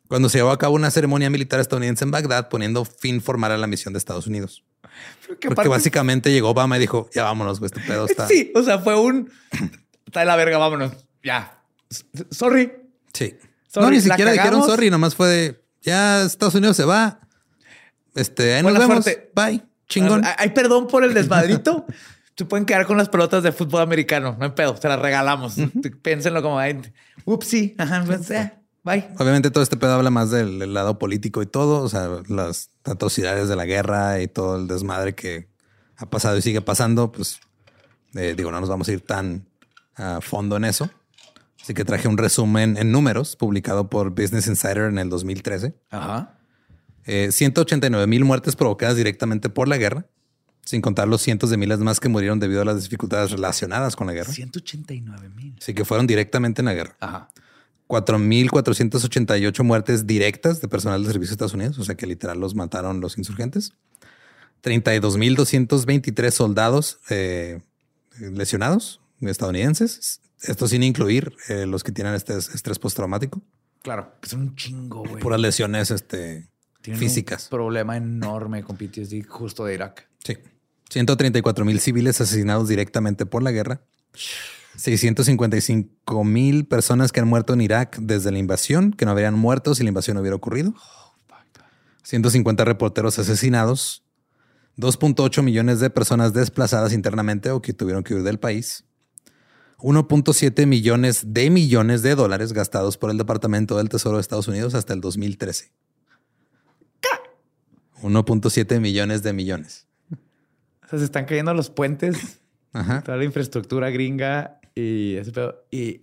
cuando 0.07 0.29
se 0.29 0.39
llevó 0.39 0.51
a 0.51 0.57
cabo 0.57 0.75
una 0.75 0.91
ceremonia 0.91 1.29
militar 1.29 1.59
estadounidense 1.59 2.03
en 2.03 2.11
Bagdad 2.11 2.49
poniendo 2.49 2.85
fin 2.85 3.21
formal 3.21 3.51
a 3.51 3.57
la 3.57 3.67
misión 3.67 3.93
de 3.93 3.99
Estados 3.99 4.27
Unidos. 4.27 4.63
Porque 5.53 5.69
básicamente 5.69 6.31
llegó 6.31 6.49
Obama 6.49 6.77
y 6.77 6.79
dijo, 6.79 7.09
ya 7.13 7.23
vámonos, 7.23 7.61
este 7.61 7.79
pedo 7.81 8.05
está... 8.05 8.27
Sí, 8.27 8.51
o 8.55 8.63
sea, 8.63 8.79
fue 8.79 8.99
un... 8.99 9.31
Está 10.05 10.21
de 10.21 10.25
la 10.25 10.35
verga, 10.35 10.57
vámonos. 10.57 10.93
Ya. 11.23 11.61
Sorry. 12.31 12.71
Sí. 13.13 13.35
Sorry, 13.67 13.85
no, 13.85 13.91
ni 13.91 14.01
siquiera 14.01 14.31
dijeron 14.31 14.63
sorry, 14.63 14.89
nomás 14.89 15.13
fue 15.13 15.27
de 15.27 15.63
ya 15.83 16.23
Estados 16.23 16.55
Unidos 16.55 16.77
se 16.77 16.83
va. 16.83 17.19
Este, 18.15 18.55
ahí 18.55 18.63
nos 18.63 18.73
vemos. 18.73 19.03
suerte. 19.03 19.31
Bye. 19.35 19.68
Chingón. 19.89 20.23
Ay, 20.23 20.33
ay, 20.37 20.49
perdón 20.51 20.87
por 20.87 21.03
el 21.03 21.13
desmadrito. 21.13 21.85
Se 22.37 22.45
pueden 22.45 22.65
quedar 22.65 22.85
con 22.85 22.97
las 22.97 23.09
pelotas 23.09 23.43
de 23.43 23.51
fútbol 23.51 23.81
americano. 23.81 24.37
No 24.39 24.45
hay 24.45 24.51
pedo. 24.51 24.77
Se 24.77 24.87
las 24.87 24.99
regalamos. 24.99 25.55
Piénsenlo 26.01 26.41
como... 26.41 26.57
ay, 26.57 26.79
Upsi. 27.25 27.75
Ajá. 27.77 28.03
pues, 28.05 28.31
eh, 28.31 28.53
bye. 28.81 29.09
Obviamente 29.17 29.51
todo 29.51 29.61
este 29.61 29.75
pedo 29.75 29.95
habla 29.95 30.09
más 30.09 30.31
del, 30.31 30.57
del 30.57 30.73
lado 30.73 30.97
político 30.99 31.41
y 31.41 31.47
todo, 31.47 31.83
o 31.83 31.89
sea, 31.89 32.07
las 32.29 32.69
atrocidades 32.85 33.49
de 33.49 33.57
la 33.57 33.65
guerra 33.65 34.21
y 34.21 34.29
todo 34.29 34.55
el 34.55 34.67
desmadre 34.67 35.15
que 35.15 35.49
ha 35.97 36.05
pasado 36.05 36.37
y 36.37 36.41
sigue 36.41 36.61
pasando, 36.61 37.11
pues 37.11 37.41
eh, 38.15 38.35
digo, 38.37 38.51
no 38.51 38.61
nos 38.61 38.69
vamos 38.69 38.87
a 38.87 38.93
ir 38.93 39.01
tan 39.01 39.45
a 39.95 40.21
fondo 40.21 40.55
en 40.55 40.63
eso. 40.63 40.89
Así 41.61 41.73
que 41.73 41.83
traje 41.83 42.07
un 42.07 42.17
resumen 42.17 42.77
en 42.77 42.91
números 42.91 43.35
publicado 43.35 43.89
por 43.89 44.11
Business 44.11 44.47
Insider 44.47 44.85
en 44.85 44.97
el 44.97 45.09
2013. 45.09 45.75
Ajá. 45.91 46.38
Eh, 47.05 47.29
189 47.31 48.07
mil 48.07 48.25
muertes 48.25 48.55
provocadas 48.55 48.95
directamente 48.95 49.49
por 49.49 49.67
la 49.67 49.77
guerra, 49.77 50.05
sin 50.63 50.81
contar 50.81 51.07
los 51.07 51.21
cientos 51.21 51.49
de 51.49 51.57
miles 51.57 51.79
más 51.79 51.99
que 51.99 52.09
murieron 52.09 52.39
debido 52.39 52.61
a 52.61 52.65
las 52.65 52.83
dificultades 52.83 53.31
relacionadas 53.31 53.95
con 53.95 54.07
la 54.07 54.13
guerra. 54.13 54.31
189 54.31 55.29
mil. 55.29 55.55
Así 55.59 55.73
que 55.73 55.85
fueron 55.85 56.07
directamente 56.07 56.61
en 56.61 56.65
la 56.65 56.73
guerra. 56.73 56.95
Ajá. 56.99 57.29
4.488 57.87 59.63
muertes 59.63 60.05
directas 60.05 60.61
de 60.61 60.67
personal 60.67 61.03
de 61.03 61.11
servicio 61.11 61.31
de 61.31 61.33
Estados 61.33 61.55
Unidos, 61.55 61.79
o 61.79 61.83
sea 61.83 61.95
que 61.95 62.05
literal 62.05 62.39
los 62.39 62.53
mataron 62.53 63.01
los 63.01 63.17
insurgentes. 63.17 63.73
32.223 64.61 66.31
soldados 66.31 66.99
eh, 67.09 67.61
lesionados 68.19 69.01
estadounidenses. 69.21 70.21
Esto 70.41 70.67
sin 70.67 70.83
incluir 70.83 71.35
eh, 71.49 71.65
los 71.65 71.83
que 71.83 71.91
tienen 71.91 72.13
este 72.13 72.37
estrés 72.37 72.79
postraumático. 72.79 73.41
Claro. 73.81 74.13
Que 74.21 74.29
son 74.29 74.41
un 74.41 74.55
chingo, 74.55 75.03
güey. 75.03 75.21
Puras 75.21 75.39
lesiones 75.39 75.91
este, 75.91 76.47
Tienen 76.81 76.99
físicas. 76.99 77.43
Un 77.45 77.49
problema 77.49 77.97
enorme 77.97 78.63
con 78.63 78.77
PTSD 78.77 79.25
justo 79.27 79.65
de 79.65 79.73
Irak. 79.73 80.09
Sí. 80.23 80.37
134 80.89 81.65
mil 81.65 81.79
civiles 81.79 82.19
asesinados 82.19 82.67
directamente 82.67 83.25
por 83.25 83.43
la 83.43 83.51
guerra. 83.51 83.81
655 84.75 86.23
mil 86.23 86.65
personas 86.65 87.11
que 87.11 87.19
han 87.19 87.27
muerto 87.27 87.53
en 87.53 87.61
Irak 87.61 87.97
desde 87.99 88.31
la 88.31 88.39
invasión, 88.39 88.93
que 88.93 89.05
no 89.05 89.11
habrían 89.11 89.35
muerto 89.35 89.75
si 89.75 89.83
la 89.83 89.89
invasión 89.89 90.15
no 90.15 90.21
hubiera 90.21 90.35
ocurrido. 90.35 90.73
150 92.03 92.65
reporteros 92.65 93.19
asesinados. 93.19 94.03
2.8 94.77 95.43
millones 95.43 95.81
de 95.81 95.89
personas 95.89 96.33
desplazadas 96.33 96.93
internamente 96.93 97.51
o 97.51 97.61
que 97.61 97.73
tuvieron 97.73 98.03
que 98.03 98.15
huir 98.15 98.23
del 98.23 98.39
país. 98.39 98.85
1.7 99.79 100.65
millones 100.65 101.33
de 101.33 101.49
millones 101.49 102.01
de 102.01 102.15
dólares 102.15 102.53
gastados 102.53 102.97
por 102.97 103.11
el 103.11 103.17
Departamento 103.17 103.77
del 103.77 103.89
Tesoro 103.89 104.15
de 104.15 104.21
Estados 104.21 104.47
Unidos 104.47 104.73
hasta 104.73 104.93
el 104.93 105.01
2013. 105.01 105.71
1.7 108.01 108.79
millones 108.79 109.23
de 109.23 109.33
millones. 109.33 109.87
O 110.83 110.87
sea, 110.89 110.99
se 110.99 111.05
están 111.05 111.25
cayendo 111.25 111.53
los 111.53 111.69
puentes, 111.69 112.39
Ajá. 112.73 113.01
toda 113.01 113.17
la 113.17 113.23
infraestructura 113.25 113.89
gringa 113.89 114.59
y 114.75 115.15
ese 115.15 115.31
pedo. 115.31 115.65
Y 115.71 116.01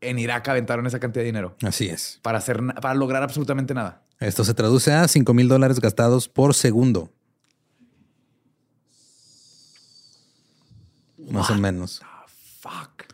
en 0.00 0.18
Irak 0.18 0.46
aventaron 0.48 0.86
esa 0.86 1.00
cantidad 1.00 1.22
de 1.22 1.26
dinero 1.26 1.56
Así 1.62 1.88
es. 1.88 2.20
para 2.22 2.38
hacer, 2.38 2.60
para 2.80 2.94
lograr 2.94 3.22
absolutamente 3.22 3.72
nada. 3.74 4.02
Esto 4.18 4.44
se 4.44 4.54
traduce 4.54 4.92
a 4.92 5.06
5 5.08 5.34
mil 5.34 5.48
dólares 5.48 5.80
gastados 5.80 6.28
por 6.28 6.54
segundo. 6.54 7.12
Más 11.30 11.50
o 11.50 11.54
menos. 11.56 12.02
Fuck. 12.60 13.04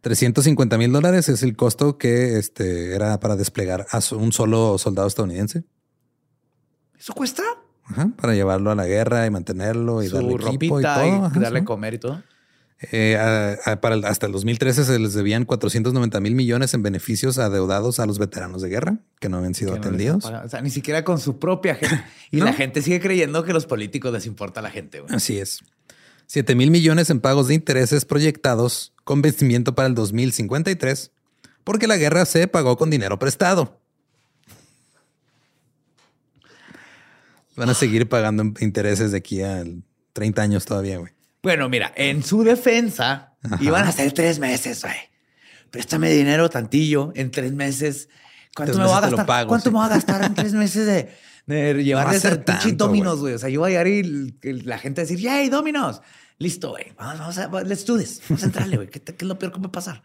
350 0.00 0.78
mil 0.78 0.92
dólares 0.92 1.28
es 1.28 1.42
el 1.42 1.56
costo 1.56 1.98
que 1.98 2.38
este, 2.38 2.94
era 2.94 3.18
para 3.20 3.36
desplegar 3.36 3.86
a 3.90 4.00
un 4.14 4.32
solo 4.32 4.78
soldado 4.78 5.08
estadounidense. 5.08 5.64
¿Eso 6.98 7.12
cuesta? 7.12 7.42
Ajá, 7.90 8.10
para 8.20 8.34
llevarlo 8.34 8.70
a 8.70 8.74
la 8.74 8.86
guerra 8.86 9.26
y 9.26 9.30
mantenerlo 9.30 10.02
y 10.02 10.08
Su 10.08 10.16
darle 10.16 10.34
equipo 10.34 10.80
y 10.80 10.82
ropita 10.84 10.94
todo. 10.96 11.06
y, 11.06 11.10
Ajá, 11.10 11.40
darle 11.40 11.60
sí. 11.60 11.64
comer 11.64 11.94
y 11.94 11.98
todo. 11.98 12.22
Eh, 12.92 13.16
a- 13.16 13.72
a- 13.72 13.80
para 13.80 13.96
el- 13.96 14.04
hasta 14.04 14.26
el 14.26 14.32
2013 14.32 14.84
se 14.84 14.98
les 15.00 15.12
debían 15.12 15.44
490 15.44 16.20
mil 16.20 16.36
millones 16.36 16.74
en 16.74 16.82
beneficios 16.84 17.36
adeudados 17.38 17.98
a 17.98 18.06
los 18.06 18.20
veteranos 18.20 18.62
de 18.62 18.68
guerra 18.68 18.98
que 19.18 19.28
no 19.28 19.38
habían 19.38 19.54
sido 19.54 19.72
no 19.72 19.78
atendidos. 19.78 20.26
O 20.26 20.48
sea, 20.48 20.60
ni 20.60 20.70
siquiera 20.70 21.02
con 21.02 21.18
su 21.18 21.38
propia 21.40 21.74
gente. 21.74 22.04
Y 22.30 22.36
No. 22.36 22.44
la 22.44 22.52
gente 22.52 22.80
sigue 22.82 23.00
creyendo 23.00 23.42
que 23.44 23.52
los 23.52 23.66
políticos 23.66 24.12
les 24.12 24.26
importa 24.26 24.60
a 24.60 24.62
la 24.62 24.70
gente. 24.70 25.00
güey. 25.00 25.12
Así 25.12 25.38
es. 25.38 25.60
7 26.26 26.54
mil 26.54 26.70
millones 26.70 27.10
en 27.10 27.20
pagos 27.20 27.48
de 27.48 27.54
intereses 27.54 28.04
proyectados 28.04 28.92
con 29.02 29.22
vencimiento 29.22 29.74
para 29.74 29.88
el 29.88 29.94
2053, 29.94 31.10
porque 31.64 31.86
la 31.86 31.96
guerra 31.96 32.26
se 32.26 32.46
pagó 32.48 32.76
con 32.76 32.90
dinero 32.90 33.18
prestado. 33.18 33.80
Van 37.58 37.68
a 37.70 37.74
seguir 37.74 38.08
pagando 38.08 38.42
intereses 38.60 39.12
de 39.12 39.18
aquí 39.18 39.42
a 39.42 39.64
30 40.12 40.42
años 40.42 40.64
todavía, 40.64 40.98
güey. 40.98 41.12
Bueno, 41.42 41.68
mira, 41.68 41.92
en 41.96 42.22
su 42.22 42.42
defensa 42.44 43.34
Ajá. 43.42 43.58
iban 43.60 43.84
a 43.86 43.92
ser 43.92 44.12
tres 44.12 44.38
meses, 44.38 44.82
güey. 44.82 44.94
Préstame 45.70 46.10
dinero 46.10 46.48
tantillo 46.48 47.12
en 47.14 47.30
tres 47.30 47.52
meses. 47.52 48.08
¿Cuánto 48.54 48.72
Tres 48.72 48.78
me 48.78 48.88
voy 48.88 48.96
a 48.96 49.00
gastar? 49.00 49.26
pago, 49.26 49.48
¿Cuánto 49.48 49.70
sí. 49.70 49.72
me 49.74 49.78
voy 49.78 49.86
a 49.86 49.88
gastar 49.90 50.24
en 50.24 50.34
tres 50.34 50.52
meses 50.54 50.86
de, 50.86 51.10
de 51.46 51.84
ser 52.20 52.32
a 52.32 52.44
pinche 52.44 52.68
tanto, 52.68 52.86
Dominos, 52.86 53.20
güey. 53.20 53.34
O 53.34 53.38
sea, 53.38 53.48
yo 53.48 53.60
voy 53.60 53.68
a 53.74 53.84
llegar 53.84 53.86
y 53.88 54.62
la 54.62 54.78
gente 54.78 55.00
va 55.00 55.04
a 55.04 55.06
decir, 55.08 55.20
¡Yay, 55.20 55.48
Dominos! 55.48 56.00
Listo, 56.38 56.70
güey. 56.70 56.92
Vamos, 56.96 57.18
vamos 57.18 57.38
a, 57.38 57.64
let's 57.64 57.84
do 57.84 57.98
this. 57.98 58.20
Vamos 58.28 58.42
a 58.42 58.46
entrarle, 58.46 58.76
güey. 58.76 58.88
¿Qué, 58.88 59.00
te- 59.00 59.14
qué 59.14 59.24
es 59.24 59.28
lo 59.28 59.38
peor 59.38 59.52
que 59.52 59.58
puede 59.58 59.72
pasar? 59.72 60.02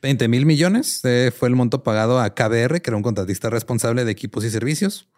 20 0.00 0.26
mil 0.28 0.46
millones 0.46 1.00
eh, 1.04 1.32
fue 1.36 1.48
el 1.48 1.54
monto 1.54 1.82
pagado 1.82 2.20
a 2.20 2.34
KBR, 2.34 2.80
que 2.80 2.90
era 2.90 2.96
un 2.96 3.02
contratista 3.02 3.50
responsable 3.50 4.04
de 4.04 4.10
equipos 4.10 4.44
y 4.44 4.50
servicios, 4.50 5.08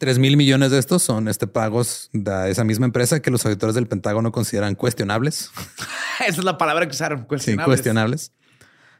3 0.00 0.18
mil 0.18 0.38
millones 0.38 0.70
de 0.70 0.78
estos 0.78 1.02
son 1.02 1.28
este, 1.28 1.46
pagos 1.46 2.08
de 2.14 2.50
esa 2.50 2.64
misma 2.64 2.86
empresa 2.86 3.20
que 3.20 3.30
los 3.30 3.44
auditores 3.44 3.74
del 3.74 3.86
Pentágono 3.86 4.32
consideran 4.32 4.74
cuestionables. 4.74 5.50
Esa 6.26 6.40
es 6.40 6.44
la 6.44 6.56
palabra 6.56 6.86
que 6.86 6.92
usaron. 6.92 7.20
Sí, 7.20 7.26
Cuestionables. 7.26 7.66
cuestionables. 7.66 8.32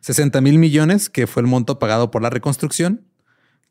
60 0.00 0.42
mil 0.42 0.58
millones, 0.58 1.08
que 1.08 1.26
fue 1.26 1.40
el 1.40 1.46
monto 1.46 1.78
pagado 1.78 2.10
por 2.10 2.20
la 2.20 2.28
reconstrucción, 2.28 3.06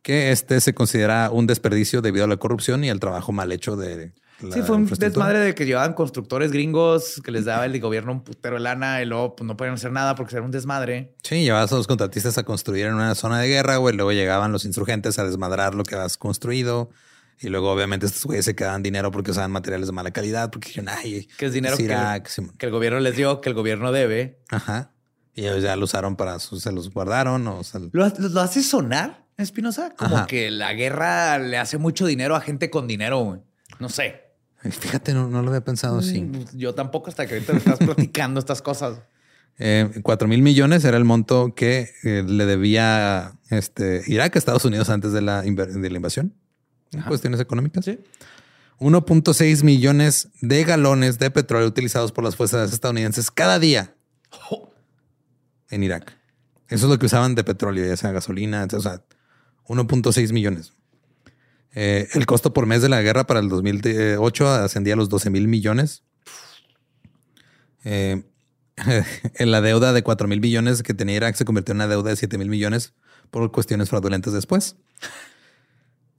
que 0.02 0.32
este 0.32 0.60
se 0.60 0.74
considera 0.74 1.30
un 1.30 1.46
desperdicio 1.46 2.02
debido 2.02 2.26
a 2.26 2.28
la 2.28 2.38
corrupción 2.38 2.84
y 2.84 2.90
al 2.90 3.00
trabajo 3.00 3.32
mal 3.32 3.52
hecho 3.52 3.76
de 3.76 4.12
la 4.42 4.56
Sí, 4.56 4.64
fue 4.64 4.78
un 4.78 4.88
desmadre 4.88 5.38
de 5.38 5.54
que 5.54 5.68
llevaban 5.68 5.94
constructores 5.94 6.52
gringos 6.52 7.22
que 7.24 7.30
les 7.30 7.46
daba 7.46 7.66
el 7.66 7.80
gobierno 7.80 8.12
un 8.12 8.24
putero 8.24 8.56
de 8.56 8.62
lana 8.62 9.04
y 9.04 9.06
luego 9.06 9.36
pues, 9.36 9.46
no 9.48 9.56
podían 9.56 9.76
hacer 9.76 9.92
nada 9.92 10.16
porque 10.16 10.36
era 10.36 10.44
un 10.44 10.50
desmadre. 10.50 11.14
Sí, 11.22 11.44
llevabas 11.44 11.72
a 11.74 11.76
los 11.76 11.86
contratistas 11.86 12.40
a 12.40 12.44
construir 12.44 12.88
en 12.88 12.96
una 12.96 13.14
zona 13.14 13.40
de 13.40 13.50
guerra, 13.50 13.78
güey. 13.78 13.96
Luego 13.96 14.14
llegaban 14.14 14.52
los 14.52 14.66
insurgentes 14.66 15.20
a 15.20 15.26
desmadrar 15.26 15.76
lo 15.76 15.84
que 15.84 15.94
habías 15.94 16.18
construido. 16.18 16.90
Y 17.42 17.50
luego, 17.50 17.72
obviamente, 17.72 18.06
estos 18.06 18.26
güeyes 18.26 18.46
se 18.46 18.56
quedaban 18.56 18.84
dinero 18.84 19.12
porque 19.12 19.32
usaban 19.32 19.52
materiales 19.52 19.88
de 19.88 19.94
mala 19.94 20.12
calidad, 20.12 20.50
porque 20.52 20.68
dijeron, 20.70 20.90
ay, 20.90 21.28
Que 21.38 21.46
es 21.46 21.54
dinero 21.54 21.78
que, 21.78 21.86
el 22.66 22.72
gobierno 22.72 23.00
les 23.00 23.16
dio, 23.16 23.40
que 23.40 23.50
el 23.50 23.56
gobierno 23.56 23.92
debe. 23.92 24.40
Ajá. 24.50 24.92
Y 25.34 25.42
ellos 25.46 25.64
ya 25.64 25.76
lo 25.78 25.86
usaron 25.86 26.18
para, 26.18 26.38
se 26.40 26.72
los 26.72 26.90
guardaron 26.92 27.48
o 27.48 27.62
¿Lo, 27.94 28.08
lo 28.18 28.42
hace 28.42 28.62
sonar, 28.62 29.26
Espinosa? 29.38 29.94
Como 29.96 30.18
Ajá. 30.18 30.28
que 30.28 30.52
la 30.52 30.74
guerra 30.74 31.38
le 31.40 31.58
hace 31.58 31.78
mucho 31.78 32.06
dinero 32.06 32.36
a 32.36 32.42
gente 32.42 32.70
con 32.70 32.88
dinero. 32.88 33.20
güey. 33.20 33.40
No 33.80 33.88
sé. 33.88 34.22
Fíjate, 34.62 35.14
no, 35.14 35.30
no 35.30 35.42
lo 35.42 35.48
había 35.50 35.64
pensado 35.64 36.00
así. 36.00 36.22
Mm, 36.22 36.46
Yo 36.58 36.76
tampoco 36.76 37.10
hasta 37.10 37.26
que 37.26 37.36
ahorita 37.36 37.54
me 37.54 37.60
estás 37.60 37.80
platicando 37.80 38.40
estas 38.42 38.62
cosas. 38.62 39.00
Eh, 39.58 39.90
Cuatro 40.04 40.28
mil 40.28 40.42
millones 40.42 40.84
era 40.84 40.98
el 40.98 41.06
monto 41.06 41.54
que 41.56 41.90
eh, 42.04 42.24
le 42.28 42.46
debía 42.46 43.34
este, 43.50 44.04
Irak 44.08 44.36
a 44.36 44.40
Estados 44.40 44.66
Unidos 44.66 44.90
antes 44.90 45.14
de 45.14 45.22
la, 45.22 45.42
de 45.42 45.90
la 45.90 45.96
invasión. 45.96 46.34
En 46.92 47.02
Cuestiones 47.04 47.40
económicas. 47.40 47.86
Sí. 47.86 48.00
1.6 48.80 49.64
millones 49.64 50.30
de 50.42 50.64
galones 50.64 51.20
de 51.20 51.30
petróleo 51.32 51.68
utilizados 51.68 52.12
por 52.12 52.24
las 52.24 52.36
fuerzas 52.36 52.72
estadounidenses 52.72 53.30
cada 53.30 53.60
día 53.60 53.94
en 55.70 55.84
Irak. 55.84 56.18
Eso 56.70 56.86
es 56.86 56.92
lo 56.92 56.98
que 56.98 57.08
usaban 57.08 57.36
de 57.36 57.44
petróleo, 57.44 57.86
ya 57.86 57.98
sea 57.98 58.12
gasolina, 58.12 58.68
o 58.72 58.80
sea, 58.80 59.04
1.6 59.68 60.32
millones. 60.32 60.74
Eh, 61.76 62.08
el 62.14 62.26
costo 62.26 62.54
por 62.54 62.66
mes 62.66 62.82
de 62.82 62.90
la 62.90 63.02
guerra 63.02 63.28
para 63.28 63.40
el 63.40 63.50
2008 63.50 64.48
ascendía 64.48 64.94
a 64.94 64.98
los 64.98 65.10
12 65.10 65.30
mil 65.30 65.48
millones. 65.48 66.04
Eh, 67.84 68.24
en 69.36 69.52
la 69.52 69.62
deuda 69.62 69.94
de 69.94 70.04
4 70.04 70.28
mil 70.28 70.40
millones 70.40 70.84
que 70.84 70.94
tenía 70.94 71.18
Irak 71.18 71.36
se 71.36 71.46
convirtió 71.46 71.74
en 71.74 71.78
una 71.78 71.88
deuda 71.88 72.12
de 72.12 72.16
7 72.16 72.38
mil 72.38 72.50
millones 72.50 72.94
por 73.30 73.52
cuestiones 73.52 73.90
fraudulentas 73.90 74.34
después. 74.34 74.78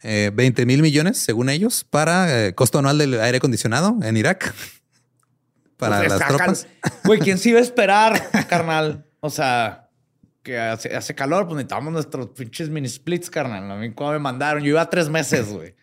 Eh, 0.03 0.30
20 0.34 0.64
mil 0.66 0.82
millones, 0.82 1.18
según 1.18 1.51
ellos, 1.51 1.84
para 1.84 2.46
eh, 2.46 2.55
costo 2.55 2.78
anual 2.78 2.98
del 2.98 3.20
aire 3.20 3.38
acondicionado 3.38 3.96
en 4.03 4.16
Irak. 4.16 4.55
Para 5.76 5.98
Pues, 5.98 6.11
las 6.11 6.28
tropas. 6.28 6.66
Güey, 7.05 7.20
¿quién 7.20 7.38
se 7.38 7.51
iba 7.51 7.59
a 7.59 7.62
esperar, 7.62 8.30
carnal? 8.48 9.07
O 9.20 9.30
sea, 9.30 9.88
que 10.42 10.59
hace, 10.59 10.94
hace 10.94 11.14
calor, 11.14 11.44
pues 11.46 11.57
necesitamos 11.57 11.92
nuestros 11.92 12.28
pinches 12.28 12.68
mini 12.68 12.86
splits, 12.88 13.30
carnal. 13.30 13.70
A 13.70 13.76
mí 13.76 13.90
cuando 13.92 14.12
me 14.14 14.18
mandaron, 14.18 14.62
yo 14.62 14.70
iba 14.70 14.82
a 14.82 14.90
tres 14.90 15.09
meses, 15.09 15.51
güey. 15.51 15.74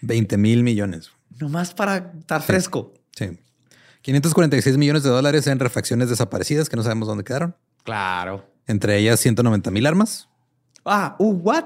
20 0.00 0.38
mil 0.38 0.62
millones. 0.62 1.10
Nomás 1.38 1.74
para 1.74 2.12
estar 2.18 2.40
fresco. 2.42 2.94
Sí. 3.14 3.38
546 4.02 4.76
millones 4.78 5.02
de 5.02 5.10
dólares 5.10 5.46
en 5.46 5.58
refacciones 5.58 6.08
desaparecidas 6.08 6.68
que 6.68 6.76
no 6.76 6.82
sabemos 6.82 7.06
dónde 7.06 7.22
quedaron. 7.24 7.54
Claro. 7.84 8.50
Entre 8.66 8.96
ellas 8.98 9.20
190 9.20 9.70
mil 9.70 9.86
armas. 9.86 10.28
Ah, 10.84 11.14
uh, 11.18 11.30
what? 11.32 11.64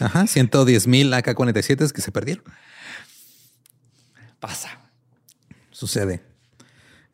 Ajá. 0.00 0.26
110 0.26 0.86
mil 0.86 1.12
AK-47 1.14 1.90
que 1.92 2.00
se 2.00 2.10
perdieron. 2.12 2.44
Pasa. 4.40 4.70
Sucede. 5.70 6.22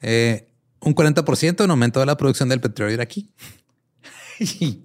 Eh, 0.01 0.49
un 0.81 0.95
40% 0.95 1.65
en 1.65 1.71
aumento 1.71 2.01
de 2.01 2.07
la 2.07 2.17
producción 2.17 2.49
del 2.49 2.61
petróleo 2.61 2.95
iraquí. 2.95 3.31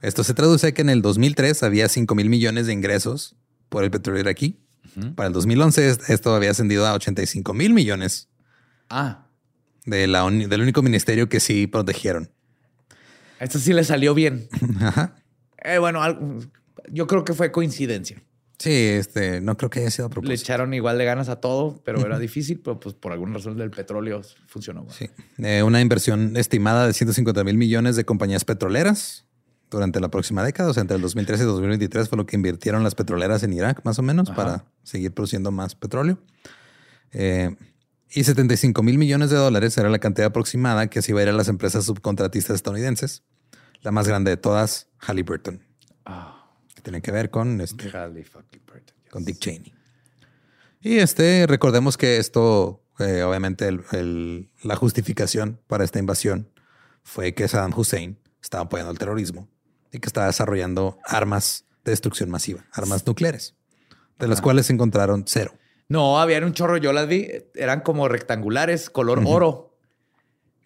Esto 0.00 0.22
se 0.22 0.34
traduce 0.34 0.72
que 0.74 0.82
en 0.82 0.90
el 0.90 1.02
2003 1.02 1.62
había 1.64 1.88
5 1.88 2.14
mil 2.14 2.28
millones 2.28 2.66
de 2.66 2.72
ingresos 2.72 3.36
por 3.68 3.84
el 3.84 3.90
petróleo 3.90 4.20
iraquí. 4.20 4.60
Para 5.14 5.28
el 5.28 5.32
2011 5.32 5.88
es- 5.90 6.10
esto 6.10 6.34
había 6.34 6.50
ascendido 6.50 6.84
a 6.86 6.92
85 6.94 7.54
mil 7.54 7.72
millones 7.72 8.28
ah, 8.90 9.26
de 9.84 10.08
la 10.08 10.28
del 10.28 10.60
único 10.60 10.82
ministerio 10.82 11.28
que 11.28 11.38
sí 11.38 11.68
protegieron. 11.68 12.32
esto 13.38 13.58
sí 13.60 13.72
le 13.72 13.84
salió 13.84 14.12
bien. 14.14 14.48
Ajá. 14.80 15.14
Eh, 15.68 15.78
bueno, 15.78 16.00
yo 16.90 17.06
creo 17.06 17.24
que 17.24 17.34
fue 17.34 17.52
coincidencia. 17.52 18.22
Sí, 18.58 18.72
este, 18.72 19.40
no 19.40 19.56
creo 19.56 19.70
que 19.70 19.80
haya 19.80 19.90
sido 19.90 20.08
a 20.08 20.20
Le 20.20 20.34
echaron 20.34 20.74
igual 20.74 20.98
de 20.98 21.04
ganas 21.04 21.28
a 21.28 21.36
todo, 21.36 21.80
pero 21.84 22.04
era 22.04 22.18
difícil, 22.18 22.58
pero 22.58 22.80
pues 22.80 22.94
por 22.94 23.12
alguna 23.12 23.34
razón 23.34 23.56
del 23.56 23.70
petróleo 23.70 24.20
funcionó. 24.48 24.84
Sí. 24.90 25.08
Eh, 25.38 25.62
una 25.62 25.80
inversión 25.80 26.36
estimada 26.36 26.86
de 26.86 26.92
150 26.92 27.44
mil 27.44 27.56
millones 27.56 27.94
de 27.94 28.04
compañías 28.04 28.44
petroleras 28.44 29.26
durante 29.70 30.00
la 30.00 30.08
próxima 30.08 30.42
década, 30.42 30.70
o 30.70 30.74
sea, 30.74 30.80
entre 30.80 30.96
el 30.96 31.02
2013 31.02 31.44
y 31.44 31.46
2023 31.46 32.08
fue 32.08 32.18
lo 32.18 32.26
que 32.26 32.34
invirtieron 32.34 32.82
las 32.82 32.96
petroleras 32.96 33.44
en 33.44 33.52
Irak, 33.52 33.82
más 33.84 34.00
o 34.00 34.02
menos, 34.02 34.30
Ajá. 34.30 34.36
para 34.36 34.64
seguir 34.82 35.12
produciendo 35.12 35.52
más 35.52 35.76
petróleo. 35.76 36.18
Eh, 37.12 37.54
y 38.10 38.24
75 38.24 38.82
mil 38.82 38.98
millones 38.98 39.30
de 39.30 39.36
dólares 39.36 39.76
era 39.78 39.88
la 39.88 39.98
cantidad 39.98 40.28
aproximada 40.28 40.88
que 40.88 41.00
se 41.00 41.12
iba 41.12 41.20
a 41.20 41.22
ir 41.24 41.28
a 41.28 41.32
las 41.32 41.48
empresas 41.48 41.84
subcontratistas 41.84 42.56
estadounidenses. 42.56 43.22
La 43.82 43.90
más 43.90 44.08
grande 44.08 44.30
de 44.30 44.36
todas, 44.36 44.88
Halliburton, 44.98 45.62
Ah, 46.04 46.50
que 46.74 46.82
tiene 46.82 47.00
que 47.02 47.12
ver 47.12 47.30
con, 47.30 47.60
este, 47.60 47.84
yes. 47.84 47.92
con 49.10 49.24
Dick 49.24 49.38
Cheney. 49.38 49.74
Y 50.80 50.98
este, 50.98 51.46
recordemos 51.46 51.96
que 51.96 52.18
esto, 52.18 52.82
eh, 52.98 53.22
obviamente, 53.22 53.68
el- 53.68 53.82
el- 53.92 54.50
la 54.62 54.76
justificación 54.76 55.60
para 55.66 55.84
esta 55.84 55.98
invasión 55.98 56.50
fue 57.02 57.34
que 57.34 57.46
Saddam 57.48 57.72
Hussein 57.76 58.18
estaba 58.42 58.64
apoyando 58.64 58.92
el 58.92 58.98
terrorismo 58.98 59.48
y 59.92 59.98
que 59.98 60.06
estaba 60.06 60.26
desarrollando 60.26 60.98
armas 61.04 61.64
de 61.84 61.92
destrucción 61.92 62.30
masiva, 62.30 62.64
armas 62.72 63.06
nucleares, 63.06 63.54
de 64.18 64.28
las 64.28 64.40
cuales 64.40 64.66
se 64.66 64.72
encontraron 64.72 65.24
cero. 65.26 65.54
No, 65.88 66.20
habían 66.20 66.44
un 66.44 66.52
chorro, 66.52 66.76
yo 66.76 66.92
las 66.92 67.08
vi, 67.08 67.28
eran 67.54 67.80
como 67.80 68.08
rectangulares, 68.08 68.90
color 68.90 69.22
oro. 69.26 69.67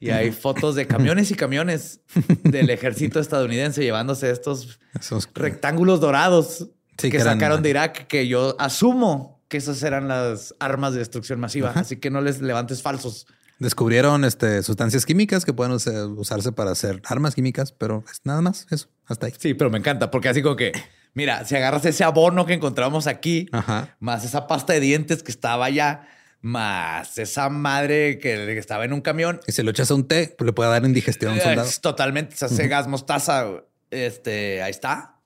Y 0.02 0.10
hay 0.10 0.32
fotos 0.32 0.74
de 0.74 0.86
camiones 0.86 1.30
y 1.30 1.34
camiones 1.36 2.00
del 2.42 2.70
ejército 2.70 3.20
estadounidense 3.20 3.82
llevándose 3.82 4.30
estos 4.30 4.80
Esos- 4.98 5.28
rectángulos 5.34 6.00
dorados 6.00 6.68
Sí, 6.98 7.10
que, 7.10 7.18
eran- 7.18 7.34
sacaron 7.38 7.62
de 7.62 7.70
Irak, 7.70 8.06
que 8.08 8.26
yo 8.26 8.56
asumo 8.58 9.40
que 9.48 9.58
esas 9.58 9.82
eran 9.82 10.08
las 10.08 10.54
armas 10.58 10.92
de 10.92 10.98
destrucción 10.98 11.38
masiva. 11.38 11.72
Así 11.74 11.96
que 11.96 12.10
no 12.10 12.20
les 12.20 12.40
levantes 12.40 12.82
falsos. 12.82 13.26
Descubrieron 13.58 14.24
este, 14.24 14.62
sustancias 14.62 15.06
químicas 15.06 15.44
que 15.44 15.52
pueden 15.52 15.72
usarse 15.72 16.50
para 16.52 16.72
hacer 16.72 17.00
armas 17.04 17.34
químicas, 17.36 17.70
pero 17.70 18.02
es 18.10 18.20
nada 18.24 18.40
más 18.40 18.66
eso, 18.70 18.88
hasta 19.06 19.26
ahí. 19.26 19.32
Sí, 19.38 19.54
pero 19.54 19.70
me 19.70 19.78
encanta 19.78 20.10
porque 20.10 20.28
así 20.28 20.42
como 20.42 20.56
que, 20.56 20.72
mira, 21.14 21.44
si 21.44 21.54
agarras 21.54 21.84
ese 21.84 22.02
abono 22.02 22.44
que 22.44 22.54
encontramos 22.54 23.06
aquí, 23.06 23.46
Ajá. 23.52 23.96
más 24.00 24.24
esa 24.24 24.48
pasta 24.48 24.72
de 24.72 24.80
dientes 24.80 25.22
que 25.22 25.30
estaba 25.30 25.66
allá, 25.66 26.08
más 26.42 27.18
esa 27.18 27.48
madre 27.48 28.18
que, 28.18 28.58
estaba 28.58 28.84
en 28.84 28.92
un 28.92 29.00
camión, 29.00 29.40
Y 29.46 29.52
si 29.52 29.62
lo 29.62 29.70
echas 29.70 29.90
a 29.90 29.94
un 29.94 30.06
té, 30.06 30.34
pues 30.36 30.44
le 30.46 30.52
puede 30.52 30.70
dar 30.70 30.84
indigestión. 30.84 31.38
Es 31.38 31.80
totalmente, 31.80 32.36
se 32.36 32.44
hace 32.44 32.68
gas 32.68 32.88
mostaza. 32.88 33.46
Este, 33.90 34.62
ahí 34.62 34.70
está. 34.70 35.16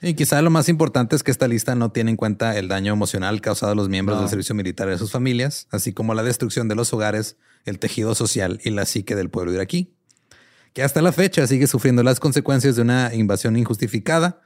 Y 0.00 0.14
quizá 0.14 0.40
lo 0.42 0.50
más 0.50 0.68
importante 0.68 1.16
es 1.16 1.22
que 1.22 1.30
esta 1.30 1.48
lista 1.48 1.74
no 1.74 1.92
tiene 1.92 2.10
en 2.10 2.16
cuenta 2.16 2.58
el 2.58 2.68
daño 2.68 2.92
emocional 2.92 3.40
causado 3.40 3.72
a 3.72 3.74
los 3.74 3.88
miembros 3.88 4.16
No. 4.16 4.22
del 4.22 4.30
servicio 4.30 4.54
militar 4.54 4.88
y 4.88 4.92
a 4.92 4.98
sus 4.98 5.10
familias, 5.10 5.66
así 5.70 5.92
como 5.92 6.14
la 6.14 6.22
destrucción 6.22 6.68
de 6.68 6.74
los 6.74 6.92
hogares, 6.92 7.36
el 7.64 7.78
tejido 7.78 8.14
social 8.14 8.60
y 8.64 8.70
la 8.70 8.84
psique 8.84 9.14
del 9.14 9.30
pueblo 9.30 9.52
iraquí, 9.52 9.94
que 10.72 10.82
hasta 10.82 11.00
la 11.00 11.12
fecha 11.12 11.46
sigue 11.46 11.66
sufriendo 11.66 12.02
las 12.02 12.20
consecuencias 12.20 12.76
de 12.76 12.82
una 12.82 13.14
invasión 13.14 13.56
injustificada, 13.56 14.40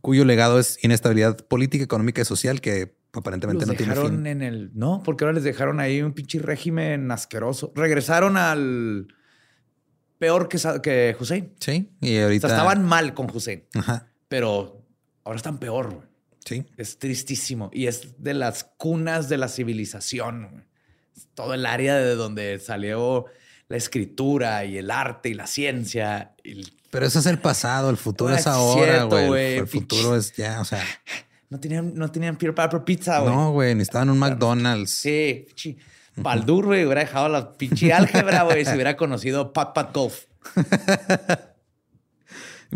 cuyo 0.00 0.24
legado 0.24 0.58
es 0.58 0.82
inestabilidad 0.84 1.36
política, 1.46 1.84
económica 1.84 2.22
y 2.22 2.24
social 2.24 2.60
que 2.60 2.94
aparentemente 3.12 3.60
Los 3.66 3.68
no 3.68 3.74
tiene 3.76 3.92
dejaron 3.94 4.16
fin. 4.18 4.26
en 4.26 4.42
el. 4.42 4.70
No, 4.74 5.02
porque 5.04 5.24
ahora 5.24 5.34
les 5.34 5.44
dejaron 5.44 5.80
ahí 5.80 6.02
un 6.02 6.12
pinche 6.12 6.38
régimen 6.38 7.10
asqueroso. 7.10 7.72
Regresaron 7.74 8.36
al 8.36 9.08
peor 10.18 10.48
que, 10.48 10.58
que 10.82 11.16
Hussein. 11.18 11.54
Sí, 11.60 11.90
y 12.00 12.18
O 12.18 12.24
ahorita 12.24 12.48
sea, 12.48 12.56
estaban 12.56 12.84
mal 12.84 13.14
con 13.14 13.30
Hussein, 13.34 13.64
Ajá, 13.74 14.08
pero 14.28 14.86
ahora 15.24 15.36
están 15.36 15.58
peor. 15.58 15.94
güey. 15.94 16.06
sí. 16.44 16.66
Es 16.76 16.98
tristísimo 16.98 17.70
y 17.72 17.86
es 17.86 18.22
de 18.22 18.34
las 18.34 18.64
cunas 18.64 19.28
de 19.28 19.38
la 19.38 19.48
civilización. 19.48 20.48
güey. 20.50 20.64
Es 21.16 21.28
todo 21.34 21.54
el 21.54 21.66
área 21.66 21.96
de 21.96 22.14
donde 22.14 22.58
salió 22.58 23.26
la 23.68 23.76
escritura 23.76 24.64
y 24.64 24.78
el 24.78 24.90
arte 24.90 25.28
y 25.30 25.34
la 25.34 25.46
ciencia. 25.46 26.34
y 26.42 26.52
el- 26.60 26.72
Pero 26.90 27.06
eso 27.06 27.20
es 27.20 27.26
el 27.26 27.38
pasado, 27.38 27.88
el 27.90 27.96
futuro 27.96 28.30
Ah, 28.32 28.34
es 28.34 28.40
es 28.40 28.46
ahora, 28.48 28.84
cierto, 28.84 29.26
güey. 29.26 29.54
El- 29.54 29.58
El, 29.60 29.66
futuro 29.68 30.16
es 30.16 30.32
ya, 30.32 30.60
o 30.60 30.64
sea, 30.64 30.82
No 31.50 31.60
tenían, 31.60 31.94
no 31.94 32.10
tenían 32.10 32.36
peer 32.36 32.54
paper 32.54 32.84
pizza, 32.84 33.18
güey. 33.20 33.34
no, 33.34 33.52
güey, 33.52 33.74
necesitaban 33.74 34.10
un 34.10 34.18
McDonald's. 34.18 34.90
Sí, 34.90 35.44
pinche 35.46 35.76
Baldur, 36.16 36.66
güey, 36.66 36.84
hubiera 36.84 37.00
dejado 37.00 37.28
la 37.28 37.52
pinche 37.52 37.92
álgebra, 37.92 38.44
güey, 38.44 38.64
si 38.64 38.72
hubiera 38.72 38.96
conocido 38.96 39.52
Pat 39.52 39.74
Pat 39.74 39.94
Golf. 39.94 40.24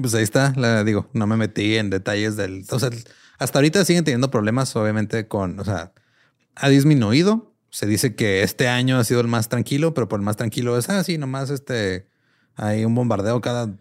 Pues 0.00 0.12
ahí 0.14 0.24
está, 0.24 0.52
la 0.56 0.82
digo, 0.82 1.08
no 1.12 1.26
me 1.28 1.36
metí 1.36 1.76
en 1.76 1.88
detalles 1.88 2.36
del. 2.36 2.64
O 2.70 2.80
sea, 2.80 2.90
Hasta 3.38 3.58
ahorita 3.58 3.84
siguen 3.84 4.02
teniendo 4.02 4.28
problemas, 4.28 4.74
obviamente, 4.74 5.28
con, 5.28 5.60
o 5.60 5.64
sea, 5.64 5.92
ha 6.56 6.68
disminuido. 6.68 7.54
Se 7.70 7.86
dice 7.86 8.14
que 8.16 8.42
este 8.42 8.66
año 8.68 8.98
ha 8.98 9.04
sido 9.04 9.20
el 9.20 9.28
más 9.28 9.48
tranquilo, 9.48 9.94
pero 9.94 10.08
por 10.08 10.18
el 10.18 10.24
más 10.24 10.36
tranquilo 10.36 10.76
es 10.78 10.88
así, 10.88 11.16
nomás 11.16 11.50
este, 11.50 12.08
hay 12.56 12.84
un 12.84 12.94
bombardeo 12.94 13.40
cada 13.40 13.72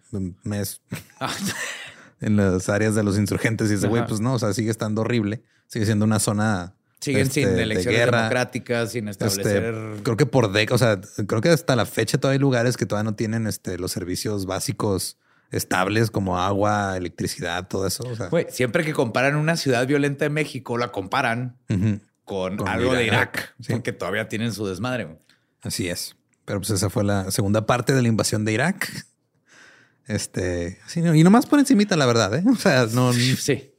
mes 0.44 0.82
en 2.24 2.36
las 2.38 2.70
áreas 2.70 2.96
de 2.96 3.04
los 3.04 3.18
insurgentes 3.18 3.70
y 3.72 3.76
ese 3.76 3.88
güey, 3.88 4.06
pues 4.08 4.20
no, 4.22 4.34
o 4.34 4.40
sea, 4.40 4.54
sigue 4.54 4.72
estando 4.72 5.02
horrible. 5.02 5.44
Sigue 5.68 5.86
siendo 5.86 6.06
una 6.06 6.20
zona 6.20 6.76
Siguen 7.00 7.24
este, 7.24 7.44
sin 7.46 7.56
de 7.56 7.64
elecciones 7.64 8.00
guerra. 8.00 8.18
democráticas, 8.20 8.92
sin 8.92 9.08
Este, 9.08 9.26
establecer. 9.26 9.76
creo 10.04 10.16
que 10.18 10.26
por 10.26 10.52
décadas, 10.52 10.82
o 10.82 10.86
sea, 10.86 11.26
creo 11.26 11.42
que 11.42 11.50
hasta 11.50 11.76
la 11.76 11.86
fecha 11.86 12.18
todavía 12.18 12.36
hay 12.38 12.40
lugares 12.42 12.78
que 12.78 12.86
todavía 12.86 13.10
no 13.10 13.16
tienen 13.16 13.46
este, 13.48 13.78
los 13.78 13.92
servicios 13.92 14.46
básicos 14.46 15.18
estables 15.52 16.10
como 16.12 16.40
agua, 16.40 16.96
electricidad, 16.98 17.68
todo 17.68 17.86
eso. 17.88 18.04
O 18.08 18.16
sea, 18.16 18.28
Güey, 18.30 18.48
siempre 18.50 18.84
que 18.86 18.94
comparan 18.94 19.36
una 19.36 19.58
ciudad 19.58 19.86
violenta 19.86 20.26
de 20.26 20.30
México, 20.30 20.78
la 20.78 20.92
comparan 20.92 21.58
con, 22.24 22.58
Con 22.58 22.68
algo 22.68 22.94
de 22.94 23.06
Irak, 23.06 23.54
sí. 23.60 23.74
porque 23.74 23.92
todavía 23.94 24.28
tienen 24.30 24.54
su 24.54 24.66
desmadre. 24.66 25.20
así 25.62 25.90
es. 25.90 26.16
Pero 26.46 26.60
pues 26.60 26.72
esa 26.72 26.90
fue 26.90 27.04
la 27.04 27.32
segunda 27.32 27.66
parte 27.66 27.94
de 27.94 28.02
la 28.02 28.08
invasión 28.08 28.44
de 28.46 28.54
Irak. 28.54 28.90
Este, 30.08 30.80
sí, 30.88 31.02
no, 31.02 31.16
y 31.16 31.24
nomás 31.24 31.46
por 31.46 31.60
encimita, 31.60 31.96
la 31.96 32.06
verdad, 32.06 32.34
¿eh? 32.36 32.44
O 32.52 32.56
sea, 32.56 32.88
no, 32.92 33.14
Sí. 33.14 33.72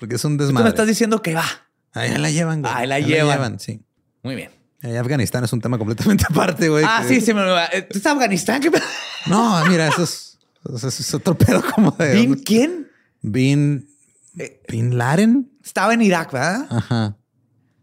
porque 0.00 0.16
es 0.16 0.24
un 0.24 0.36
Tú 0.36 0.42
me 0.42 0.46
desmadre. 0.46 0.68
estás 0.70 0.86
diciendo 0.86 1.22
que 1.22 1.34
va. 1.34 1.44
Ahí 1.92 2.16
la 2.18 2.30
llevan, 2.30 2.60
güey. 2.62 2.72
Ahí 2.74 2.86
la 2.88 2.98
llevan. 3.00 3.60
sí. 3.60 3.80
Muy 4.22 4.34
bien. 4.34 4.50
Ahí 4.82 4.96
Afganistán 4.96 5.44
es 5.44 5.52
un 5.52 5.60
tema 5.60 5.78
completamente 5.78 6.24
aparte, 6.28 6.68
güey. 6.68 6.84
Ah, 6.86 7.04
que- 7.06 7.14
sí, 7.14 7.20
sí. 7.20 7.32
Me, 7.34 7.42
¿Tú 7.42 7.96
estás 7.98 8.06
en 8.06 8.12
Afganistán? 8.18 8.60
¿Qué? 8.60 8.70
No, 9.26 9.64
mira, 9.66 9.88
eso 9.88 10.02
es, 10.02 10.38
eso 10.74 10.88
es- 10.88 11.00
es 11.00 11.14
otro 11.14 11.34
pedo 11.38 11.62
como 11.74 11.92
de... 11.92 12.12
¿Bin 12.14 12.34
quién? 12.34 12.90
Bin... 13.22 13.88
Eh, 14.36 14.60
Bin 14.68 14.98
Laden. 14.98 15.50
Estaba 15.64 15.94
en 15.94 16.02
Irak, 16.02 16.30
¿verdad? 16.32 16.66
Ajá. 16.68 17.16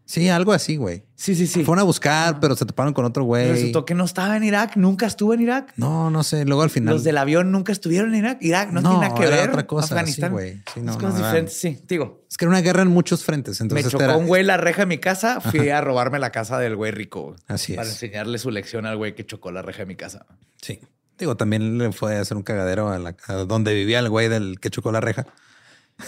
Sí, 0.04 0.28
algo 0.28 0.52
así, 0.52 0.76
güey. 0.76 1.04
Sí, 1.22 1.36
sí, 1.36 1.46
sí. 1.46 1.62
Fueron 1.62 1.78
a 1.78 1.84
buscar, 1.84 2.40
pero 2.40 2.56
se 2.56 2.66
toparon 2.66 2.92
con 2.92 3.04
otro 3.04 3.22
güey. 3.22 3.48
Resultó 3.48 3.84
que 3.84 3.94
no 3.94 4.02
estaba 4.04 4.36
en 4.36 4.42
Irak, 4.42 4.74
nunca 4.76 5.06
estuvo 5.06 5.32
en 5.34 5.40
Irak. 5.42 5.72
No, 5.76 6.10
no 6.10 6.24
sé. 6.24 6.44
Luego 6.44 6.62
al 6.62 6.70
final. 6.70 6.94
Los 6.94 7.04
del 7.04 7.16
avión 7.16 7.52
nunca 7.52 7.70
estuvieron 7.70 8.12
en 8.12 8.24
Irak. 8.24 8.38
Irak 8.40 8.72
no, 8.72 8.80
No, 8.80 8.90
tiene 8.90 9.06
nada 9.06 9.14
que 9.20 9.26
era 9.28 9.36
ver. 9.36 9.50
otra 9.50 9.64
cosa, 9.68 9.94
Afganistán. 9.94 10.30
sí, 10.30 10.32
güey. 10.32 10.62
Sí, 10.74 10.80
no, 10.80 10.90
Es 10.90 10.98
no, 10.98 11.04
cosas 11.04 11.14
era- 11.20 11.28
diferentes, 11.28 11.56
sí. 11.56 11.80
Digo, 11.86 12.24
Es 12.28 12.36
que 12.36 12.44
era 12.44 12.50
una 12.50 12.60
guerra 12.60 12.82
en 12.82 12.88
muchos 12.88 13.22
frentes. 13.24 13.60
me 13.60 13.66
Entonces 13.66 13.92
chocó 13.92 14.02
era- 14.02 14.16
un 14.16 14.26
güey 14.26 14.42
la 14.42 14.56
reja 14.56 14.82
de 14.82 14.86
mi 14.86 14.98
casa. 14.98 15.40
Fui 15.40 15.68
a 15.68 15.80
robarme 15.80 16.18
la 16.18 16.32
casa 16.32 16.58
del 16.58 16.74
güey 16.74 16.90
rico. 16.90 17.36
Así 17.46 17.74
Para 17.74 17.86
es. 17.86 17.94
enseñarle 17.94 18.38
su 18.38 18.50
lección 18.50 18.84
al 18.86 18.96
güey 18.96 19.14
que 19.14 19.24
chocó 19.24 19.52
la 19.52 19.62
reja 19.62 19.78
de 19.78 19.86
mi 19.86 19.94
casa. 19.94 20.26
Sí. 20.60 20.80
Digo, 21.20 21.36
también 21.36 21.78
le 21.78 21.92
fue 21.92 22.16
a 22.16 22.20
hacer 22.22 22.36
un 22.36 22.42
cagadero 22.42 22.88
a, 22.90 22.98
la, 22.98 23.14
a 23.28 23.32
donde 23.34 23.72
vivía 23.74 24.00
el 24.00 24.10
güey 24.10 24.28
del 24.28 24.58
que 24.58 24.70
chocó 24.70 24.90
la 24.90 25.00
reja. 25.00 25.24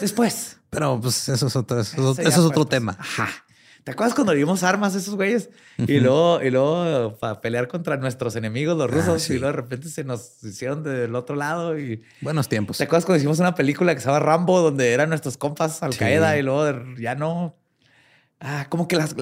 Después. 0.01 0.57
Pero 0.71 1.01
pues 1.01 1.29
eso 1.29 1.47
es 1.47 1.55
otro, 1.55 1.79
eso, 1.81 2.13
eso 2.19 2.23
es 2.29 2.39
otro 2.39 2.65
pues. 2.65 2.69
tema. 2.71 2.97
Ajá. 2.99 3.29
¿Te 3.85 3.93
acuerdas 3.93 4.15
cuando 4.15 4.33
vimos 4.33 4.63
armas 4.63 4.95
esos 4.95 5.15
güeyes? 5.15 5.51
Y 5.77 6.01
luego, 6.01 6.41
y 6.43 6.51
luego 6.51 7.17
para 7.21 7.41
pelear 7.43 7.69
contra 7.69 7.99
nuestros 7.99 8.35
enemigos, 8.35 8.77
los 8.79 8.91
rusos, 8.91 9.17
Ah, 9.17 9.19
sí. 9.19 9.35
y 9.35 9.39
luego 9.39 9.49
de 9.55 9.63
repente 9.63 9.89
se 9.91 10.05
nos 10.05 10.43
hicieron 10.43 10.83
del 10.83 11.15
otro 11.15 11.37
lado. 11.37 11.79
Y 11.79 12.03
Buenos 12.23 12.49
tiempos. 12.49 12.79
¿te 12.79 12.85
acuerdas 12.85 13.05
cuando 13.05 13.19
hicimos 13.19 13.41
una 13.41 13.55
película 13.55 13.95
que 13.95 14.01
se 14.01 14.07
llama 14.07 14.21
Rambo, 14.21 14.61
donde 14.63 14.93
eran 14.93 15.11
nuestros 15.11 15.37
compas 15.37 15.83
Al 15.83 15.95
Qaeda 15.97 16.33
Sí. 16.33 16.39
y 16.39 16.43
luego 16.43 16.83
ya 16.99 17.15
no? 17.15 17.57
Ah, 18.41 18.67
como 18.71 18.89
que 18.89 18.97
las. 18.97 19.15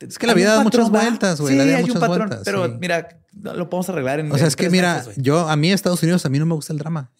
Es 0.00 0.18
que 0.18 0.26
la 0.26 0.34
vida 0.34 0.54
da 0.56 0.62
muchas 0.64 0.90
vueltas, 0.90 1.40
güey, 1.40 1.52
Sí, 1.54 1.58
la 1.58 1.64
vida 1.64 1.76
hay 1.76 1.84
un 1.84 1.92
patrón, 2.00 2.18
vueltas, 2.18 2.40
pero 2.44 2.66
sí. 2.66 2.72
mira, 2.80 3.20
lo 3.40 3.70
podemos 3.70 3.88
arreglar 3.88 4.18
en. 4.18 4.32
O 4.32 4.34
sea, 4.34 4.42
en 4.44 4.48
es 4.48 4.56
que 4.56 4.68
mira, 4.70 4.96
meses, 4.96 5.14
yo 5.18 5.48
a 5.48 5.54
mí 5.54 5.70
Estados 5.70 6.02
Unidos 6.02 6.26
a 6.26 6.28
mí 6.28 6.40
no 6.40 6.46
me 6.46 6.54
gusta 6.54 6.72
el 6.72 6.80
drama. 6.80 7.12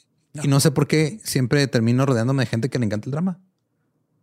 Y 0.43 0.49
no 0.49 0.59
sé 0.59 0.71
por 0.73 0.89
qué 0.89 1.21
siempre 1.23 1.67
termino 1.69 2.05
rodeándome 2.07 2.43
de 2.43 2.47
gente 2.47 2.69
que 2.71 2.79
le 2.81 2.87
encanta 2.87 3.07
el 3.07 3.13
drama. 3.13 3.39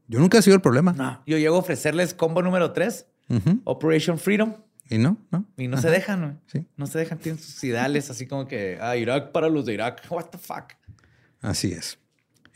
Yo 0.09 0.19
nunca 0.19 0.39
he 0.39 0.41
sido 0.41 0.55
el 0.55 0.61
problema. 0.61 0.91
No, 0.91 1.23
yo 1.25 1.37
llego 1.37 1.55
a 1.55 1.59
ofrecerles 1.59 2.13
combo 2.13 2.41
número 2.41 2.73
3, 2.73 3.05
Ujú. 3.29 3.61
Operation 3.63 4.17
Freedom. 4.19 4.55
Y 4.89 4.97
no, 4.97 5.17
no. 5.31 5.45
Y 5.55 5.67
no 5.67 5.77
se 5.79 5.89
dejan, 5.89 6.19
güey. 6.21 6.33
Sí. 6.47 6.67
No 6.75 6.87
se 6.87 6.97
dejan, 6.97 7.19
tienen 7.19 7.39
sus 7.41 7.63
ideales 7.63 8.09
así 8.09 8.25
como 8.25 8.47
que, 8.47 8.77
ah, 8.81 8.97
Irak 8.97 9.31
para 9.31 9.47
los 9.47 9.65
de 9.67 9.75
Irak. 9.75 10.01
What 10.09 10.25
the 10.31 10.37
fuck. 10.39 10.73
Así 11.41 11.71
es. 11.71 11.99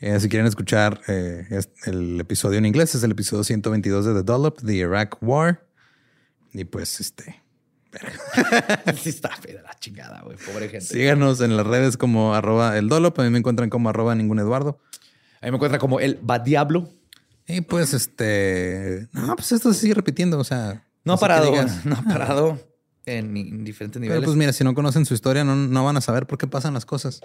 Eh, 0.00 0.18
si 0.18 0.28
quieren 0.28 0.46
escuchar 0.48 1.00
eh, 1.06 1.46
es- 1.50 1.70
el 1.86 2.20
episodio 2.20 2.58
en 2.58 2.66
inglés, 2.66 2.94
es 2.96 3.02
el 3.04 3.12
episodio 3.12 3.44
122 3.44 4.04
de 4.04 4.14
The 4.14 4.22
Dollop, 4.24 4.58
The 4.60 4.74
Iraq 4.74 5.16
War. 5.22 5.64
Y 6.52 6.64
pues, 6.64 6.98
este, 7.00 7.40
sí 9.00 9.08
está 9.10 9.30
fea 9.36 9.62
la 9.62 9.74
chingada, 9.78 10.22
güey. 10.22 10.36
Pobre 10.36 10.68
gente. 10.68 10.84
síganos 10.86 11.40
en 11.40 11.56
las 11.56 11.66
redes 11.66 11.96
como 11.96 12.34
arroba 12.34 12.76
el 12.76 12.88
Dollop. 12.88 13.18
A 13.20 13.22
mí 13.22 13.30
me 13.30 13.38
encuentran 13.38 13.70
como 13.70 13.88
arroba 13.88 14.14
ningún 14.16 14.40
Eduardo. 14.40 14.80
A 15.40 15.46
mí 15.46 15.52
me 15.52 15.56
encuentra 15.56 15.78
como 15.78 16.00
el 16.00 16.18
Bad 16.20 16.40
Diablo. 16.42 16.88
Y 17.46 17.60
pues, 17.60 17.92
este, 17.94 19.08
no, 19.12 19.36
pues 19.36 19.52
esto 19.52 19.72
se 19.72 19.80
sigue 19.80 19.94
repitiendo. 19.94 20.38
O 20.38 20.44
sea, 20.44 20.84
No 21.04 21.14
ha 21.14 21.16
parado, 21.18 21.50
no 21.84 21.94
ha 21.96 22.02
parado 22.02 22.58
en, 23.06 23.36
en 23.36 23.64
diferentes 23.64 24.00
Pero 24.00 24.12
niveles. 24.12 24.24
pues 24.24 24.36
mira, 24.36 24.52
si 24.52 24.64
no 24.64 24.74
conocen 24.74 25.04
su 25.04 25.14
historia, 25.14 25.44
no, 25.44 25.54
no 25.54 25.84
van 25.84 25.96
a 25.96 26.00
saber 26.00 26.26
por 26.26 26.38
qué 26.38 26.46
pasan 26.46 26.74
las 26.74 26.86
cosas. 26.86 27.20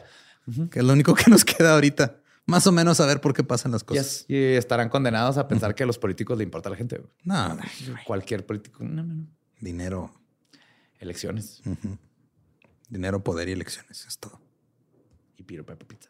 Que 0.72 0.80
es 0.80 0.86
lo 0.86 0.94
único 0.94 1.14
que 1.16 1.30
nos 1.30 1.46
queda 1.46 1.74
ahorita. 1.76 2.18
Más 2.46 2.66
o 2.66 2.72
menos 2.72 2.98
saber 2.98 3.22
por 3.22 3.34
qué 3.34 3.44
pasan 3.44 3.72
las 3.72 3.84
cosas. 3.84 4.22
Yes. 4.22 4.26
Y 4.28 4.56
estarán 4.56 4.90
condenados 4.90 5.38
a 5.38 5.48
pensar 5.48 5.76
que 5.76 5.84
a 5.84 5.86
los 5.86 6.00
políticos 6.00 6.38
le 6.38 6.44
importa 6.44 6.68
a 6.70 6.72
la 6.72 6.78
gente. 6.78 7.00
No, 7.24 7.58
Cualquier 8.08 8.46
político. 8.46 8.84
No, 8.84 9.04
no, 9.04 9.14
no. 9.14 9.28
dinero, 9.62 10.12
Elecciones. 11.00 11.62
dinero, 12.90 13.24
poder 13.24 13.50
y 13.50 13.52
elecciones. 13.52 14.06
Es 14.08 14.18
todo. 14.18 14.42
Y 15.38 15.44
Piro 15.44 15.66
Pepe 15.66 15.86
Pizza. 15.86 16.10